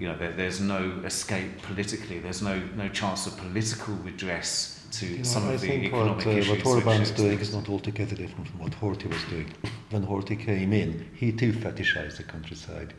you 0.00 0.08
know, 0.08 0.16
there, 0.18 0.32
there's 0.32 0.60
no 0.60 1.02
escape 1.04 1.62
politically. 1.62 2.18
There's 2.18 2.42
no 2.42 2.60
no 2.76 2.88
chance 2.88 3.28
of 3.28 3.36
political 3.36 3.94
redress 3.94 4.75
to 5.00 5.06
you 5.06 5.18
know, 5.18 5.22
some 5.24 5.48
I 5.48 5.52
of 5.52 5.60
the 5.60 5.66
think 5.66 5.84
economic 5.84 6.16
what, 6.16 6.26
uh, 6.26 6.38
issues. 6.38 6.64
What 6.64 6.66
Orban 6.66 7.02
is 7.02 7.10
doing 7.10 7.38
is 7.38 7.54
not 7.54 7.68
altogether 7.68 8.16
different 8.16 8.48
from 8.48 8.60
what 8.60 8.72
Horthy 8.72 9.08
was 9.08 9.22
doing. 9.24 9.52
When 9.90 10.06
Horthy 10.06 10.38
came 10.38 10.72
in, 10.72 11.08
he 11.14 11.32
too 11.32 11.52
fetishized 11.52 12.16
the 12.16 12.22
countryside. 12.24 12.94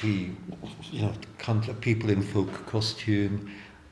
He, 0.00 0.30
you 0.90 1.02
know, 1.02 1.12
people 1.80 2.10
in 2.10 2.22
folk 2.22 2.66
costume. 2.66 3.50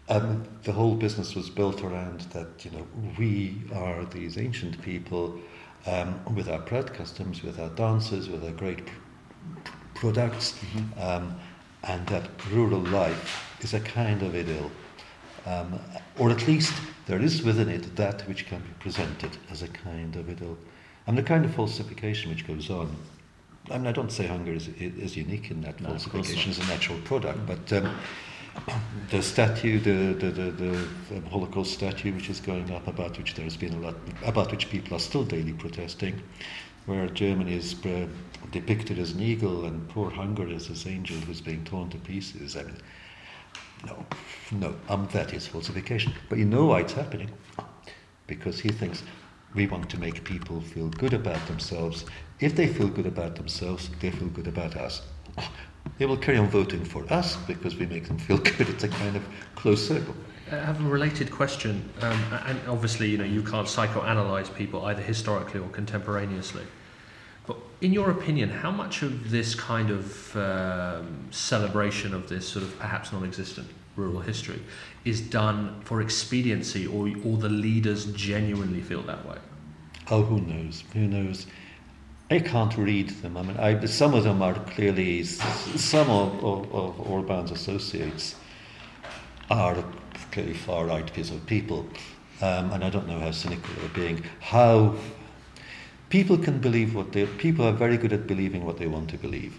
Um, 0.09 0.45
the 0.65 0.73
whole 0.73 0.97
business 0.97 1.37
was 1.37 1.49
built 1.51 1.83
around 1.83 2.21
that, 2.33 2.65
you 2.65 2.73
know, 2.73 2.87
we 3.17 3.63
are 3.73 4.05
these 4.07 4.39
ancient 4.39 4.83
people 4.83 5.39
um, 5.87 6.21
with 6.35 6.49
our 6.49 6.59
proud 6.59 6.93
customs, 6.93 7.43
with 7.43 7.61
our 7.61 7.69
dances, 7.71 8.29
with 8.29 8.45
our 8.45 8.51
great 8.51 8.85
pr- 8.87 8.93
products. 9.95 10.53
Mm-hmm. 10.53 11.01
Um, 11.01 11.41
and 11.85 12.07
that 12.09 12.29
rural 12.51 12.81
life 12.81 13.57
is 13.61 13.73
a 13.75 13.81
kind 13.81 14.23
of 14.23 14.35
idyll. 14.35 14.71
Um, 15.47 15.81
or 16.19 16.31
at 16.31 16.47
least 16.47 16.75
there 17.11 17.21
is 17.21 17.43
within 17.43 17.69
it 17.69 17.97
that 17.97 18.23
which 18.29 18.47
can 18.47 18.61
be 18.61 18.71
presented 18.79 19.37
as 19.51 19.63
a 19.63 19.69
kind 19.69 20.15
of 20.15 20.31
idol. 20.31 20.57
And 21.09 21.19
the 21.19 21.25
kind 21.25 21.45
of 21.45 21.53
falsification 21.53 22.31
which 22.31 22.47
goes 22.47 22.71
on. 22.71 22.95
I 23.69 23.79
mean, 23.79 23.89
I 23.89 23.93
don't 23.93 24.13
say 24.13 24.29
Hungary 24.29 24.59
is, 24.59 24.69
is 24.79 25.17
unique 25.17 25.51
in 25.51 25.61
that 25.63 25.81
no, 25.81 25.89
falsification 25.89 26.53
as 26.53 26.61
a 26.61 26.67
natural 26.67 27.01
product, 27.01 27.41
but 27.49 27.73
um, 27.73 27.97
the 29.11 29.21
statue, 29.21 29.81
the, 29.81 30.15
the, 30.15 30.31
the, 30.31 30.89
the, 31.11 31.29
Holocaust 31.31 31.73
statue, 31.73 32.13
which 32.15 32.31
is 32.31 32.39
going 32.39 32.71
up, 32.71 32.87
about 32.87 33.19
which 33.19 33.35
there 33.35 33.45
has 33.45 33.57
been 33.57 33.75
a 33.75 33.81
lot, 33.81 33.97
about 34.25 34.53
which 34.53 34.71
people 34.71 34.97
are 34.97 35.01
still 35.01 35.25
daily 35.25 35.53
protesting, 35.53 36.23
where 36.87 37.09
Germany 37.09 37.57
is 37.57 37.75
uh, 37.87 38.07
depicted 38.53 39.01
as 39.01 39.11
an 39.11 39.21
eagle 39.21 39.65
and 39.65 39.89
poor 39.89 40.11
Hungary 40.11 40.55
as 40.55 40.69
this 40.69 40.87
angel 40.87 41.17
who's 41.17 41.41
being 41.41 41.65
torn 41.65 41.91
to 41.91 41.99
pieces. 41.99 42.57
I 42.57 42.63
mean, 42.63 42.77
no, 43.87 44.05
no, 44.53 44.74
um, 44.89 45.09
that 45.12 45.33
is 45.33 45.47
falsification. 45.47 46.12
But 46.28 46.39
you 46.39 46.45
know 46.45 46.66
why 46.66 46.81
it's 46.81 46.93
happening? 46.93 47.31
Because 48.26 48.61
he 48.61 48.68
thinks 48.68 49.03
we 49.55 49.66
want 49.66 49.91
to 49.91 49.99
make 49.99 50.22
people 50.24 50.61
feel 50.61 50.89
good 50.89 51.12
about 51.12 51.45
themselves. 51.47 52.05
If 52.41 52.55
they 52.55 52.66
feel 52.66 52.89
good 52.89 53.07
about 53.07 53.37
themselves, 53.37 53.91
they 54.01 54.11
feel 54.11 54.28
good 54.28 54.47
about 54.47 54.76
us. 54.76 55.03
They 55.99 56.07
will 56.07 56.16
carry 56.16 56.39
on 56.39 56.49
voting 56.49 56.85
for 56.85 57.11
us 57.12 57.37
because 57.37 57.76
we 57.76 57.87
make 57.87 58.07
them 58.07 58.18
feel 58.18 58.39
good. 58.57 58.68
It's 58.68 58.85
a 58.85 58.89
kind 58.89 59.16
of 59.16 59.22
closed 59.55 59.87
circle. 59.87 60.14
I 60.53 60.57
have 60.57 60.85
a 60.85 60.89
related 60.89 61.31
question, 61.31 61.89
um, 62.01 62.20
and 62.47 62.61
obviously, 62.68 63.09
you 63.09 63.18
know, 63.18 63.24
you 63.24 63.43
can't 63.43 63.68
psychoanalyze 63.68 64.53
people 64.53 64.85
either 64.87 65.03
historically 65.03 65.61
or 65.61 65.68
contemporaneously. 65.68 66.64
But 67.51 67.59
in 67.80 67.92
your 67.92 68.12
opinion, 68.12 68.48
how 68.48 68.70
much 68.70 69.03
of 69.03 69.32
this 69.32 69.57
kind 69.57 69.90
of 69.90 70.36
um, 70.36 71.26
celebration 71.32 72.14
of 72.14 72.28
this 72.28 72.46
sort 72.46 72.64
of 72.64 72.78
perhaps 72.78 73.12
non-existent 73.12 73.68
rural 73.96 74.20
history 74.20 74.62
is 75.05 75.20
done 75.20 75.80
for 75.82 76.01
expediency, 76.01 76.86
or 76.86 77.11
or 77.24 77.38
the 77.38 77.48
leaders 77.48 78.07
genuinely 78.12 78.80
feel 78.80 79.03
that 79.03 79.26
way? 79.26 79.38
Oh, 80.12 80.22
who 80.22 80.40
knows? 80.40 80.84
Who 80.92 81.09
knows? 81.09 81.46
I 82.30 82.38
can't 82.38 82.76
read 82.76 83.11
them. 83.20 83.36
I 83.36 83.42
mean, 83.42 83.57
I, 83.57 83.84
some 83.86 84.14
of 84.14 84.22
them 84.22 84.42
are 84.42 84.55
clearly, 84.55 85.24
some 85.24 86.09
of, 86.09 86.44
of, 86.44 86.72
of 86.72 87.01
Orban's 87.01 87.51
associates 87.51 88.36
are 89.51 89.76
clearly 90.30 90.55
far 90.55 90.86
right 90.86 91.12
piece 91.12 91.30
of 91.32 91.44
people. 91.46 91.88
Um, 92.40 92.70
and 92.70 92.84
I 92.84 92.90
don't 92.90 93.09
know 93.09 93.18
how 93.18 93.32
cynical 93.32 93.74
they're 93.80 93.88
being. 94.05 94.22
How 94.38 94.94
people 96.11 96.37
can 96.37 96.59
believe 96.59 96.95
what 96.95 97.13
they, 97.13 97.25
people 97.27 97.65
are 97.65 97.73
very 97.73 97.97
good 97.97 98.13
at 98.13 98.27
believing 98.27 98.67
what 98.67 98.77
they 98.79 98.87
want 98.87 99.09
to 99.11 99.17
believe. 99.17 99.55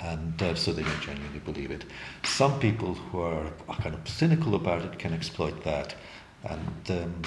And 0.00 0.42
uh, 0.42 0.54
so 0.54 0.72
they 0.72 0.82
don't 0.82 1.00
genuinely 1.00 1.38
believe 1.38 1.70
it. 1.70 1.84
Some 2.24 2.60
people 2.60 2.92
who 2.94 3.20
are, 3.20 3.46
are 3.68 3.76
kind 3.76 3.94
of 3.94 4.06
cynical 4.06 4.54
about 4.54 4.82
it 4.82 4.98
can 4.98 5.14
exploit 5.14 5.64
that. 5.64 5.94
And 6.42 6.90
um, 6.90 7.22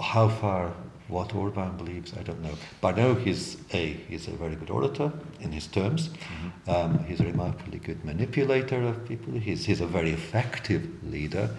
how 0.00 0.28
far 0.28 0.72
what 1.08 1.34
Orban 1.34 1.76
believes, 1.76 2.12
I 2.16 2.22
don't 2.22 2.40
know. 2.40 2.54
But 2.80 2.94
I 2.94 3.02
know 3.02 3.14
he's 3.14 3.56
a 3.72 3.94
he's 4.08 4.28
a 4.28 4.32
very 4.32 4.54
good 4.54 4.70
orator 4.70 5.12
in 5.40 5.50
his 5.50 5.66
terms. 5.66 6.08
Mm-hmm. 6.08 6.70
Um, 6.70 7.04
he's 7.04 7.20
a 7.20 7.24
remarkably 7.24 7.80
good 7.80 8.04
manipulator 8.04 8.80
of 8.84 9.04
people. 9.08 9.34
He's 9.34 9.64
he's 9.66 9.80
a 9.80 9.86
very 9.86 10.10
effective 10.10 10.88
leader. 11.02 11.50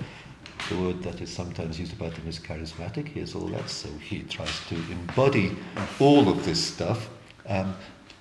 The 0.70 0.78
word 0.78 1.04
that 1.04 1.22
is 1.22 1.30
sometimes 1.30 1.80
used 1.80 1.94
about 1.94 2.14
him 2.14 2.28
is 2.28 2.40
charismatic. 2.40 3.08
He 3.08 3.20
has 3.20 3.36
all 3.36 3.48
that, 3.48 3.70
so 3.70 3.90
he 3.98 4.24
tries 4.24 4.60
to 4.68 4.76
embody 4.76 5.58
all 6.00 6.30
of 6.30 6.46
this 6.46 6.64
stuff 6.64 7.10
um, 7.48 7.76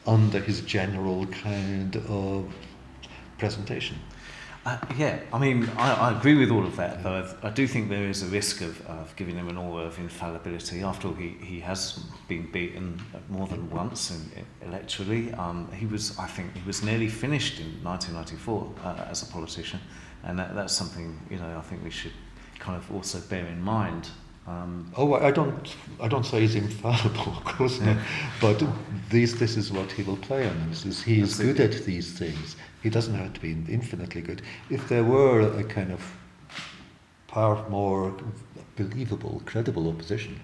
under 0.07 0.41
his 0.41 0.61
general 0.63 1.27
kind 1.27 1.97
of 2.09 2.53
presentation. 3.39 3.99
Uh, 4.67 4.77
yeah, 4.99 5.19
I 5.33 5.39
mean, 5.39 5.71
I, 5.79 5.95
I 5.95 6.19
agree 6.19 6.35
with 6.35 6.51
all 6.51 6.67
of 6.67 6.77
that, 6.77 7.03
though 7.03 7.27
I, 7.43 7.47
I 7.47 7.51
do 7.51 7.67
think 7.67 7.89
there 7.89 8.05
is 8.05 8.23
a 8.23 8.27
risk 8.27 8.61
of, 8.61 8.87
of 8.89 9.17
giving 9.17 9.37
him 9.37 9.49
an 9.49 9.57
aura 9.57 9.85
of 9.85 9.99
infallibility. 9.99 10.83
After 10.83 11.09
all, 11.09 11.15
he, 11.15 11.31
he 11.43 11.61
has 11.61 12.05
been 12.29 12.51
beaten 12.53 13.01
more 13.31 13.47
than 13.47 13.71
once 13.71 14.11
in, 14.11 14.47
electorally. 14.69 15.37
Um, 15.39 15.71
he 15.73 15.87
was, 15.87 16.19
I 16.19 16.27
think, 16.27 16.55
he 16.55 16.63
was 16.67 16.83
nearly 16.83 17.09
finished 17.09 17.59
in 17.59 17.83
1994 17.83 18.75
uh, 18.85 19.07
as 19.09 19.23
a 19.23 19.33
politician, 19.33 19.81
and 20.25 20.39
that, 20.39 20.55
that's 20.55 20.73
something 20.73 21.19
you 21.31 21.39
know 21.39 21.57
I 21.57 21.63
think 21.63 21.85
we 21.85 21.91
should 21.91 22.13
kind 22.59 22.77
of 22.77 22.91
also 22.95 23.19
bear 23.21 23.47
in 23.47 23.61
mind. 23.61 24.09
Um, 24.47 24.91
oh, 24.97 25.15
I 25.15 25.31
don't, 25.31 25.77
I 26.01 26.09
don't 26.09 26.25
say 26.25 26.41
he's 26.41 26.55
infallible, 26.55 27.21
of 27.37 27.45
course 27.45 27.81
not. 27.81 27.99
but 28.41 28.63
this, 29.09 29.35
this 29.35 29.57
is 29.57 29.71
what 29.71 29.93
he 29.93 30.03
will 30.03 30.17
play 30.17 30.49
on. 30.49 30.71
This 30.71 30.87
is, 30.87 31.03
he 31.03 31.21
is 31.21 31.39
good 31.39 31.61
at 31.61 31.85
these 31.85 32.19
things. 32.19 32.57
He 32.83 32.91
doesn't 32.91 33.15
have 33.15 33.33
to 33.35 33.41
be 33.41 33.53
infinitely 33.53 34.23
good. 34.23 34.43
If 34.69 34.89
there 34.89 35.05
were 35.05 35.41
a 35.41 35.63
kind 35.63 35.93
of 35.93 36.01
far 37.29 37.69
more 37.69 38.15
believable, 38.77 39.43
credible 39.47 39.89
opposition, 39.89 40.41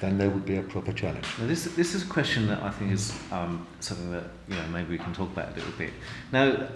then 0.00 0.16
there 0.16 0.30
would 0.30 0.46
be 0.46 0.56
a 0.56 0.62
proper 0.62 0.92
challenge. 0.92 1.26
Now 1.38 1.48
this, 1.48 1.64
this 1.64 1.94
is 1.94 2.04
a 2.04 2.06
question 2.06 2.46
that 2.46 2.62
I 2.62 2.70
think 2.70 2.92
is 2.92 3.12
um, 3.32 3.66
something 3.80 4.10
that 4.12 4.24
you 4.48 4.54
know, 4.54 4.66
maybe 4.68 4.90
we 4.90 4.98
can 4.98 5.12
talk 5.12 5.30
about 5.32 5.52
a 5.52 5.54
little 5.54 5.72
bit. 5.76 5.92
Now, 6.32 6.68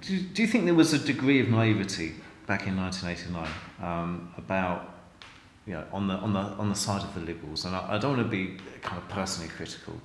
do, 0.00 0.20
do 0.20 0.42
you 0.42 0.48
think 0.48 0.64
there 0.64 0.74
was 0.74 0.92
a 0.92 0.98
degree 0.98 1.40
of 1.40 1.48
naivety 1.48 2.14
back 2.46 2.66
in 2.66 2.76
1989 2.76 3.48
um, 3.82 4.32
about 4.36 4.98
you 5.68 5.74
know, 5.74 5.84
on 5.92 6.08
the 6.08 6.14
on 6.14 6.32
the 6.32 6.40
on 6.40 6.70
the 6.70 6.74
side 6.74 7.02
of 7.02 7.14
the 7.14 7.20
liberals, 7.20 7.66
and 7.66 7.76
I, 7.76 7.96
I 7.96 7.98
don't 7.98 8.16
want 8.16 8.22
to 8.22 8.36
be 8.36 8.56
kind 8.80 8.96
of 8.96 9.06
personally 9.10 9.50
critical, 9.50 10.00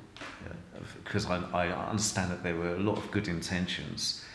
because 1.05 1.25
I, 1.25 1.37
I 1.53 1.89
understand 1.89 2.31
that 2.31 2.43
there 2.43 2.57
were 2.57 2.75
a 2.75 2.79
lot 2.79 2.97
of 2.97 3.09
good 3.11 3.29
intentions, 3.29 4.25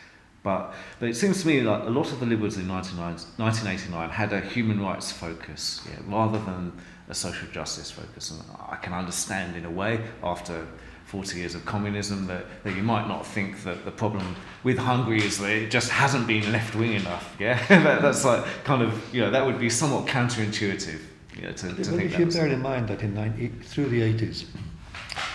but 0.42 0.72
but 0.98 1.11
it 1.11 1.16
seems 1.16 1.42
to 1.42 1.48
me 1.48 1.61
like 1.61 1.82
a 1.82 1.90
lot 1.90 2.11
of 2.12 2.20
the 2.20 2.24
liberals 2.24 2.56
in 2.56 2.66
1989 2.66 4.09
had 4.09 4.32
a 4.32 4.40
human 4.40 4.80
rights 4.80 5.12
focus, 5.12 5.86
rather 6.06 6.38
than 6.38 6.72
a 7.11 7.14
social 7.14 7.46
justice 7.48 7.90
focus, 7.90 8.30
and 8.30 8.40
I 8.66 8.76
can 8.76 8.94
understand 8.94 9.54
in 9.54 9.66
a 9.66 9.70
way 9.70 10.02
after 10.22 10.66
40 11.09 11.38
years 11.38 11.54
of 11.54 11.64
communism 11.64 12.26
that, 12.26 12.44
that 12.64 12.76
you 12.76 12.82
might 12.82 13.09
not 13.09 13.26
think 13.26 13.62
that 13.64 13.86
the 13.86 13.90
problem 13.90 14.36
with 14.62 14.76
Hungary 14.76 15.22
is 15.24 15.38
that 15.38 15.50
it 15.50 15.70
just 15.70 15.90
hasn't 15.90 16.26
been 16.26 16.52
left 16.52 16.74
wing 16.74 16.92
enough. 16.92 17.34
Yeah, 17.38 17.64
that, 17.68 18.02
that's 18.02 18.26
like 18.26 18.44
kind 18.64 18.82
of 18.82 19.14
you 19.14 19.22
know 19.22 19.30
that 19.30 19.44
would 19.44 19.59
be 19.59 19.70
somewhat 19.70 20.06
counterintuitive. 20.06 21.00
You 21.34 21.42
know, 21.42 21.52
to, 21.52 21.68
to 21.68 21.74
well, 21.74 21.84
think 21.84 22.12
if 22.12 22.18
you 22.18 22.26
bear 22.26 22.48
in 22.48 22.61
mind 22.61 22.88
that 22.88 23.00
in 23.00 23.14
90, 23.14 23.48
through 23.62 23.86
the 23.86 24.00
80s 24.00 24.46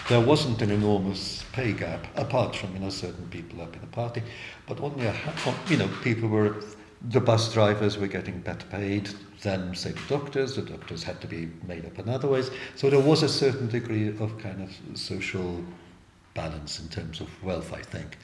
there 0.09 0.19
wasn't 0.19 0.61
an 0.61 0.69
enormous 0.69 1.43
pay 1.53 1.71
gap 1.71 2.05
apart 2.15 2.55
from 2.55 2.73
you 2.73 2.79
know 2.79 2.89
certain 2.89 3.27
people 3.29 3.61
up 3.61 3.73
in 3.73 3.81
the 3.81 3.87
party, 3.87 4.21
but 4.67 4.79
only 4.79 5.05
a, 5.05 5.15
you 5.67 5.77
know 5.77 5.89
people 6.03 6.29
were 6.29 6.55
the 7.09 7.19
bus 7.19 7.51
drivers 7.53 7.97
were 7.97 8.07
getting 8.07 8.39
better 8.39 8.65
paid 8.67 9.09
than 9.41 9.75
say 9.75 9.91
the 9.91 10.01
doctors. 10.07 10.55
The 10.55 10.61
doctors 10.61 11.03
had 11.03 11.19
to 11.21 11.27
be 11.27 11.49
made 11.67 11.85
up 11.85 11.99
in 11.99 12.07
other 12.07 12.27
ways. 12.27 12.49
So 12.75 12.89
there 12.89 12.99
was 12.99 13.23
a 13.23 13.29
certain 13.29 13.67
degree 13.67 14.07
of 14.07 14.37
kind 14.37 14.61
of 14.61 14.97
social 14.97 15.63
balance 16.33 16.79
in 16.79 16.87
terms 16.87 17.19
of 17.19 17.43
wealth, 17.43 17.73
I 17.73 17.81
think. 17.81 18.17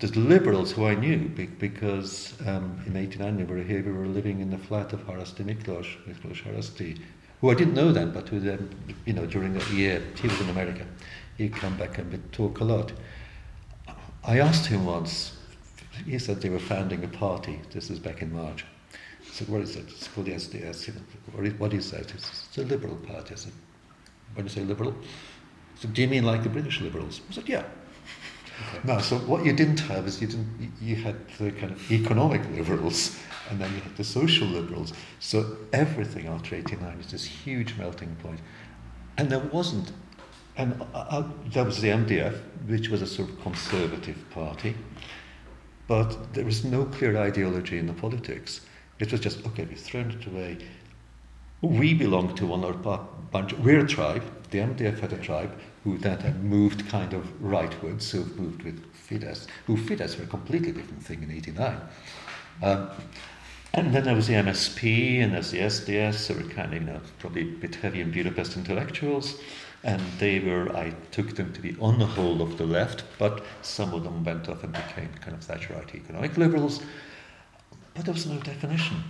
The 0.00 0.08
liberals 0.18 0.72
who 0.72 0.86
I 0.86 0.94
knew, 0.94 1.28
because 1.58 2.34
um, 2.46 2.80
in 2.86 2.96
89 2.96 3.36
we 3.36 3.44
were 3.44 3.62
here, 3.62 3.82
we 3.82 3.92
were 3.92 4.06
living 4.06 4.40
in 4.40 4.50
the 4.50 4.58
flat 4.58 4.92
of 4.92 5.00
Haraszti 5.06 5.44
Miklos, 5.44 5.86
Miklos 6.06 6.42
Haraszti, 6.42 6.98
who 7.40 7.50
I 7.50 7.54
didn't 7.54 7.74
know 7.74 7.92
then, 7.92 8.12
but 8.12 8.28
who 8.28 8.40
then, 8.40 8.68
you 9.06 9.12
know, 9.12 9.26
during 9.26 9.54
that 9.54 9.68
year, 9.70 10.02
he 10.20 10.28
was 10.28 10.40
in 10.40 10.50
America, 10.50 10.86
he'd 11.36 11.54
come 11.54 11.76
back 11.76 11.98
and 11.98 12.10
we'd 12.10 12.32
talk 12.32 12.60
a 12.60 12.64
lot. 12.64 12.92
I 14.24 14.40
asked 14.40 14.66
him 14.66 14.84
once, 14.84 15.37
he 16.06 16.18
said 16.18 16.40
they 16.40 16.48
were 16.48 16.58
founding 16.58 17.04
a 17.04 17.08
party, 17.08 17.60
this 17.72 17.90
is 17.90 17.98
back 17.98 18.22
in 18.22 18.32
March. 18.32 18.64
I 19.20 19.30
said, 19.30 19.48
what 19.48 19.60
is 19.60 19.76
it? 19.76 19.88
It's 19.88 20.08
called 20.08 20.26
the 20.26 20.32
SDS. 20.32 20.92
What 21.58 21.72
is 21.74 21.90
that? 21.90 22.12
It's 22.12 22.58
a 22.58 22.62
liberal 22.62 22.96
party. 22.96 23.34
I 23.34 23.36
said, 23.36 23.52
when 24.34 24.46
you 24.46 24.50
say 24.50 24.62
liberal? 24.62 24.92
I 24.92 25.80
said, 25.80 25.94
do 25.94 26.02
you 26.02 26.08
mean 26.08 26.24
like 26.24 26.42
the 26.42 26.48
British 26.48 26.80
liberals? 26.80 27.20
I 27.30 27.34
said, 27.34 27.48
yeah. 27.48 27.64
Okay. 28.74 28.88
No, 28.92 28.98
so 28.98 29.18
what 29.18 29.44
you 29.44 29.52
didn't 29.52 29.80
have 29.80 30.06
is 30.06 30.20
you 30.20 30.26
didn't 30.26 30.72
you 30.80 30.96
had 30.96 31.16
the 31.38 31.52
kind 31.52 31.70
of 31.70 31.92
economic 31.92 32.40
liberals 32.50 33.16
and 33.50 33.60
then 33.60 33.72
you 33.74 33.80
had 33.80 33.96
the 33.96 34.04
social 34.04 34.46
liberals. 34.46 34.92
So 35.20 35.56
everything 35.72 36.26
after 36.26 36.54
89 36.56 36.98
is 37.00 37.10
this 37.10 37.24
huge 37.24 37.76
melting 37.78 38.16
point. 38.16 38.40
And 39.16 39.30
there 39.30 39.40
wasn't, 39.40 39.92
and 40.56 40.80
uh, 40.94 40.98
uh, 41.08 41.28
there 41.46 41.64
was 41.64 41.80
the 41.80 41.88
MDF, 41.88 42.40
which 42.66 42.88
was 42.88 43.02
a 43.02 43.06
sort 43.06 43.30
of 43.30 43.40
conservative 43.40 44.18
party, 44.30 44.76
but 45.88 46.34
there 46.34 46.44
was 46.44 46.64
no 46.64 46.84
clear 46.84 47.16
ideology 47.16 47.78
in 47.78 47.86
the 47.86 47.92
politics. 47.94 48.60
It 49.00 49.10
was 49.10 49.20
just, 49.20 49.44
okay, 49.46 49.64
we've 49.64 49.80
thrown 49.80 50.10
it 50.10 50.26
away. 50.26 50.58
We 51.62 51.94
belong 51.94 52.36
to 52.36 52.46
one 52.46 52.62
or 52.62 52.72
a 52.72 52.98
bunch, 53.32 53.52
we're 53.54 53.84
a 53.84 53.88
tribe, 53.88 54.22
the 54.50 54.58
MDF 54.58 55.00
had 55.00 55.12
a 55.12 55.18
tribe, 55.18 55.58
who 55.82 55.98
then 55.98 56.18
had 56.20 56.44
moved 56.44 56.88
kind 56.88 57.12
of 57.14 57.24
rightwards, 57.42 58.02
so 58.02 58.18
moved 58.36 58.62
with 58.62 58.84
Fidesz, 58.92 59.46
who 59.66 59.76
Fidesz 59.76 60.18
were 60.18 60.24
a 60.24 60.28
completely 60.28 60.70
different 60.70 61.02
thing 61.02 61.22
in 61.22 61.30
89. 61.30 61.80
Um, 62.62 62.90
and 63.74 63.94
then 63.94 64.04
there 64.04 64.14
was 64.14 64.26
the 64.26 64.34
MSP 64.34 65.22
and 65.22 65.32
there's 65.32 65.50
the 65.50 65.58
SDS, 65.58 66.14
so 66.14 66.34
we're 66.34 66.48
kind 66.50 66.74
of, 66.74 66.80
you 66.80 66.86
know, 66.86 67.00
probably 67.18 67.42
a 67.42 67.44
bit 67.44 67.74
heavy 67.76 68.00
in 68.00 68.10
Budapest 68.10 68.56
intellectuals. 68.56 69.40
And 69.84 70.02
they 70.18 70.40
were, 70.40 70.74
I 70.76 70.90
took 71.12 71.36
them 71.36 71.52
to 71.52 71.60
be 71.60 71.76
on 71.80 71.98
the 71.98 72.06
whole 72.06 72.42
of 72.42 72.58
the 72.58 72.66
left, 72.66 73.04
but 73.18 73.44
some 73.62 73.94
of 73.94 74.02
them 74.02 74.24
went 74.24 74.48
off 74.48 74.64
and 74.64 74.72
became 74.72 75.08
kind 75.20 75.34
of 75.36 75.40
Thatcherite 75.40 75.94
economic 75.94 76.36
liberals. 76.36 76.82
But 77.94 78.04
there 78.04 78.14
was 78.14 78.26
no 78.26 78.38
definition. 78.40 79.04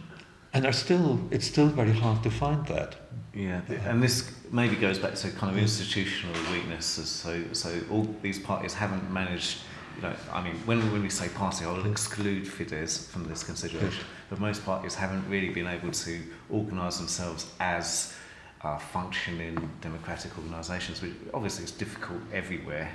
And 0.52 0.66
are 0.66 0.72
still, 0.72 1.20
it's 1.30 1.46
still 1.46 1.68
very 1.68 1.92
hard 1.92 2.22
to 2.22 2.30
find 2.30 2.66
that. 2.66 2.96
Yeah, 3.34 3.60
and 3.84 4.02
this 4.02 4.32
maybe 4.50 4.76
goes 4.76 4.98
back 4.98 5.14
to 5.16 5.30
kind 5.30 5.52
of 5.52 5.58
institutional 5.62 6.34
weaknesses. 6.52 7.08
So, 7.08 7.42
so 7.52 7.80
all 7.90 8.08
these 8.22 8.38
parties 8.38 8.74
haven't 8.74 9.10
managed 9.10 9.58
you 9.98 10.02
know, 10.02 10.14
I 10.32 10.42
mean, 10.42 10.54
when, 10.64 10.92
when 10.92 11.02
we 11.02 11.10
say 11.10 11.28
party, 11.28 11.64
I'll 11.64 11.84
exclude 11.90 12.44
Fidesz 12.44 13.08
from 13.08 13.24
this 13.24 13.42
consideration, 13.42 14.04
but 14.30 14.38
most 14.38 14.64
parties 14.64 14.94
haven't 14.94 15.28
really 15.28 15.48
been 15.48 15.66
able 15.66 15.90
to 15.90 16.22
organise 16.50 16.98
themselves 16.98 17.50
as 17.58 18.14
uh, 18.62 18.78
functioning 18.78 19.70
democratic 19.80 20.36
organisations, 20.38 21.02
which 21.02 21.12
obviously 21.32 21.64
is 21.64 21.70
difficult 21.70 22.20
everywhere, 22.32 22.90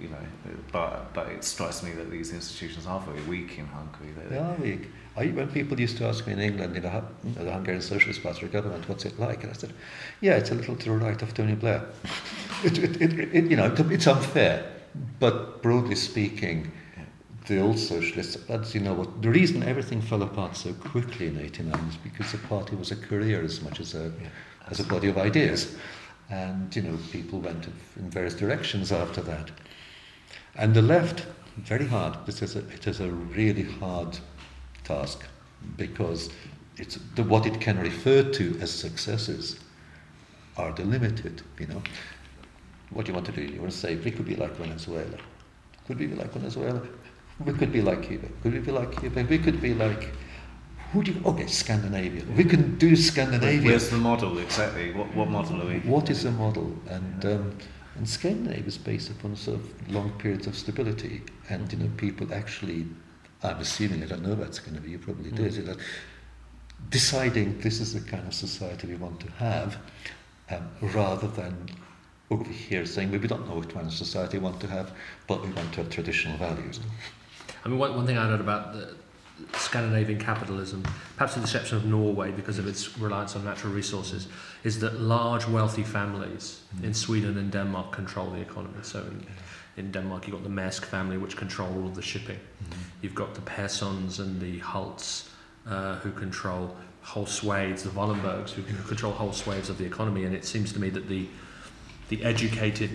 you 0.00 0.08
know, 0.08 0.16
but, 0.72 1.12
but 1.12 1.28
it 1.28 1.42
strikes 1.42 1.82
me 1.82 1.90
that 1.92 2.10
these 2.10 2.32
institutions 2.32 2.86
are 2.86 3.00
very 3.00 3.22
weak 3.24 3.58
in 3.58 3.66
Hungary. 3.66 4.12
They, 4.16 4.34
they 4.34 4.38
are 4.38 4.54
weak. 4.54 4.88
I, 5.16 5.26
when 5.26 5.48
people 5.48 5.80
used 5.80 5.96
to 5.98 6.06
ask 6.06 6.26
me 6.26 6.34
in 6.34 6.38
England, 6.38 6.76
you 6.76 6.82
know, 6.82 7.04
the 7.24 7.52
Hungarian 7.52 7.82
Socialist 7.82 8.22
Party 8.22 8.46
government, 8.46 8.88
what's 8.88 9.04
it 9.04 9.18
like? 9.18 9.42
And 9.42 9.50
I 9.50 9.54
said, 9.54 9.72
yeah, 10.20 10.36
it's 10.36 10.50
a 10.50 10.54
little 10.54 10.76
to 10.76 10.84
the 10.84 10.96
right 10.96 11.20
of 11.20 11.34
Tony 11.34 11.56
Blair. 11.56 11.84
it, 12.64 12.78
it, 12.78 13.02
it, 13.02 13.34
it, 13.34 13.50
you 13.50 13.56
know, 13.56 13.74
it's 13.90 14.06
unfair 14.06 14.64
but 15.18 15.62
broadly 15.62 15.94
speaking, 15.94 16.72
the 17.46 17.60
old 17.60 17.78
socialists, 17.78 18.36
as 18.48 18.74
you 18.74 18.80
know, 18.80 18.94
what, 18.94 19.22
the 19.22 19.30
reason 19.30 19.62
everything 19.62 20.00
fell 20.02 20.22
apart 20.22 20.56
so 20.56 20.72
quickly 20.74 21.28
in 21.28 21.38
89 21.38 21.74
is 21.88 21.96
because 21.96 22.32
the 22.32 22.38
party 22.38 22.76
was 22.76 22.90
a 22.90 22.96
career 22.96 23.42
as 23.42 23.62
much 23.62 23.80
as 23.80 23.94
a, 23.94 24.12
as 24.70 24.80
a 24.80 24.84
body 24.84 25.08
of 25.08 25.18
ideas. 25.18 25.76
And, 26.30 26.74
you 26.74 26.82
know, 26.82 26.98
people 27.10 27.40
went 27.40 27.66
in 27.96 28.10
various 28.10 28.34
directions 28.34 28.92
after 28.92 29.20
that. 29.22 29.50
And 30.56 30.74
the 30.74 30.82
left, 30.82 31.26
very 31.56 31.86
hard. 31.86 32.14
This 32.26 32.42
is 32.42 32.56
a, 32.56 32.60
it 32.68 32.86
is 32.86 33.00
a 33.00 33.10
really 33.10 33.62
hard 33.62 34.18
task 34.84 35.24
because 35.76 36.30
it's 36.76 36.98
the, 37.14 37.22
what 37.22 37.46
it 37.46 37.60
can 37.60 37.78
refer 37.78 38.22
to 38.22 38.58
as 38.60 38.70
successes 38.70 39.58
are 40.56 40.72
delimited, 40.72 41.42
you 41.58 41.66
know. 41.66 41.82
what 42.90 43.06
do 43.06 43.10
you 43.10 43.14
want 43.14 43.26
to 43.26 43.32
do? 43.32 43.42
You 43.42 43.60
want 43.60 43.72
to 43.72 43.78
say 43.78 43.96
we 43.96 44.10
could 44.10 44.26
be 44.26 44.36
like 44.36 44.52
Venezuela. 44.56 45.18
Could 45.86 45.98
we 45.98 46.06
be 46.06 46.14
like 46.14 46.32
Venezuela? 46.32 46.82
We 47.44 47.52
could 47.52 47.72
be 47.72 47.82
like 47.82 48.02
Cuba. 48.02 48.28
Could 48.42 48.52
we 48.52 48.58
be 48.58 48.72
like 48.72 48.98
Cuba? 49.00 49.24
We 49.24 49.38
could 49.38 49.60
be 49.60 49.74
like 49.74 50.10
who 50.92 51.02
do 51.02 51.12
you? 51.12 51.22
Okay, 51.24 51.46
Scandinavia. 51.46 52.24
We 52.36 52.44
can 52.44 52.78
do 52.78 52.96
Scandinavia. 52.96 53.70
Where's 53.70 53.90
the 53.90 53.98
model 53.98 54.38
exactly? 54.38 54.92
What, 54.92 55.14
what 55.14 55.28
model 55.28 55.62
are 55.62 55.66
we? 55.66 55.80
What 55.80 56.08
is 56.10 56.22
the 56.22 56.30
model? 56.30 56.74
And 56.88 57.24
um, 57.24 57.58
and 57.96 58.08
Scandinavia 58.08 58.64
is 58.64 58.78
based 58.78 59.10
upon 59.10 59.36
sort 59.36 59.60
of 59.60 59.90
long 59.90 60.12
periods 60.18 60.46
of 60.46 60.56
stability, 60.56 61.22
and 61.50 61.70
you 61.72 61.78
know 61.78 61.90
people 61.96 62.32
actually. 62.32 62.86
I'm 63.42 63.58
assuming 63.58 64.02
I 64.02 64.06
don't 64.06 64.22
know 64.22 64.32
about 64.32 64.54
Scandinavia. 64.54 64.92
You 64.92 64.98
probably 64.98 65.30
did. 65.30 65.52
Mm. 65.52 65.56
You 65.56 65.62
know, 65.64 65.76
deciding 66.90 67.60
this 67.60 67.80
is 67.80 67.94
the 67.94 68.00
kind 68.00 68.26
of 68.26 68.34
society 68.34 68.88
we 68.88 68.96
want 68.96 69.20
to 69.20 69.30
have, 69.32 69.76
um, 70.50 70.68
rather 70.80 71.28
than 71.28 71.68
over 72.30 72.44
here 72.44 72.84
saying 72.84 73.10
well, 73.10 73.20
we 73.20 73.28
don't 73.28 73.46
know 73.48 73.56
what 73.56 73.72
kind 73.72 73.86
of 73.86 73.92
society 73.92 74.38
we 74.38 74.44
want 74.44 74.60
to 74.60 74.66
have, 74.66 74.92
but 75.26 75.42
we 75.42 75.50
want 75.52 75.72
to 75.74 75.82
have 75.82 75.90
traditional 75.90 76.36
values. 76.38 76.80
I 77.64 77.68
mean, 77.68 77.78
one, 77.78 77.94
one 77.94 78.06
thing 78.06 78.18
I 78.18 78.26
heard 78.26 78.40
about 78.40 78.72
the 78.72 78.94
Scandinavian 79.54 80.18
capitalism, 80.18 80.82
perhaps 81.16 81.34
with 81.34 81.44
the 81.44 81.48
exception 81.48 81.76
of 81.76 81.84
Norway 81.84 82.30
because 82.32 82.58
of 82.58 82.66
its 82.66 82.98
reliance 82.98 83.36
on 83.36 83.44
natural 83.44 83.72
resources, 83.72 84.28
is 84.64 84.78
that 84.80 85.00
large 85.00 85.46
wealthy 85.46 85.82
families 85.84 86.60
Mm. 86.80 86.84
in 86.84 86.94
Sweden 86.94 87.38
and 87.38 87.50
Denmark 87.50 87.92
control 87.92 88.30
the 88.30 88.40
economy. 88.40 88.78
So 88.82 88.98
in, 89.00 89.26
in 89.76 89.92
Denmark, 89.92 90.26
you've 90.26 90.36
got 90.36 90.42
the 90.44 90.50
Maersk 90.60 90.84
family, 90.84 91.16
which 91.16 91.36
control 91.36 91.68
all 91.72 91.86
of 91.86 91.94
the 91.94 92.02
shipping. 92.02 92.38
Mm-hmm. 92.38 92.82
You've 93.02 93.14
got 93.14 93.34
the 93.34 93.40
Perssons 93.40 94.18
and 94.18 94.40
the 94.40 94.58
Hults, 94.60 95.30
uh, 95.66 95.96
who 95.96 96.10
control 96.12 96.76
whole 97.02 97.26
swathes, 97.26 97.82
the 97.84 97.90
Wallenbergs, 97.90 98.50
who 98.50 98.62
control 98.88 99.12
whole 99.12 99.32
swathes 99.32 99.70
of 99.70 99.78
the 99.78 99.84
economy. 99.84 100.24
And 100.24 100.34
it 100.34 100.44
seems 100.44 100.72
to 100.72 100.80
me 100.80 100.90
that 100.90 101.08
the 101.08 101.26
the 102.08 102.24
educated 102.24 102.90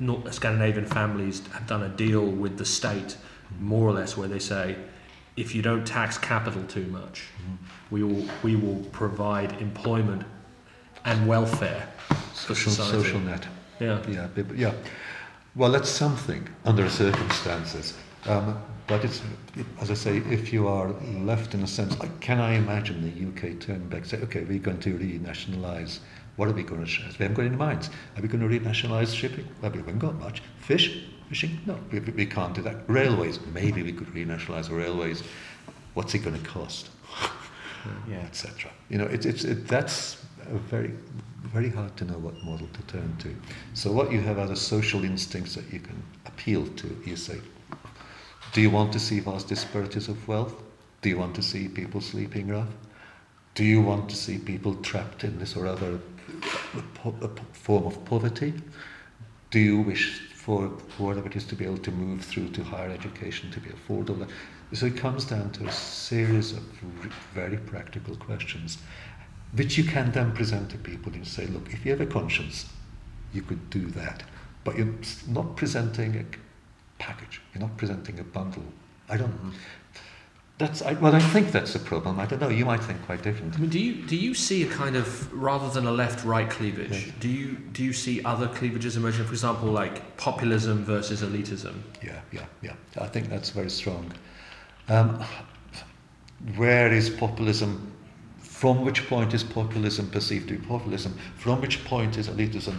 Nor- 0.00 0.30
Scandinavian 0.32 0.86
families 0.86 1.42
have 1.52 1.66
done 1.66 1.82
a 1.82 1.88
deal 1.88 2.24
with 2.26 2.58
the 2.58 2.64
state, 2.64 3.16
more 3.60 3.88
or 3.88 3.92
less, 3.92 4.16
where 4.16 4.28
they 4.28 4.38
say, 4.40 4.76
if 5.36 5.54
you 5.54 5.62
don't 5.62 5.86
tax 5.86 6.18
capital 6.18 6.62
too 6.64 6.86
much, 6.86 7.24
we 7.90 8.02
will 8.02 8.26
we 8.42 8.56
will 8.56 8.82
provide 8.92 9.60
employment 9.60 10.22
and 11.04 11.26
welfare 11.26 11.88
for 11.98 12.54
Social, 12.54 12.72
society. 12.72 13.02
social 13.04 13.20
net. 13.20 13.46
Yeah. 13.80 14.00
Yeah, 14.08 14.28
yeah. 14.54 14.72
Well, 15.56 15.70
that's 15.70 15.88
something 15.88 16.48
under 16.64 16.88
circumstances. 16.88 17.94
Um, 18.26 18.60
but 18.86 19.04
it's, 19.04 19.22
as 19.80 19.90
I 19.90 19.94
say, 19.94 20.18
if 20.18 20.52
you 20.52 20.68
are 20.68 20.88
left 21.20 21.54
in 21.54 21.62
a 21.62 21.66
sense, 21.66 21.98
like, 22.00 22.20
can 22.20 22.40
I 22.40 22.54
imagine 22.54 23.02
the 23.02 23.28
UK 23.50 23.58
turning 23.60 23.88
back, 23.88 24.04
say, 24.04 24.18
okay, 24.18 24.44
we're 24.44 24.58
going 24.58 24.80
to 24.80 24.94
renationalise. 24.98 26.00
What 26.36 26.48
are 26.48 26.52
we 26.52 26.62
going 26.64 26.84
to? 26.84 27.02
We 27.02 27.12
haven't 27.18 27.34
got 27.34 27.44
any 27.46 27.56
mines. 27.56 27.90
Are 28.16 28.22
we 28.22 28.28
going 28.28 28.46
to 28.46 28.58
renationalise 28.60 29.14
shipping? 29.14 29.46
Well, 29.62 29.70
we 29.70 29.78
haven't 29.78 30.00
got 30.00 30.16
much. 30.18 30.42
Fish, 30.58 31.04
fishing? 31.28 31.58
No, 31.66 31.78
we, 31.90 32.00
we 32.00 32.26
can't 32.26 32.54
do 32.54 32.62
that. 32.62 32.76
Railways, 32.88 33.38
maybe 33.52 33.82
we 33.82 33.92
could 33.92 34.08
renationalise 34.08 34.70
railways. 34.70 35.22
What's 35.94 36.14
it 36.14 36.20
going 36.20 36.40
to 36.40 36.46
cost? 36.48 36.90
Yeah. 38.08 38.16
etc. 38.20 38.70
You 38.88 38.96
know, 38.96 39.04
it, 39.04 39.26
it's 39.26 39.44
it, 39.44 39.68
that's 39.68 40.16
very 40.70 40.94
very 41.42 41.68
hard 41.68 41.94
to 41.98 42.04
know 42.06 42.16
what 42.18 42.42
model 42.42 42.66
to 42.72 42.82
turn 42.82 43.14
to. 43.18 43.34
So 43.74 43.92
what 43.92 44.10
you 44.10 44.20
have 44.22 44.38
are 44.38 44.46
the 44.46 44.56
social 44.56 45.04
instincts 45.04 45.54
that 45.54 45.70
you 45.70 45.80
can 45.80 46.02
appeal 46.26 46.66
to. 46.66 47.02
You 47.04 47.16
say, 47.16 47.40
do 48.52 48.60
you 48.62 48.70
want 48.70 48.92
to 48.94 48.98
see 48.98 49.20
vast 49.20 49.48
disparities 49.48 50.08
of 50.08 50.26
wealth? 50.26 50.54
Do 51.02 51.10
you 51.10 51.18
want 51.18 51.34
to 51.36 51.42
see 51.42 51.68
people 51.68 52.00
sleeping 52.00 52.48
rough? 52.48 52.72
Do 53.54 53.64
you 53.64 53.82
want 53.82 54.08
to 54.10 54.16
see 54.16 54.38
people 54.38 54.74
trapped 54.76 55.22
in 55.22 55.38
this 55.38 55.54
or 55.54 55.66
other 55.66 56.00
form 57.52 57.86
of 57.86 58.02
poverty? 58.06 58.54
Do 59.50 59.60
you 59.60 59.80
wish 59.80 60.22
for 60.44 60.66
whatever 60.98 61.26
it 61.26 61.36
is 61.36 61.44
to 61.44 61.56
be 61.56 61.64
able 61.64 61.78
to 61.78 61.90
move 61.90 62.22
through 62.22 62.50
to 62.50 62.62
higher 62.62 62.90
education, 62.90 63.50
to 63.50 63.60
be 63.60 63.70
affordable? 63.70 64.28
So 64.72 64.86
it 64.86 64.96
comes 64.96 65.24
down 65.24 65.52
to 65.52 65.66
a 65.66 65.72
series 65.72 66.52
of 66.52 66.62
very 67.32 67.56
practical 67.56 68.14
questions, 68.16 68.78
which 69.54 69.78
you 69.78 69.84
can 69.84 70.12
then 70.12 70.32
present 70.32 70.70
to 70.70 70.78
people 70.78 71.12
and 71.14 71.26
say, 71.26 71.46
look, 71.46 71.72
if 71.72 71.84
you 71.84 71.92
have 71.92 72.00
a 72.00 72.06
conscience, 72.06 72.66
you 73.32 73.40
could 73.40 73.70
do 73.70 73.86
that. 73.92 74.22
But 74.64 74.76
you're 74.76 74.94
not 75.28 75.56
presenting 75.56 76.16
a 76.16 76.24
package, 76.98 77.40
you're 77.54 77.62
not 77.62 77.76
presenting 77.76 78.18
a 78.18 78.24
bundle. 78.24 78.64
I 79.08 79.16
don't. 79.16 79.32
Mm-hmm. 79.32 79.50
That's 80.56 80.82
I, 80.82 80.92
well, 80.92 81.16
I 81.16 81.18
think 81.18 81.50
that's 81.50 81.74
a 81.74 81.80
problem. 81.80 82.20
I 82.20 82.26
don't 82.26 82.40
know. 82.40 82.48
You 82.48 82.64
might 82.64 82.82
think 82.82 83.04
quite 83.06 83.18
I 83.20 83.22
differently. 83.22 83.60
mean, 83.62 83.70
do 83.70 83.80
you 83.80 84.06
do 84.06 84.16
you 84.16 84.34
see 84.34 84.62
a 84.62 84.68
kind 84.68 84.94
of 84.94 85.32
rather 85.32 85.68
than 85.68 85.86
a 85.86 85.90
left-right 85.90 86.48
cleavage? 86.48 86.92
Yes. 86.92 87.12
Do 87.18 87.28
you 87.28 87.56
do 87.72 87.82
you 87.82 87.92
see 87.92 88.24
other 88.24 88.46
cleavages 88.46 88.96
emerging? 88.96 89.24
For 89.24 89.32
example, 89.32 89.68
like 89.72 90.16
populism 90.16 90.84
versus 90.84 91.22
elitism. 91.22 91.74
Yeah, 92.04 92.20
yeah, 92.30 92.44
yeah. 92.62 92.74
I 93.00 93.08
think 93.08 93.28
that's 93.30 93.50
very 93.50 93.70
strong. 93.70 94.12
Um, 94.88 95.24
where 96.56 96.92
is 96.92 97.10
populism? 97.10 97.90
From 98.38 98.84
which 98.84 99.08
point 99.08 99.34
is 99.34 99.42
populism 99.42 100.08
perceived 100.08 100.48
to 100.48 100.56
be 100.56 100.64
populism? 100.66 101.18
From 101.36 101.60
which 101.60 101.84
point 101.84 102.16
is 102.16 102.28
elitism 102.28 102.76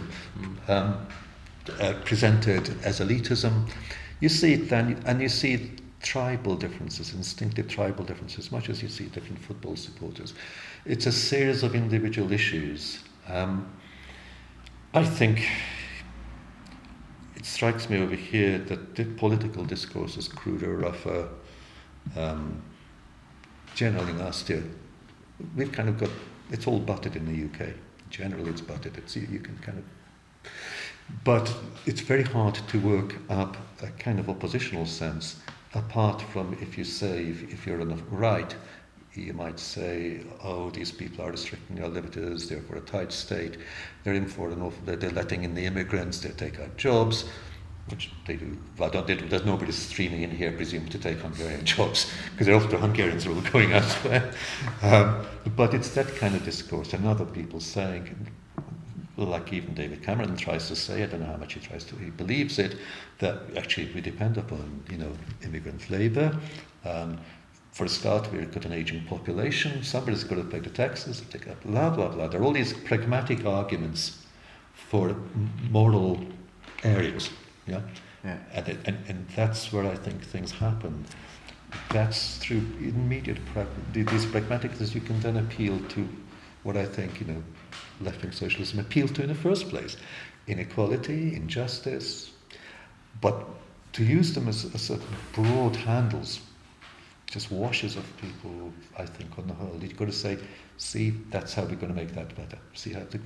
um, 0.68 1.06
uh, 1.78 1.92
presented 2.06 2.70
as 2.82 3.00
elitism? 3.00 3.68
You 4.20 4.30
see 4.30 4.54
it 4.54 4.70
then, 4.70 5.02
and 5.04 5.20
you 5.20 5.28
see 5.28 5.72
tribal 6.02 6.56
differences, 6.56 7.14
instinctive 7.14 7.68
tribal 7.68 8.04
differences, 8.04 8.52
much 8.52 8.68
as 8.68 8.82
you 8.82 8.88
see 8.88 9.06
different 9.06 9.38
football 9.38 9.76
supporters. 9.76 10.34
It's 10.84 11.06
a 11.06 11.12
series 11.12 11.62
of 11.62 11.74
individual 11.74 12.32
issues. 12.32 13.02
Um, 13.28 13.70
I 14.94 15.04
think 15.04 15.48
it 17.34 17.44
strikes 17.44 17.90
me 17.90 18.00
over 18.00 18.14
here 18.14 18.58
that 18.58 18.94
the 18.94 19.04
political 19.04 19.64
discourse 19.64 20.16
is 20.16 20.28
cruder, 20.28 20.76
rougher, 20.76 21.28
um, 22.16 22.62
generally 23.74 24.12
nastier. 24.12 24.62
We've 25.54 25.72
kind 25.72 25.88
of 25.88 25.98
got 25.98 26.10
it's 26.50 26.66
all 26.66 26.78
butted 26.78 27.16
in 27.16 27.26
the 27.26 27.44
UK. 27.64 27.72
Generally, 28.10 28.50
it's 28.50 28.60
butted. 28.60 28.96
It's 28.96 29.16
you, 29.16 29.26
you 29.30 29.40
can 29.40 29.58
kind 29.58 29.78
of, 29.78 30.50
but 31.24 31.52
it's 31.86 32.00
very 32.00 32.22
hard 32.22 32.54
to 32.54 32.80
work 32.80 33.16
up 33.28 33.56
a 33.82 33.88
kind 33.98 34.18
of 34.18 34.28
oppositional 34.28 34.86
sense 34.86 35.40
apart 35.74 36.22
from 36.22 36.56
if 36.60 36.76
you 36.78 36.84
say 36.84 37.26
if, 37.26 37.42
if 37.52 37.66
you're 37.66 37.80
on 37.80 37.88
the 37.88 38.02
right. 38.10 38.54
You 39.14 39.32
might 39.32 39.58
say, 39.58 40.20
"Oh, 40.44 40.68
these 40.68 40.92
people 40.92 41.24
are 41.24 41.30
restricting 41.30 41.82
our 41.82 41.88
liberties. 41.88 42.50
They're 42.50 42.60
for 42.60 42.76
a 42.76 42.82
tight 42.82 43.12
state. 43.12 43.56
They're 44.04 44.12
in 44.12 44.26
for 44.26 44.50
an 44.50 44.60
awful. 44.60 44.84
They're, 44.84 44.96
they're 44.96 45.10
letting 45.10 45.42
in 45.42 45.54
the 45.54 45.64
immigrants. 45.64 46.20
They 46.20 46.30
take 46.30 46.60
our 46.60 46.68
jobs." 46.76 47.24
which 47.88 48.10
they 48.26 48.36
do. 48.36 48.56
Well, 48.78 48.90
don't, 48.90 49.06
they 49.06 49.14
do. 49.14 49.28
There's 49.28 49.44
nobody 49.44 49.72
streaming 49.72 50.22
in 50.22 50.30
here, 50.30 50.50
presumed 50.52 50.90
to 50.90 50.98
take 50.98 51.18
Hungarian 51.18 51.64
jobs, 51.64 52.10
because 52.32 52.46
they're 52.46 52.56
after 52.56 52.76
Hungarians 52.76 53.26
are 53.26 53.32
all 53.32 53.40
going 53.52 53.72
elsewhere. 53.72 54.32
Um, 54.82 55.24
but 55.54 55.74
it's 55.74 55.90
that 55.90 56.14
kind 56.16 56.34
of 56.34 56.44
discourse, 56.44 56.92
and 56.92 57.06
other 57.06 57.24
people 57.24 57.60
saying, 57.60 58.32
like 59.24 59.52
even 59.52 59.74
David 59.74 60.02
Cameron 60.02 60.36
tries 60.36 60.68
to 60.68 60.76
say, 60.76 61.02
I 61.02 61.06
don't 61.06 61.20
know 61.20 61.26
how 61.26 61.36
much 61.38 61.54
he 61.54 61.60
tries 61.60 61.84
to, 61.84 61.96
he 61.96 62.10
believes 62.10 62.58
it, 62.58 62.76
that 63.18 63.38
actually 63.56 63.90
we 63.94 64.02
depend 64.02 64.36
upon, 64.36 64.82
you 64.90 64.98
know, 64.98 65.12
immigrant 65.42 65.88
labour. 65.88 66.36
Um, 66.84 67.18
for 67.72 67.84
a 67.84 67.88
start, 67.88 68.30
we've 68.32 68.52
got 68.52 68.64
an 68.64 68.72
aging 68.72 69.04
population, 69.04 69.82
somebody's 69.82 70.24
got 70.24 70.36
to 70.36 70.44
pay 70.44 70.60
the 70.60 70.70
taxes, 70.70 71.22
take 71.30 71.48
up, 71.48 71.62
blah, 71.62 71.90
blah, 71.90 72.08
blah. 72.08 72.28
There 72.28 72.40
are 72.40 72.44
all 72.44 72.52
these 72.52 72.72
pragmatic 72.72 73.44
arguments 73.44 74.24
for 74.74 75.16
moral 75.70 76.20
areas. 76.84 77.30
Yeah? 77.66 77.80
Yeah. 78.24 78.38
And, 78.52 78.68
it, 78.68 78.78
and, 78.84 78.98
and 79.08 79.28
that's 79.34 79.72
where 79.72 79.86
I 79.86 79.94
think 79.94 80.22
things 80.22 80.52
happen. 80.52 81.04
That's 81.90 82.38
through 82.38 82.62
immediate, 82.80 83.44
pra- 83.46 83.66
these 83.92 84.26
pragmatics 84.26 84.94
you 84.94 85.00
can 85.00 85.20
then 85.20 85.36
appeal 85.36 85.78
to 85.90 86.08
what 86.62 86.76
I 86.76 86.84
think, 86.86 87.20
you 87.20 87.26
know, 87.26 87.42
left-wing 88.00 88.32
socialism 88.32 88.78
appealed 88.78 89.14
to 89.16 89.22
in 89.22 89.28
the 89.28 89.34
first 89.34 89.68
place. 89.68 89.96
Inequality, 90.46 91.34
injustice, 91.34 92.30
but 93.20 93.46
to 93.94 94.04
use 94.04 94.34
them 94.34 94.48
as, 94.48 94.64
as 94.74 94.90
broad 95.32 95.74
handles 95.74 96.40
just 97.26 97.50
washes 97.50 97.96
of 97.96 98.04
people, 98.18 98.72
I 98.96 99.04
think, 99.04 99.38
on 99.38 99.48
the 99.48 99.54
whole. 99.54 99.76
You've 99.80 99.96
got 99.96 100.06
to 100.06 100.12
say, 100.12 100.38
see, 100.76 101.10
that's 101.30 101.54
how 101.54 101.62
we're 101.62 101.74
going 101.74 101.92
to 101.92 101.94
make 101.94 102.14
that 102.14 102.34
better. 102.36 102.58
See 102.74 102.92
how 102.92 103.00
the, 103.10 103.20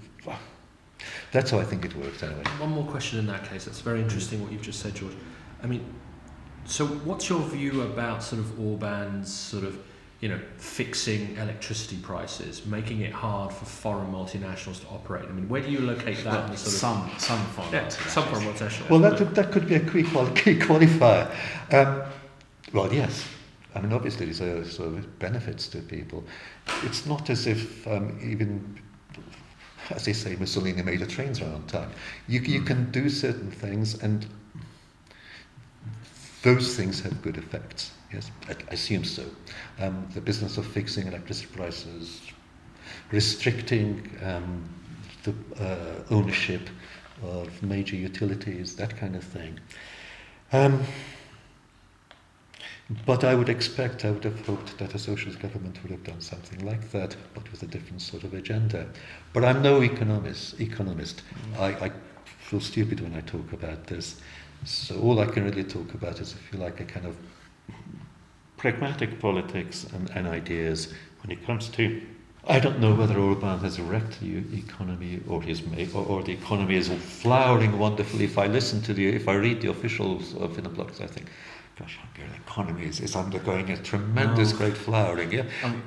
that's 1.33 1.51
how 1.51 1.59
I 1.59 1.65
think 1.65 1.85
it 1.85 1.95
works 1.97 2.23
anyway. 2.23 2.43
One 2.59 2.71
more 2.71 2.87
question 2.87 3.19
in 3.19 3.27
that 3.27 3.45
case. 3.49 3.67
That's 3.67 3.81
very 3.81 4.01
interesting 4.01 4.41
what 4.43 4.53
you've 4.53 4.63
just 4.63 4.81
said, 4.81 4.95
George. 4.95 5.15
I 5.63 5.67
mean, 5.67 5.85
so 6.65 6.87
what's 6.87 7.29
your 7.29 7.41
view 7.41 7.83
about 7.83 8.23
sort 8.23 8.41
of 8.41 8.59
Orban's 8.59 9.33
sort 9.33 9.65
of, 9.65 9.79
you 10.21 10.29
know, 10.29 10.39
fixing 10.59 11.37
electricity 11.37 11.97
prices, 11.97 12.67
making 12.67 13.01
it 13.01 13.13
hard 13.13 13.53
for 13.53 13.65
foreign 13.65 14.13
multinationals 14.13 14.81
to 14.83 14.87
operate? 14.89 15.25
I 15.29 15.33
mean, 15.33 15.49
where 15.49 15.63
do 15.63 15.71
you 15.71 15.81
locate 15.81 16.23
that 16.25 16.27
in 16.27 16.41
Well, 16.41 16.49
the 16.49 16.57
sort 16.57 17.05
of 17.07 17.19
some 17.19 17.19
some 17.19 17.47
foreign 17.47 17.73
yeah, 17.73 17.87
multinationals. 17.87 18.09
some 18.11 18.25
foreign 18.25 18.45
multinationals? 18.45 18.91
Well, 18.91 19.01
that, 19.01 19.35
that 19.35 19.53
could 19.53 19.67
be 19.69 19.77
a 19.77 19.81
key, 19.81 20.03
quali- 20.03 20.33
key 20.35 20.57
qualifier. 20.59 21.31
Um, 21.73 22.03
well, 22.73 22.93
yes. 22.93 23.25
I 23.75 23.81
mean, 23.81 23.93
obviously, 23.93 24.27
these 24.27 24.41
are 24.43 24.65
sort 24.65 24.89
of 24.89 25.19
benefits 25.19 25.69
to 25.69 25.79
people. 25.79 26.25
It's 26.83 27.07
not 27.07 27.31
as 27.31 27.47
if 27.47 27.87
um, 27.87 28.19
even 28.23 28.79
as 29.91 30.05
they 30.05 30.13
say, 30.13 30.37
Mussolini 30.37 30.83
made 30.83 31.01
the 31.01 31.07
trains 31.07 31.41
run 31.43 31.53
on 31.53 31.67
time. 31.67 31.91
You, 32.29 32.41
you 32.41 32.63
can 32.63 32.91
do 32.91 33.09
certain 33.09 33.51
things, 33.51 34.01
and 34.03 34.27
those 36.43 36.77
things 36.77 37.01
have 37.01 37.23
good 37.23 37.37
effects. 37.37 37.93
Yes, 38.13 38.31
I, 38.49 38.53
I 38.53 38.75
assume 38.75 39.05
so. 39.05 39.25
Um, 39.79 40.07
the 40.15 40.21
business 40.21 40.59
of 40.59 40.67
fixing 40.67 41.07
electricity 41.07 41.49
prices, 41.55 42.21
restricting 43.13 44.11
um, 44.23 44.69
the 45.23 45.35
uh, 45.63 46.03
ownership 46.11 46.69
of 47.23 47.63
major 47.63 47.97
utilities, 47.97 48.75
that 48.77 48.97
kind 48.97 49.15
of 49.15 49.23
thing. 49.23 49.61
Um, 50.53 50.83
but 53.07 53.23
I 53.23 53.37
would 53.37 53.49
expect, 53.49 54.05
I 54.05 54.11
would 54.11 54.25
have 54.25 54.45
hoped 54.45 54.77
that 54.79 54.95
a 54.95 54.99
socialist 54.99 55.39
government 55.39 55.81
would 55.83 55.93
have 55.93 56.03
done 56.03 56.21
something 56.21 56.67
like 56.67 56.91
that, 56.91 57.15
but 57.35 57.49
with 57.53 57.63
a 57.63 57.67
different 57.67 58.03
sort 58.03 58.25
of 58.25 58.35
agenda. 58.35 58.89
But 59.33 59.45
I'm 59.45 59.63
no 59.63 59.81
economist. 59.83 60.61
Economist, 60.61 61.23
mm. 61.53 61.61
I, 61.61 61.87
I 61.87 61.93
feel 62.41 62.61
stupid 62.61 63.01
when 63.01 63.15
I 63.15 63.21
talk 63.21 63.53
about 63.53 63.87
this. 63.87 64.21
So 64.65 64.99
all 64.99 65.21
I 65.21 65.27
can 65.27 65.45
really 65.45 65.63
talk 65.63 65.95
about 65.95 66.19
is, 66.21 66.33
if 66.33 66.53
you 66.53 66.59
like, 66.59 66.81
a 66.81 66.85
kind 66.85 67.07
of 67.07 67.17
pragmatic 68.61 69.19
politics 69.19 69.87
and, 69.95 70.11
and 70.11 70.29
ideas 70.29 70.93
when 71.23 71.31
it 71.31 71.45
comes 71.47 71.69
to 71.69 72.03
I 72.49 72.59
don't 72.59 72.81
know 72.81 72.95
whether 72.95 73.19
Orban 73.19 73.59
has 73.59 73.79
wrecked 73.79 74.21
the 74.21 74.39
economy 74.57 75.21
or 75.29 75.43
his 75.43 75.63
or, 75.95 76.05
or 76.07 76.23
the 76.23 76.33
economy 76.33 76.77
is 76.77 76.89
flowering 76.89 77.79
wonderfully. 77.79 78.25
If 78.25 78.39
I 78.39 78.47
listen 78.47 78.81
to 78.83 78.95
the, 78.95 79.07
if 79.09 79.29
I 79.29 79.35
read 79.35 79.61
the 79.61 79.69
officials 79.69 80.35
of 80.35 80.57
the 80.57 80.63
blogs, 80.63 81.03
I 81.03 81.07
think, 81.07 81.29
gosh, 81.79 81.99
Hungarian 82.03 82.35
economy 82.47 82.87
is, 82.87 83.01
is 83.01 83.15
undergoing 83.15 83.71
a 83.71 83.77
tremendous, 83.77 84.55
oh. 84.55 84.57
great 84.57 84.77
flowering. 84.77 85.31
Yeah. 85.31 85.45
I 85.63 85.69
mean, 85.71 85.83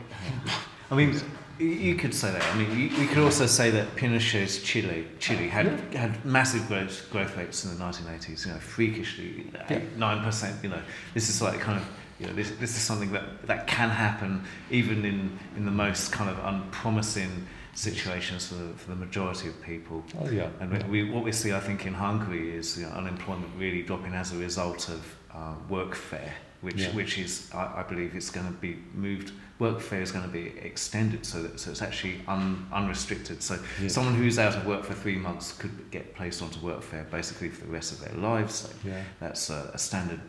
I 0.92 0.96
mean, 0.96 1.22
you 1.58 1.96
could 1.96 2.14
say 2.14 2.32
that. 2.32 2.44
I 2.44 2.56
mean, 2.56 2.70
you, 2.72 2.86
you 2.98 3.08
could 3.08 3.24
also 3.24 3.48
say 3.48 3.72
that 3.72 3.96
Pinochet's 3.96 4.62
Chile, 4.62 5.08
Chile 5.20 5.48
had 5.48 5.66
yeah. 5.92 6.02
had 6.02 6.24
massive 6.24 6.68
growth 6.68 7.10
growth 7.12 7.36
rates 7.36 7.66
in 7.66 7.76
the 7.76 7.84
1980s. 7.84 8.46
You 8.46 8.54
know, 8.54 8.60
freakishly, 8.60 9.52
nine 9.98 10.18
yeah. 10.18 10.24
percent. 10.24 10.64
You 10.64 10.70
know, 10.70 10.82
this 11.16 11.30
is 11.30 11.42
like 11.42 11.60
kind 11.60 11.80
of 11.80 11.88
you 12.20 12.28
know, 12.28 12.34
this, 12.34 12.52
this 12.52 12.72
is 12.72 12.82
something 12.82 13.12
that, 13.12 13.48
that 13.48 13.68
can 13.68 13.90
happen 13.90 14.44
even 14.70 15.04
in, 15.06 15.38
in 15.58 15.66
the 15.66 15.72
most 15.72 16.12
kind 16.12 16.30
of 16.30 16.38
unpromising 16.46 17.48
situations 17.74 18.48
for 18.48 18.56
the, 18.56 18.74
for 18.74 18.92
the 18.92 18.96
majority 18.96 19.48
of 19.48 19.62
people. 19.62 20.04
Oh, 20.22 20.30
yeah. 20.30 20.50
And 20.60 20.72
yeah. 20.72 20.88
We, 20.88 21.10
what 21.10 21.24
we 21.24 21.32
see, 21.32 21.54
I 21.54 21.60
think, 21.60 21.86
in 21.86 21.94
Hungary 21.94 22.56
is 22.56 22.78
you 22.78 22.86
know, 22.86 22.92
unemployment 22.92 23.52
really 23.58 23.82
dropping 23.82 24.14
as 24.14 24.32
a 24.34 24.38
result 24.38 24.90
of 24.90 25.16
uh, 25.34 25.56
workfare, 25.70 26.32
which, 26.62 26.76
yeah. 26.76 26.92
which 26.92 27.18
is, 27.18 27.50
I, 27.54 27.80
I 27.80 27.84
believe, 27.84 28.16
it's 28.16 28.30
going 28.30 28.46
to 28.46 28.54
be 28.54 28.78
moved. 28.94 29.32
Workfare 29.60 30.02
is 30.02 30.12
going 30.12 30.26
to 30.26 30.32
be 30.32 30.54
extended 30.60 31.26
so 31.26 31.42
that 31.42 31.60
so 31.60 31.72
it's 31.72 31.82
actually 31.82 32.22
un, 32.28 32.68
unrestricted. 32.72 33.42
So 33.42 33.58
yeah. 33.82 33.88
someone 33.88 34.16
who's 34.16 34.38
out 34.38 34.56
of 34.56 34.66
work 34.66 34.84
for 34.84 34.94
three 34.94 35.16
months 35.16 35.54
could 35.54 35.90
get 35.90 36.16
placed 36.16 36.42
onto 36.42 36.60
workfare 36.60 37.10
basically 37.10 37.50
for 37.50 37.66
the 37.66 37.72
rest 37.72 37.92
of 37.92 38.02
their 38.02 38.16
lives. 38.22 38.56
So 38.56 38.70
yeah. 38.86 39.02
That's 39.20 39.50
a, 39.50 39.72
a 39.74 39.78
standard 39.78 40.20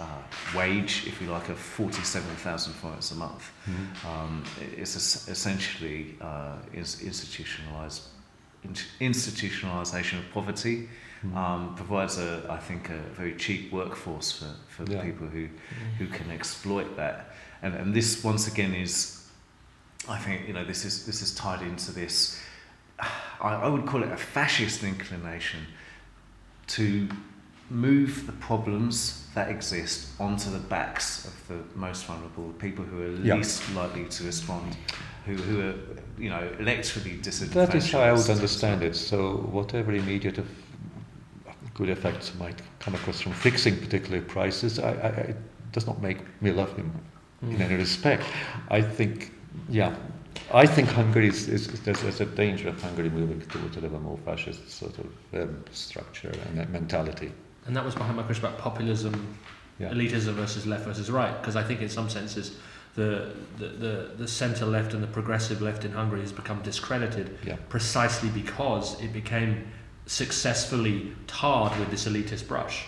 uh, 0.00 0.04
wage, 0.56 1.04
if 1.06 1.20
you 1.20 1.30
like, 1.30 1.48
of 1.48 1.58
47,000 1.58 2.72
forints 2.72 3.10
a 3.10 3.14
month. 3.14 3.52
Mm-hmm. 3.68 4.08
Um, 4.08 4.44
it's 4.72 4.96
essentially 5.28 6.16
uh, 6.20 6.56
is 6.72 7.02
institutionalized 7.02 8.02
institutionalization 9.00 10.18
of 10.18 10.30
poverty 10.32 10.86
mm-hmm. 11.24 11.36
um, 11.36 11.74
provides 11.76 12.18
a 12.18 12.46
I 12.50 12.58
think 12.58 12.90
a 12.90 12.98
very 13.14 13.34
cheap 13.36 13.72
workforce 13.72 14.32
for, 14.32 14.54
for 14.68 14.90
yeah. 14.90 15.02
people 15.02 15.26
who 15.26 15.46
mm-hmm. 15.46 15.96
who 15.98 16.06
can 16.08 16.30
exploit 16.30 16.96
that 16.96 17.32
and 17.62 17.74
and 17.74 17.94
this 17.94 18.22
once 18.22 18.48
again 18.48 18.74
is 18.74 19.26
I 20.08 20.18
think 20.18 20.46
you 20.46 20.52
know 20.52 20.64
this 20.64 20.84
is 20.84 21.06
this 21.06 21.22
is 21.22 21.34
tied 21.34 21.62
into 21.62 21.92
this 21.92 22.38
I, 23.40 23.54
I 23.54 23.68
would 23.68 23.86
call 23.86 24.02
it 24.02 24.12
a 24.12 24.16
fascist 24.18 24.84
inclination 24.84 25.66
to 26.68 27.08
move 27.70 28.26
the 28.26 28.32
problems 28.32 29.24
that 29.34 29.48
exist 29.48 30.08
onto 30.18 30.50
the 30.50 30.58
backs 30.58 31.24
of 31.24 31.48
the 31.48 31.78
most 31.78 32.04
vulnerable, 32.04 32.52
people 32.58 32.84
who 32.84 33.02
are 33.02 33.36
least 33.36 33.62
likely 33.74 34.04
to 34.06 34.24
respond, 34.24 34.76
who, 35.24 35.34
who 35.34 35.60
are, 35.60 35.74
you 36.18 36.28
know, 36.28 36.50
electorally 36.58 37.22
disadvantaged. 37.22 37.72
That 37.72 37.78
is 37.78 37.92
how 37.92 38.00
I 38.00 38.12
would 38.12 38.28
understand 38.28 38.82
it. 38.82 38.96
So 38.96 39.36
whatever 39.52 39.92
immediate 39.92 40.40
good 41.74 41.90
effects 41.90 42.34
might 42.34 42.60
come 42.80 42.96
across 42.96 43.20
from 43.20 43.32
fixing 43.32 43.78
particular 43.78 44.20
prices, 44.20 44.80
I, 44.80 44.90
I, 44.90 45.08
it 45.32 45.36
does 45.70 45.86
not 45.86 46.02
make 46.02 46.18
me 46.42 46.50
love 46.50 46.74
him 46.76 46.92
mm. 47.44 47.54
in 47.54 47.62
any 47.62 47.76
respect. 47.76 48.24
I 48.68 48.82
think, 48.82 49.32
yeah, 49.68 49.94
I 50.52 50.66
think 50.66 50.88
Hungary 50.88 51.28
is, 51.28 51.48
is, 51.48 51.68
is 51.68 51.80
there's, 51.82 52.02
there's, 52.02 52.20
a 52.20 52.26
danger 52.26 52.68
of 52.68 52.82
Hungary 52.82 53.10
moving 53.10 53.40
towards 53.42 53.76
a 53.76 53.80
more 53.88 54.18
fascist 54.24 54.68
sort 54.70 54.98
of 54.98 55.06
um, 55.34 55.64
structure 55.70 56.32
and 56.48 56.68
mentality 56.70 57.32
and 57.66 57.76
that 57.76 57.84
was 57.84 57.94
behind 57.94 58.16
my 58.16 58.22
question 58.22 58.44
about 58.44 58.58
populism, 58.58 59.36
yeah. 59.78 59.90
elitism 59.90 60.32
versus 60.32 60.66
left 60.66 60.84
versus 60.84 61.10
right. 61.10 61.40
Because 61.40 61.56
I 61.56 61.62
think 61.62 61.80
in 61.80 61.88
some 61.88 62.08
senses, 62.08 62.58
the, 62.94 63.32
the, 63.58 63.68
the, 63.68 64.10
the 64.18 64.28
centre 64.28 64.66
left 64.66 64.94
and 64.94 65.02
the 65.02 65.06
progressive 65.08 65.62
left 65.62 65.84
in 65.84 65.92
Hungary 65.92 66.20
has 66.20 66.32
become 66.32 66.60
discredited 66.62 67.38
yeah. 67.44 67.56
precisely 67.68 68.28
because 68.30 69.00
it 69.00 69.12
became 69.12 69.66
successfully 70.06 71.12
tarred 71.26 71.78
with 71.78 71.90
this 71.90 72.06
elitist 72.06 72.48
brush. 72.48 72.86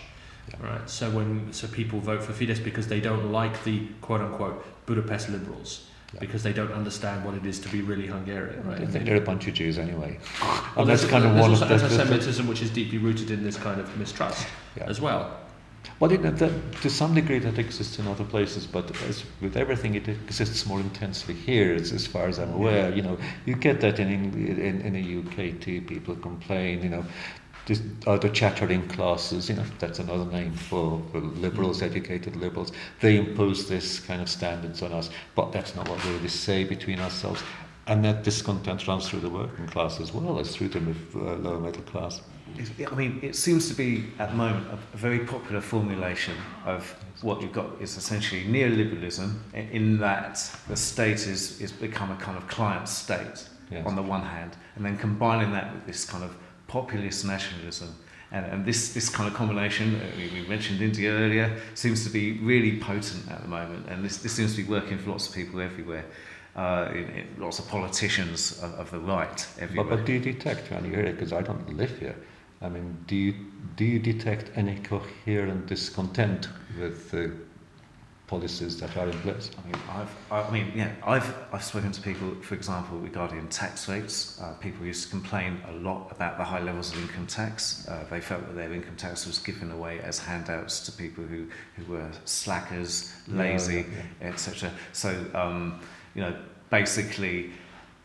Yeah. 0.49 0.71
Right. 0.71 0.89
So 0.89 1.09
when 1.09 1.53
so 1.53 1.67
people 1.67 2.01
vote 2.01 2.21
for 2.21 2.33
Fidesz 2.33 2.61
because 2.61 2.87
they 2.87 2.99
don't 2.99 3.31
like 3.31 3.63
the 3.63 3.87
quote 4.01 4.19
unquote 4.19 4.65
Budapest 4.85 5.29
liberals. 5.29 5.87
Because 6.19 6.43
they 6.43 6.53
don't 6.53 6.71
understand 6.71 7.25
what 7.25 7.33
it 7.33 7.45
is 7.45 7.59
to 7.59 7.69
be 7.69 7.81
really 7.81 8.07
Hungarian, 8.07 8.65
right? 8.67 8.87
Think 8.87 9.05
they're 9.05 9.17
a 9.17 9.21
bunch 9.21 9.47
of 9.47 9.53
Jews 9.53 9.77
anyway. 9.77 10.19
Well, 10.41 10.81
and 10.81 10.89
that's 10.89 11.05
kind 11.05 11.25
of 11.25 11.35
one 11.35 11.51
of 11.51 11.59
the 11.59 11.65
anti-Semitism, 11.65 12.47
which 12.47 12.61
is 12.61 12.69
deeply 12.69 12.97
rooted 12.97 13.31
in 13.31 13.43
this 13.43 13.57
kind 13.57 13.79
of 13.79 13.97
mistrust 13.97 14.47
yeah. 14.77 14.85
as 14.85 15.01
well. 15.01 15.39
Well, 15.99 16.11
it, 16.11 16.21
that, 16.21 16.81
to 16.81 16.89
some 16.89 17.13
degree, 17.13 17.39
that 17.39 17.59
exists 17.59 17.99
in 17.99 18.07
other 18.07 18.23
places, 18.23 18.65
but 18.65 18.89
as 19.03 19.23
with 19.41 19.57
everything, 19.57 19.95
it 19.95 20.07
exists 20.07 20.65
more 20.65 20.79
intensely 20.79 21.33
here, 21.33 21.73
as, 21.73 21.91
as 21.91 22.07
far 22.07 22.27
as 22.27 22.39
I'm 22.39 22.53
aware. 22.53 22.93
You 22.93 23.01
know, 23.01 23.17
you 23.45 23.55
get 23.55 23.81
that 23.81 23.99
in, 23.99 24.09
in 24.09 24.81
in 24.81 24.93
the 24.93 25.19
UK 25.19 25.59
too. 25.59 25.81
People 25.81 26.15
complain, 26.15 26.83
you 26.83 26.89
know, 26.89 27.05
uh, 28.07 28.17
the 28.17 28.29
chattering 28.29 28.87
classes, 28.89 29.49
you 29.49 29.55
know, 29.55 29.65
that's 29.79 29.99
another 29.99 30.25
name 30.25 30.53
for, 30.53 31.01
for 31.11 31.19
liberals, 31.19 31.81
mm. 31.81 31.85
educated 31.85 32.35
liberals. 32.35 32.71
They 32.99 33.17
impose 33.17 33.67
this 33.67 33.99
kind 33.99 34.21
of 34.21 34.29
standards 34.29 34.81
on 34.81 34.91
us, 34.91 35.09
but 35.35 35.51
that's 35.51 35.75
not 35.75 35.87
what 35.87 36.03
we 36.03 36.11
really 36.11 36.27
say 36.27 36.63
between 36.63 36.99
ourselves. 36.99 37.41
And 37.87 38.03
that 38.05 38.23
discontent 38.23 38.87
runs 38.87 39.09
through 39.09 39.21
the 39.21 39.29
working 39.29 39.67
class 39.67 39.99
as 39.99 40.13
well 40.13 40.39
as 40.39 40.55
through 40.55 40.69
the 40.69 40.79
uh, 40.79 41.35
lower 41.35 41.59
middle 41.59 41.83
class. 41.83 42.21
I 42.91 42.95
mean, 42.95 43.19
it 43.21 43.35
seems 43.35 43.67
to 43.69 43.73
be 43.73 44.05
at 44.19 44.29
the 44.29 44.35
moment 44.35 44.67
a, 44.67 44.73
a 44.73 44.97
very 44.97 45.19
popular 45.19 45.59
formulation 45.59 46.35
of 46.65 46.95
what 47.21 47.41
you've 47.41 47.51
got 47.51 47.81
is 47.81 47.97
essentially 47.97 48.43
neoliberalism, 48.43 49.35
in 49.53 49.97
that 49.99 50.49
the 50.67 50.75
state 50.75 51.27
is, 51.27 51.59
is 51.59 51.71
become 51.71 52.11
a 52.11 52.15
kind 52.17 52.37
of 52.37 52.47
client 52.47 52.87
state 52.87 53.49
yes. 53.71 53.85
on 53.85 53.95
the 53.95 54.01
one 54.01 54.21
hand, 54.21 54.55
and 54.75 54.85
then 54.85 54.97
combining 54.97 55.51
that 55.51 55.73
with 55.73 55.85
this 55.85 56.05
kind 56.05 56.23
of 56.23 56.35
populist 56.73 57.25
nationalism. 57.25 57.89
And, 58.31 58.45
and 58.51 58.65
this, 58.65 58.93
this 58.93 59.09
kind 59.09 59.27
of 59.29 59.35
combination, 59.35 59.87
uh, 59.95 59.99
we, 60.17 60.41
we 60.41 60.47
mentioned 60.47 60.81
India 60.81 61.11
earlier, 61.11 61.47
seems 61.75 62.03
to 62.05 62.09
be 62.09 62.25
really 62.51 62.79
potent 62.79 63.23
at 63.29 63.41
the 63.43 63.47
moment. 63.47 63.87
And 63.89 64.03
this, 64.03 64.17
this 64.23 64.33
seems 64.33 64.55
to 64.55 64.63
be 64.63 64.69
working 64.77 64.97
for 64.97 65.11
lots 65.11 65.27
of 65.27 65.35
people 65.35 65.61
everywhere. 65.61 66.05
Uh, 66.55 66.91
in, 66.99 67.05
in 67.17 67.25
lots 67.39 67.57
of 67.57 67.67
politicians 67.67 68.61
of, 68.63 68.71
of 68.81 68.91
the 68.91 68.99
right 68.99 69.39
everywhere. 69.59 69.89
But, 69.89 69.97
but 69.97 70.05
do 70.05 70.13
you 70.13 70.19
detect 70.33 70.69
when 70.71 70.85
you're 70.85 71.01
here, 71.01 71.11
because 71.11 71.33
I 71.33 71.41
don't 71.41 71.67
live 71.75 71.97
here, 71.97 72.15
I 72.61 72.69
mean, 72.69 72.87
do 73.07 73.15
you, 73.15 73.33
do 73.75 73.83
you 73.85 73.99
detect 73.99 74.51
any 74.55 74.75
coherent 74.91 75.65
discontent 75.65 76.49
with 76.79 77.09
the 77.09 77.31
policies 78.27 78.79
that 78.79 78.95
are 78.97 79.07
in 79.07 79.19
place. 79.19 79.51
I 79.57 79.65
mean, 79.65 79.81
I've, 79.89 80.15
I 80.31 80.49
mean, 80.51 80.71
yeah, 80.75 80.91
I've, 81.05 81.35
I've 81.51 81.63
spoken 81.63 81.91
to 81.91 82.01
people, 82.01 82.35
for 82.41 82.55
example, 82.55 82.97
regarding 82.97 83.47
tax 83.49 83.89
rates. 83.89 84.39
Uh, 84.41 84.53
people 84.53 84.85
used 84.85 85.03
to 85.03 85.09
complain 85.09 85.61
a 85.67 85.73
lot 85.73 86.11
about 86.11 86.37
the 86.37 86.43
high 86.43 86.61
levels 86.61 86.91
of 86.93 87.01
income 87.01 87.27
tax. 87.27 87.87
Uh, 87.87 88.05
they 88.09 88.21
felt 88.21 88.45
that 88.47 88.55
their 88.55 88.71
income 88.71 88.95
tax 88.95 89.25
was 89.25 89.39
given 89.39 89.71
away 89.71 89.99
as 89.99 90.19
handouts 90.19 90.79
to 90.85 90.91
people 90.91 91.23
who, 91.23 91.47
who 91.75 91.91
were 91.91 92.09
slackers, 92.25 93.13
lazy, 93.27 93.75
yeah, 93.75 93.81
yeah, 93.81 94.03
yeah. 94.21 94.27
etc. 94.29 94.71
So, 94.93 95.09
um, 95.35 95.81
you 96.15 96.21
know, 96.21 96.35
basically, 96.69 97.51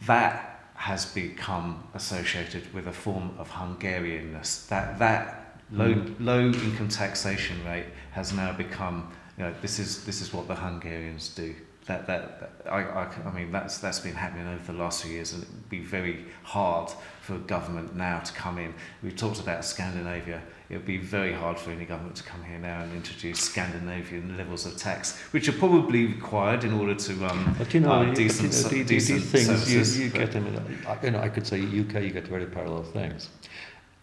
that 0.06 0.58
has 0.74 1.06
become 1.06 1.82
associated 1.94 2.72
with 2.72 2.86
a 2.86 2.92
form 2.92 3.34
of 3.38 3.50
Hungarianness. 3.50 4.68
That 4.68 4.98
that 4.98 5.58
low 5.72 5.94
mm. 5.94 6.14
low 6.20 6.40
income 6.40 6.88
taxation 6.88 7.64
rate 7.64 7.86
has 8.12 8.32
now 8.32 8.52
become 8.52 9.10
you 9.38 9.44
know, 9.44 9.54
this 9.62 9.78
is 9.78 10.04
this 10.04 10.20
is 10.20 10.32
what 10.32 10.48
the 10.48 10.54
Hungarians 10.56 11.28
do. 11.34 11.54
that, 11.86 12.06
that, 12.06 12.40
that 12.40 12.72
I, 12.72 12.80
I, 12.82 13.08
I 13.26 13.30
mean 13.32 13.50
that's 13.52 13.78
that's 13.78 14.00
been 14.00 14.14
happening 14.14 14.46
over 14.48 14.72
the 14.72 14.78
last 14.78 15.02
few 15.04 15.12
years 15.12 15.32
and 15.32 15.42
it'd 15.42 15.70
be 15.70 15.78
very 15.80 16.24
hard 16.42 16.90
for 17.22 17.34
a 17.36 17.38
government 17.38 17.94
now 17.96 18.18
to 18.20 18.32
come 18.32 18.58
in. 18.58 18.74
We've 19.02 19.16
talked 19.16 19.40
about 19.40 19.64
Scandinavia. 19.64 20.42
It 20.70 20.76
would 20.76 20.84
be 20.84 20.98
very 20.98 21.32
hard 21.32 21.58
for 21.58 21.70
any 21.70 21.86
government 21.86 22.16
to 22.16 22.24
come 22.24 22.42
here 22.44 22.58
now 22.58 22.82
and 22.82 22.92
introduce 22.92 23.38
Scandinavian 23.40 24.36
levels 24.36 24.66
of 24.66 24.76
tax, 24.76 25.18
which 25.30 25.48
are 25.48 25.52
probably 25.52 26.04
required 26.06 26.64
in 26.64 26.74
order 26.74 26.94
to 26.94 27.12
um, 27.26 27.54
But 27.56 27.72
you 27.72 27.80
know, 27.80 27.92
uh, 27.92 28.02
you- 28.02 28.14
decent, 28.14 28.52
you 28.52 28.62
know, 28.62 28.68
the- 28.68 28.82
the- 28.82 28.84
decent 28.84 29.20
these 29.22 29.30
things 29.30 29.46
services. 29.46 29.98
you, 29.98 30.04
you 30.06 30.10
But- 30.10 30.32
get 30.32 30.36
I- 30.86 30.98
you 31.04 31.10
know, 31.12 31.20
I 31.20 31.28
could 31.30 31.46
say 31.46 31.58
UK, 31.58 31.94
you 32.04 32.10
get 32.10 32.26
very 32.28 32.44
parallel 32.46 32.82
things, 32.82 33.30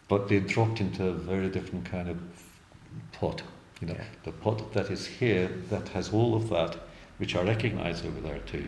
but 0.08 0.28
they 0.28 0.40
dropped 0.40 0.80
into 0.82 1.06
a 1.08 1.14
very 1.14 1.50
different 1.50 1.86
kind 1.86 2.10
of 2.10 2.18
pot. 3.12 3.44
You 3.82 3.88
know, 3.88 3.94
Yeah. 3.96 4.04
the 4.24 4.32
pot 4.32 4.74
that 4.74 4.90
is 4.90 5.06
here 5.06 5.50
that 5.70 5.90
has 5.90 6.14
all 6.14 6.36
of 6.36 6.50
that, 6.50 6.78
which 7.18 7.36
I 7.36 7.42
recognise 7.44 8.04
over 8.06 8.22
there 8.22 8.40
too. 8.40 8.68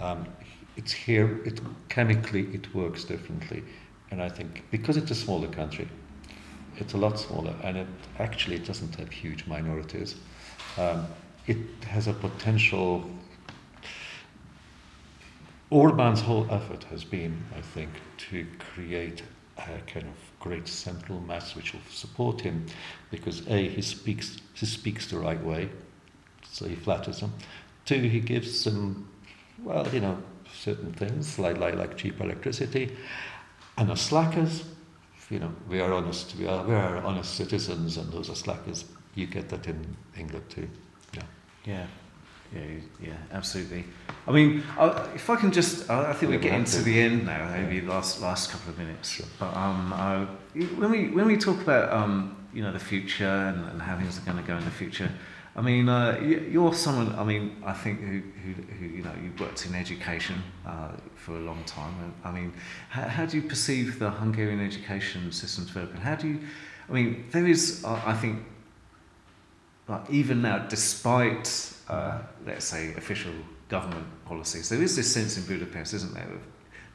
Um, 0.00 0.26
it's 0.76 0.92
here. 0.92 1.40
It 1.44 1.60
chemically 1.88 2.46
it 2.54 2.74
works 2.74 3.04
differently, 3.04 3.62
and 4.10 4.22
I 4.22 4.28
think 4.28 4.64
because 4.70 4.96
it's 4.96 5.10
a 5.10 5.14
smaller 5.14 5.48
country, 5.48 5.88
it's 6.76 6.94
a 6.94 6.96
lot 6.98 7.18
smaller, 7.18 7.54
and 7.62 7.76
it 7.76 7.88
actually 8.18 8.56
it 8.56 8.64
doesn't 8.64 8.94
have 8.96 9.10
huge 9.10 9.46
minorities. 9.46 10.14
Um, 10.78 11.06
it 11.46 11.58
has 11.88 12.06
a 12.08 12.12
potential 12.12 13.04
Orban's 15.70 16.22
whole 16.22 16.46
effort 16.50 16.84
has 16.84 17.04
been, 17.04 17.42
I 17.54 17.60
think, 17.60 17.90
to 18.30 18.46
create 18.58 19.22
kind 19.86 20.06
of 20.06 20.16
great 20.40 20.68
central 20.68 21.20
mass 21.20 21.54
which 21.54 21.72
will 21.72 21.80
support 21.90 22.40
him, 22.40 22.66
because 23.10 23.46
a 23.48 23.68
he 23.68 23.82
speaks 23.82 24.38
he 24.54 24.66
speaks 24.66 25.06
the 25.08 25.18
right 25.18 25.42
way, 25.42 25.68
so 26.50 26.66
he 26.66 26.74
flatters 26.74 27.20
them. 27.20 27.32
Two, 27.84 28.00
he 28.00 28.20
gives 28.20 28.64
them, 28.64 29.08
well, 29.62 29.86
you 29.88 30.00
know, 30.00 30.22
certain 30.52 30.92
things 30.92 31.38
like 31.38 31.58
like, 31.58 31.74
like 31.74 31.96
cheap 31.96 32.20
electricity, 32.20 32.96
and 33.76 33.88
the 33.88 33.96
slackers, 33.96 34.64
you 35.30 35.38
know, 35.38 35.52
we 35.68 35.80
are 35.80 35.92
honest, 35.92 36.36
we 36.38 36.46
are 36.46 36.64
we 36.64 36.74
are 36.74 36.98
honest 36.98 37.34
citizens, 37.34 37.96
and 37.96 38.12
those 38.12 38.30
are 38.30 38.36
slackers. 38.36 38.84
You 39.14 39.26
get 39.26 39.48
that 39.48 39.66
in 39.66 39.96
England 40.16 40.44
too. 40.48 40.68
Yeah, 41.14 41.22
yeah, 41.64 41.86
yeah, 42.54 42.60
yeah, 43.00 43.12
absolutely. 43.32 43.84
I 44.26 44.32
mean, 44.32 44.62
I, 44.78 44.88
if 45.14 45.28
I 45.30 45.36
can 45.36 45.52
just, 45.52 45.88
I, 45.90 46.10
I 46.10 46.12
think 46.14 46.32
we're 46.32 46.38
getting 46.38 46.64
to 46.64 46.82
the 46.82 47.00
end 47.00 47.26
now. 47.26 47.50
Maybe 47.50 47.80
last 47.86 48.20
last 48.20 48.50
couple 48.50 48.70
of 48.72 48.78
minutes. 48.78 49.08
Sure. 49.10 49.26
But 49.38 49.54
um, 49.56 49.92
uh, 49.92 50.26
when 50.76 50.90
we 50.90 51.08
when 51.08 51.26
we 51.26 51.36
talk 51.36 51.60
about 51.60 51.92
um, 51.92 52.36
you 52.54 52.62
know, 52.62 52.72
the 52.72 52.78
future 52.78 53.24
and, 53.26 53.68
and 53.70 53.82
how 53.82 53.96
things 53.96 54.18
are 54.18 54.22
going 54.22 54.38
to 54.38 54.42
go 54.42 54.56
in 54.56 54.64
the 54.64 54.70
future. 54.70 55.10
I 55.56 55.60
mean, 55.60 55.88
uh, 55.88 56.18
you- 56.22 56.46
you're 56.50 56.72
someone. 56.74 57.14
I 57.18 57.24
mean, 57.24 57.56
I 57.66 57.72
think 57.72 58.00
who, 58.00 58.22
who, 58.42 58.52
who 58.78 58.86
you 58.86 59.02
know, 59.02 59.12
you've 59.22 59.38
worked 59.40 59.66
in 59.66 59.74
education 59.74 60.36
uh, 60.66 60.92
for 61.16 61.32
a 61.32 61.40
long 61.40 61.62
time. 61.64 61.94
And, 62.02 62.12
I 62.24 62.30
mean, 62.30 62.52
how, 62.90 63.02
how 63.02 63.26
do 63.26 63.36
you 63.36 63.42
perceive 63.42 63.98
the 63.98 64.10
Hungarian 64.10 64.64
education 64.64 65.32
system 65.32 65.64
developing? 65.64 66.00
How 66.00 66.14
do 66.14 66.28
you? 66.28 66.40
I 66.88 66.92
mean, 66.92 67.24
there 67.32 67.46
is, 67.46 67.82
uh, 67.84 68.00
I 68.06 68.14
think, 68.14 68.44
like 69.88 70.08
even 70.10 70.42
now, 70.42 70.58
despite 70.58 71.74
uh, 71.88 72.18
let's 72.46 72.64
say 72.64 72.94
official 72.94 73.32
government 73.68 74.06
policies, 74.24 74.68
there 74.68 74.82
is 74.82 74.96
this 74.96 75.12
sense 75.12 75.36
in 75.36 75.44
Budapest, 75.44 75.94
isn't 75.94 76.14
there, 76.14 76.28
of 76.32 76.40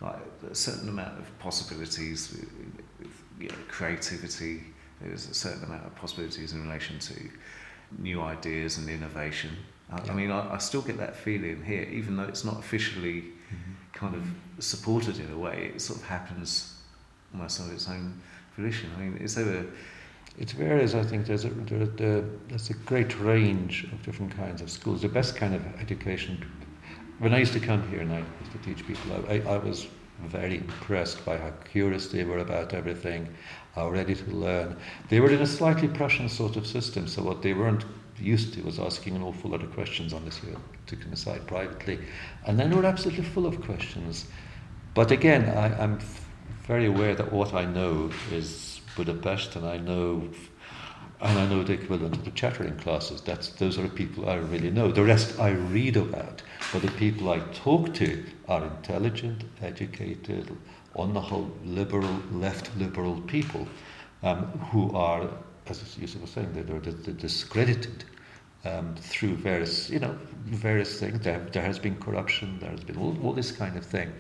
like 0.02 0.20
a 0.52 0.56
certain 0.56 0.90
amount 0.90 1.18
of 1.20 1.40
possibilities, 1.40 2.36
you 3.40 3.48
know, 3.48 3.56
creativity. 3.70 4.64
There's 5.02 5.30
a 5.30 5.34
certain 5.34 5.64
amount 5.64 5.86
of 5.86 5.96
possibilities 5.96 6.54
in 6.54 6.64
relation 6.64 7.00
to 7.00 7.14
new 7.98 8.22
ideas 8.22 8.78
and 8.78 8.90
innovation. 8.90 9.52
I, 9.92 10.02
I 10.10 10.14
mean, 10.14 10.32
I, 10.32 10.56
I 10.56 10.58
still 10.58 10.82
get 10.82 10.98
that 10.98 11.16
feeling 11.16 11.64
here, 11.64 11.84
even 11.84 12.18
though 12.18 12.24
it's 12.24 12.44
not 12.44 12.60
officially 12.60 13.26
kind 13.94 14.16
of 14.16 14.24
supported 14.64 15.20
in 15.20 15.32
a 15.32 15.38
way. 15.38 15.72
It 15.76 15.82
sort 15.82 16.00
of 16.00 16.06
happens 16.06 16.74
almost 17.34 17.62
on 17.62 17.72
its 17.72 17.88
own 17.88 18.22
volition. 18.58 18.90
I 18.96 19.02
mean, 19.02 19.18
is 19.18 19.36
there 19.36 19.50
a 19.50 19.66
It 20.38 20.52
varies. 20.52 20.96
I 20.96 21.04
think 21.04 21.28
there's 21.28 21.46
a 21.46 21.50
there, 21.50 21.86
there, 21.86 22.24
there's 22.48 22.70
a 22.70 22.74
great 22.74 23.20
range 23.20 23.84
of 23.86 24.02
different 24.04 24.36
kinds 24.36 24.62
of 24.62 24.70
schools. 24.70 25.02
The 25.02 25.10
best 25.10 25.36
kind 25.36 25.54
of 25.54 25.64
education. 25.80 26.44
When 27.20 27.34
I 27.34 27.38
used 27.38 27.54
to 27.54 27.60
come 27.60 27.88
here 27.90 28.02
and 28.02 28.12
I 28.12 28.20
used 28.40 28.52
to 28.52 28.58
teach 28.60 28.86
people, 28.86 29.14
I, 29.30 29.36
I, 29.36 29.56
I 29.56 29.58
was 29.58 29.88
very 30.26 30.58
impressed 30.58 31.24
by 31.26 31.38
how 31.38 31.52
curious 31.72 32.08
they 32.08 32.24
were 32.24 32.40
about 32.40 32.74
everything, 32.74 33.28
how 33.76 33.90
ready 33.90 34.16
to 34.16 34.32
learn. 34.32 34.76
They 35.10 35.20
were 35.20 35.30
in 35.30 35.42
a 35.42 35.48
slightly 35.48 35.88
Prussian 35.88 36.30
sort 36.30 36.56
of 36.56 36.66
system, 36.66 37.08
so 37.08 37.22
what 37.24 37.42
they 37.42 37.54
weren't 37.54 37.86
used 38.20 38.54
to 38.54 38.62
was 38.64 38.80
asking 38.80 39.16
an 39.16 39.24
awful 39.24 39.52
lot 39.52 39.64
of 39.64 39.74
questions 39.74 40.14
unless 40.14 40.42
you 40.44 40.60
took 40.86 41.00
them 41.02 41.14
aside 41.14 41.46
privately, 41.48 42.00
and 42.46 42.60
then 42.60 42.70
they 42.70 42.76
were 42.76 42.86
absolutely 42.86 43.24
full 43.24 43.46
of 43.46 43.62
questions. 43.62 44.28
But 44.94 45.12
again, 45.12 45.50
I, 45.58 45.82
I'm 45.82 46.00
very 46.68 46.86
aware 46.86 47.16
that 47.16 47.32
what 47.32 47.54
I 47.54 47.66
know 47.66 48.12
is 48.32 48.73
Budapest, 48.96 49.56
and 49.56 49.66
I 49.66 49.78
know, 49.78 50.30
and 51.22 51.40
I 51.40 51.48
know 51.48 51.64
the 51.64 51.74
equivalent 51.74 52.16
of 52.18 52.26
the 52.26 52.32
chattering 52.32 52.78
classes. 52.78 53.22
That's 53.22 53.50
those 53.50 53.78
are 53.78 53.84
the 53.84 53.90
people 53.90 54.30
I 54.30 54.36
really 54.36 54.70
know. 54.70 54.92
The 54.92 55.04
rest 55.04 55.40
I 55.40 55.52
read 55.52 55.98
about, 55.98 56.42
but 56.72 56.82
the 56.82 56.92
people 56.92 57.30
I 57.30 57.40
talk 57.54 57.94
to 57.96 58.24
are 58.48 58.66
intelligent, 58.66 59.44
educated, 59.62 60.56
on 60.96 61.14
the 61.14 61.22
whole, 61.22 61.52
liberal, 61.66 62.22
left 62.32 62.76
liberal 62.78 63.20
people, 63.22 63.68
um, 64.22 64.46
who 64.72 64.96
are, 64.96 65.28
as 65.68 65.98
Yusuf 65.98 66.22
was 66.22 66.32
saying, 66.32 66.54
they're, 66.54 66.64
they're, 66.64 67.14
discredited. 67.14 68.06
Um, 68.66 68.96
through 68.96 69.36
various, 69.36 69.90
you 69.90 70.00
know, 70.00 70.18
various 70.46 70.98
things. 70.98 71.20
There, 71.20 71.46
there 71.52 71.64
has 71.64 71.78
been 71.78 71.98
corruption. 71.98 72.60
There 72.62 72.70
has 72.70 72.82
been 72.82 72.96
all, 72.96 73.18
all 73.22 73.34
this 73.34 73.52
kind 73.52 73.76
of 73.76 73.86
thing. 73.86 74.14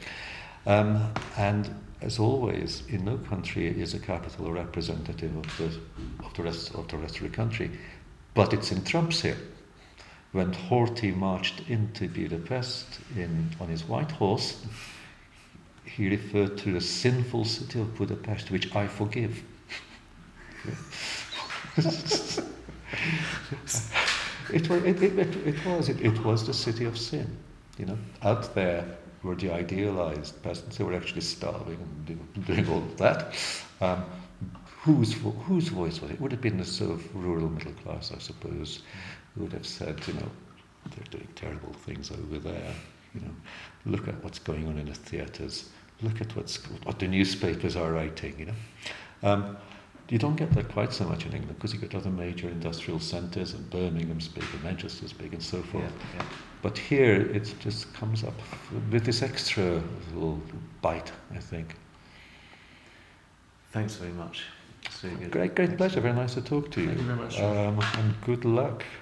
Um, 0.65 1.13
and 1.37 1.73
as 2.03 2.19
always, 2.19 2.83
in 2.89 3.05
no 3.05 3.17
country 3.17 3.67
is 3.67 3.93
a 3.93 3.99
capital 3.99 4.51
representative 4.51 5.35
of 5.37 5.57
the, 5.57 6.25
of 6.25 6.33
the 6.35 6.43
rest 6.43 6.75
of 6.75 6.87
the 6.89 6.97
rest 6.97 7.15
of 7.17 7.23
the 7.23 7.29
country, 7.29 7.71
but 8.33 8.53
it's 8.53 8.71
in 8.71 8.83
Trump's 8.83 9.21
here. 9.21 9.37
When 10.33 10.51
Horthy 10.53 11.15
marched 11.15 11.61
into 11.69 12.09
Budapest 12.09 12.99
in, 13.15 13.51
on 13.59 13.69
his 13.69 13.85
white 13.85 14.11
horse, 14.11 14.65
he 15.85 16.09
referred 16.09 16.57
to 16.59 16.73
the 16.73 16.81
sinful 16.81 17.45
city 17.45 17.79
of 17.79 17.95
Budapest, 17.95 18.51
which 18.51 18.75
I 18.75 18.87
forgive. 18.87 19.43
it, 24.53 24.69
it, 24.69 25.03
it, 25.03 25.47
it 25.47 25.65
was 25.65 25.89
it, 25.89 26.01
it 26.01 26.23
was 26.23 26.45
the 26.47 26.53
city 26.53 26.85
of 26.85 26.97
sin, 26.97 27.37
you 27.77 27.85
know. 27.85 27.97
Out 28.23 28.55
there 28.55 28.97
were 29.23 29.35
the 29.35 29.51
idealized 29.51 30.41
peasants 30.43 30.77
who 30.77 30.85
were 30.85 30.93
actually 30.93 31.21
starving 31.21 31.77
and 31.79 32.05
do- 32.05 32.41
doing 32.53 32.67
all 32.69 32.79
of 32.79 32.97
that. 32.97 33.35
Um, 33.81 34.03
whose 34.81 35.13
whose 35.47 35.69
voice 35.69 36.01
was 36.01 36.11
it? 36.11 36.19
Would 36.19 36.31
have 36.31 36.41
been 36.41 36.57
the 36.57 36.65
sort 36.65 36.91
of 36.91 37.15
rural 37.15 37.49
middle 37.49 37.71
class, 37.83 38.11
I 38.13 38.19
suppose, 38.19 38.81
who 39.33 39.43
would 39.43 39.53
have 39.53 39.65
said, 39.65 40.05
you 40.07 40.13
know, 40.15 40.29
they're 40.91 41.05
doing 41.09 41.27
terrible 41.35 41.73
things 41.85 42.11
over 42.11 42.37
there. 42.39 42.73
You 43.15 43.21
know, 43.21 43.35
look 43.85 44.07
at 44.07 44.21
what's 44.23 44.39
going 44.39 44.67
on 44.67 44.77
in 44.77 44.87
the 44.87 44.93
theatres. 44.93 45.69
Look 46.01 46.19
at 46.19 46.35
what's 46.35 46.57
what 46.83 46.99
the 46.99 47.07
newspapers 47.07 47.75
are 47.75 47.91
writing. 47.91 48.35
You 48.37 48.45
know. 48.47 48.55
Um, 49.23 49.57
you 50.09 50.17
don't 50.17 50.35
get 50.35 50.51
that 50.51 50.69
quite 50.69 50.91
so 50.91 51.05
much 51.05 51.25
in 51.25 51.31
England 51.31 51.55
because 51.55 51.73
you've 51.73 51.81
got 51.81 51.95
other 51.95 52.09
major 52.09 52.49
industrial 52.49 52.99
centres 52.99 53.53
and 53.53 53.69
Birmingham's 53.69 54.27
big 54.27 54.43
and 54.53 54.63
Manchester's 54.63 55.13
big 55.13 55.33
and 55.33 55.41
so 55.41 55.57
yeah, 55.57 55.63
forth. 55.63 55.93
yeah. 56.15 56.25
But 56.63 56.77
here 56.77 57.15
it 57.37 57.53
just 57.59 57.93
comes 57.93 58.23
up 58.23 58.33
with 58.89 59.03
this 59.03 59.21
extra 59.21 59.83
little 60.13 60.41
bite, 60.81 61.11
I 61.35 61.39
think. 61.39 61.75
Thanks 63.71 63.95
very 63.95 64.13
much. 64.13 64.43
Great, 65.01 65.31
great 65.31 65.55
Thanks. 65.55 65.75
pleasure. 65.75 65.99
Very 65.99 66.13
nice 66.13 66.35
to 66.35 66.41
talk 66.41 66.71
to 66.71 66.81
you. 66.81 66.87
Thank 66.87 66.99
you 66.99 67.05
very 67.05 67.19
much. 67.19 67.39
Um, 67.39 67.79
and 67.99 68.21
good 68.21 68.45
luck. 68.45 68.83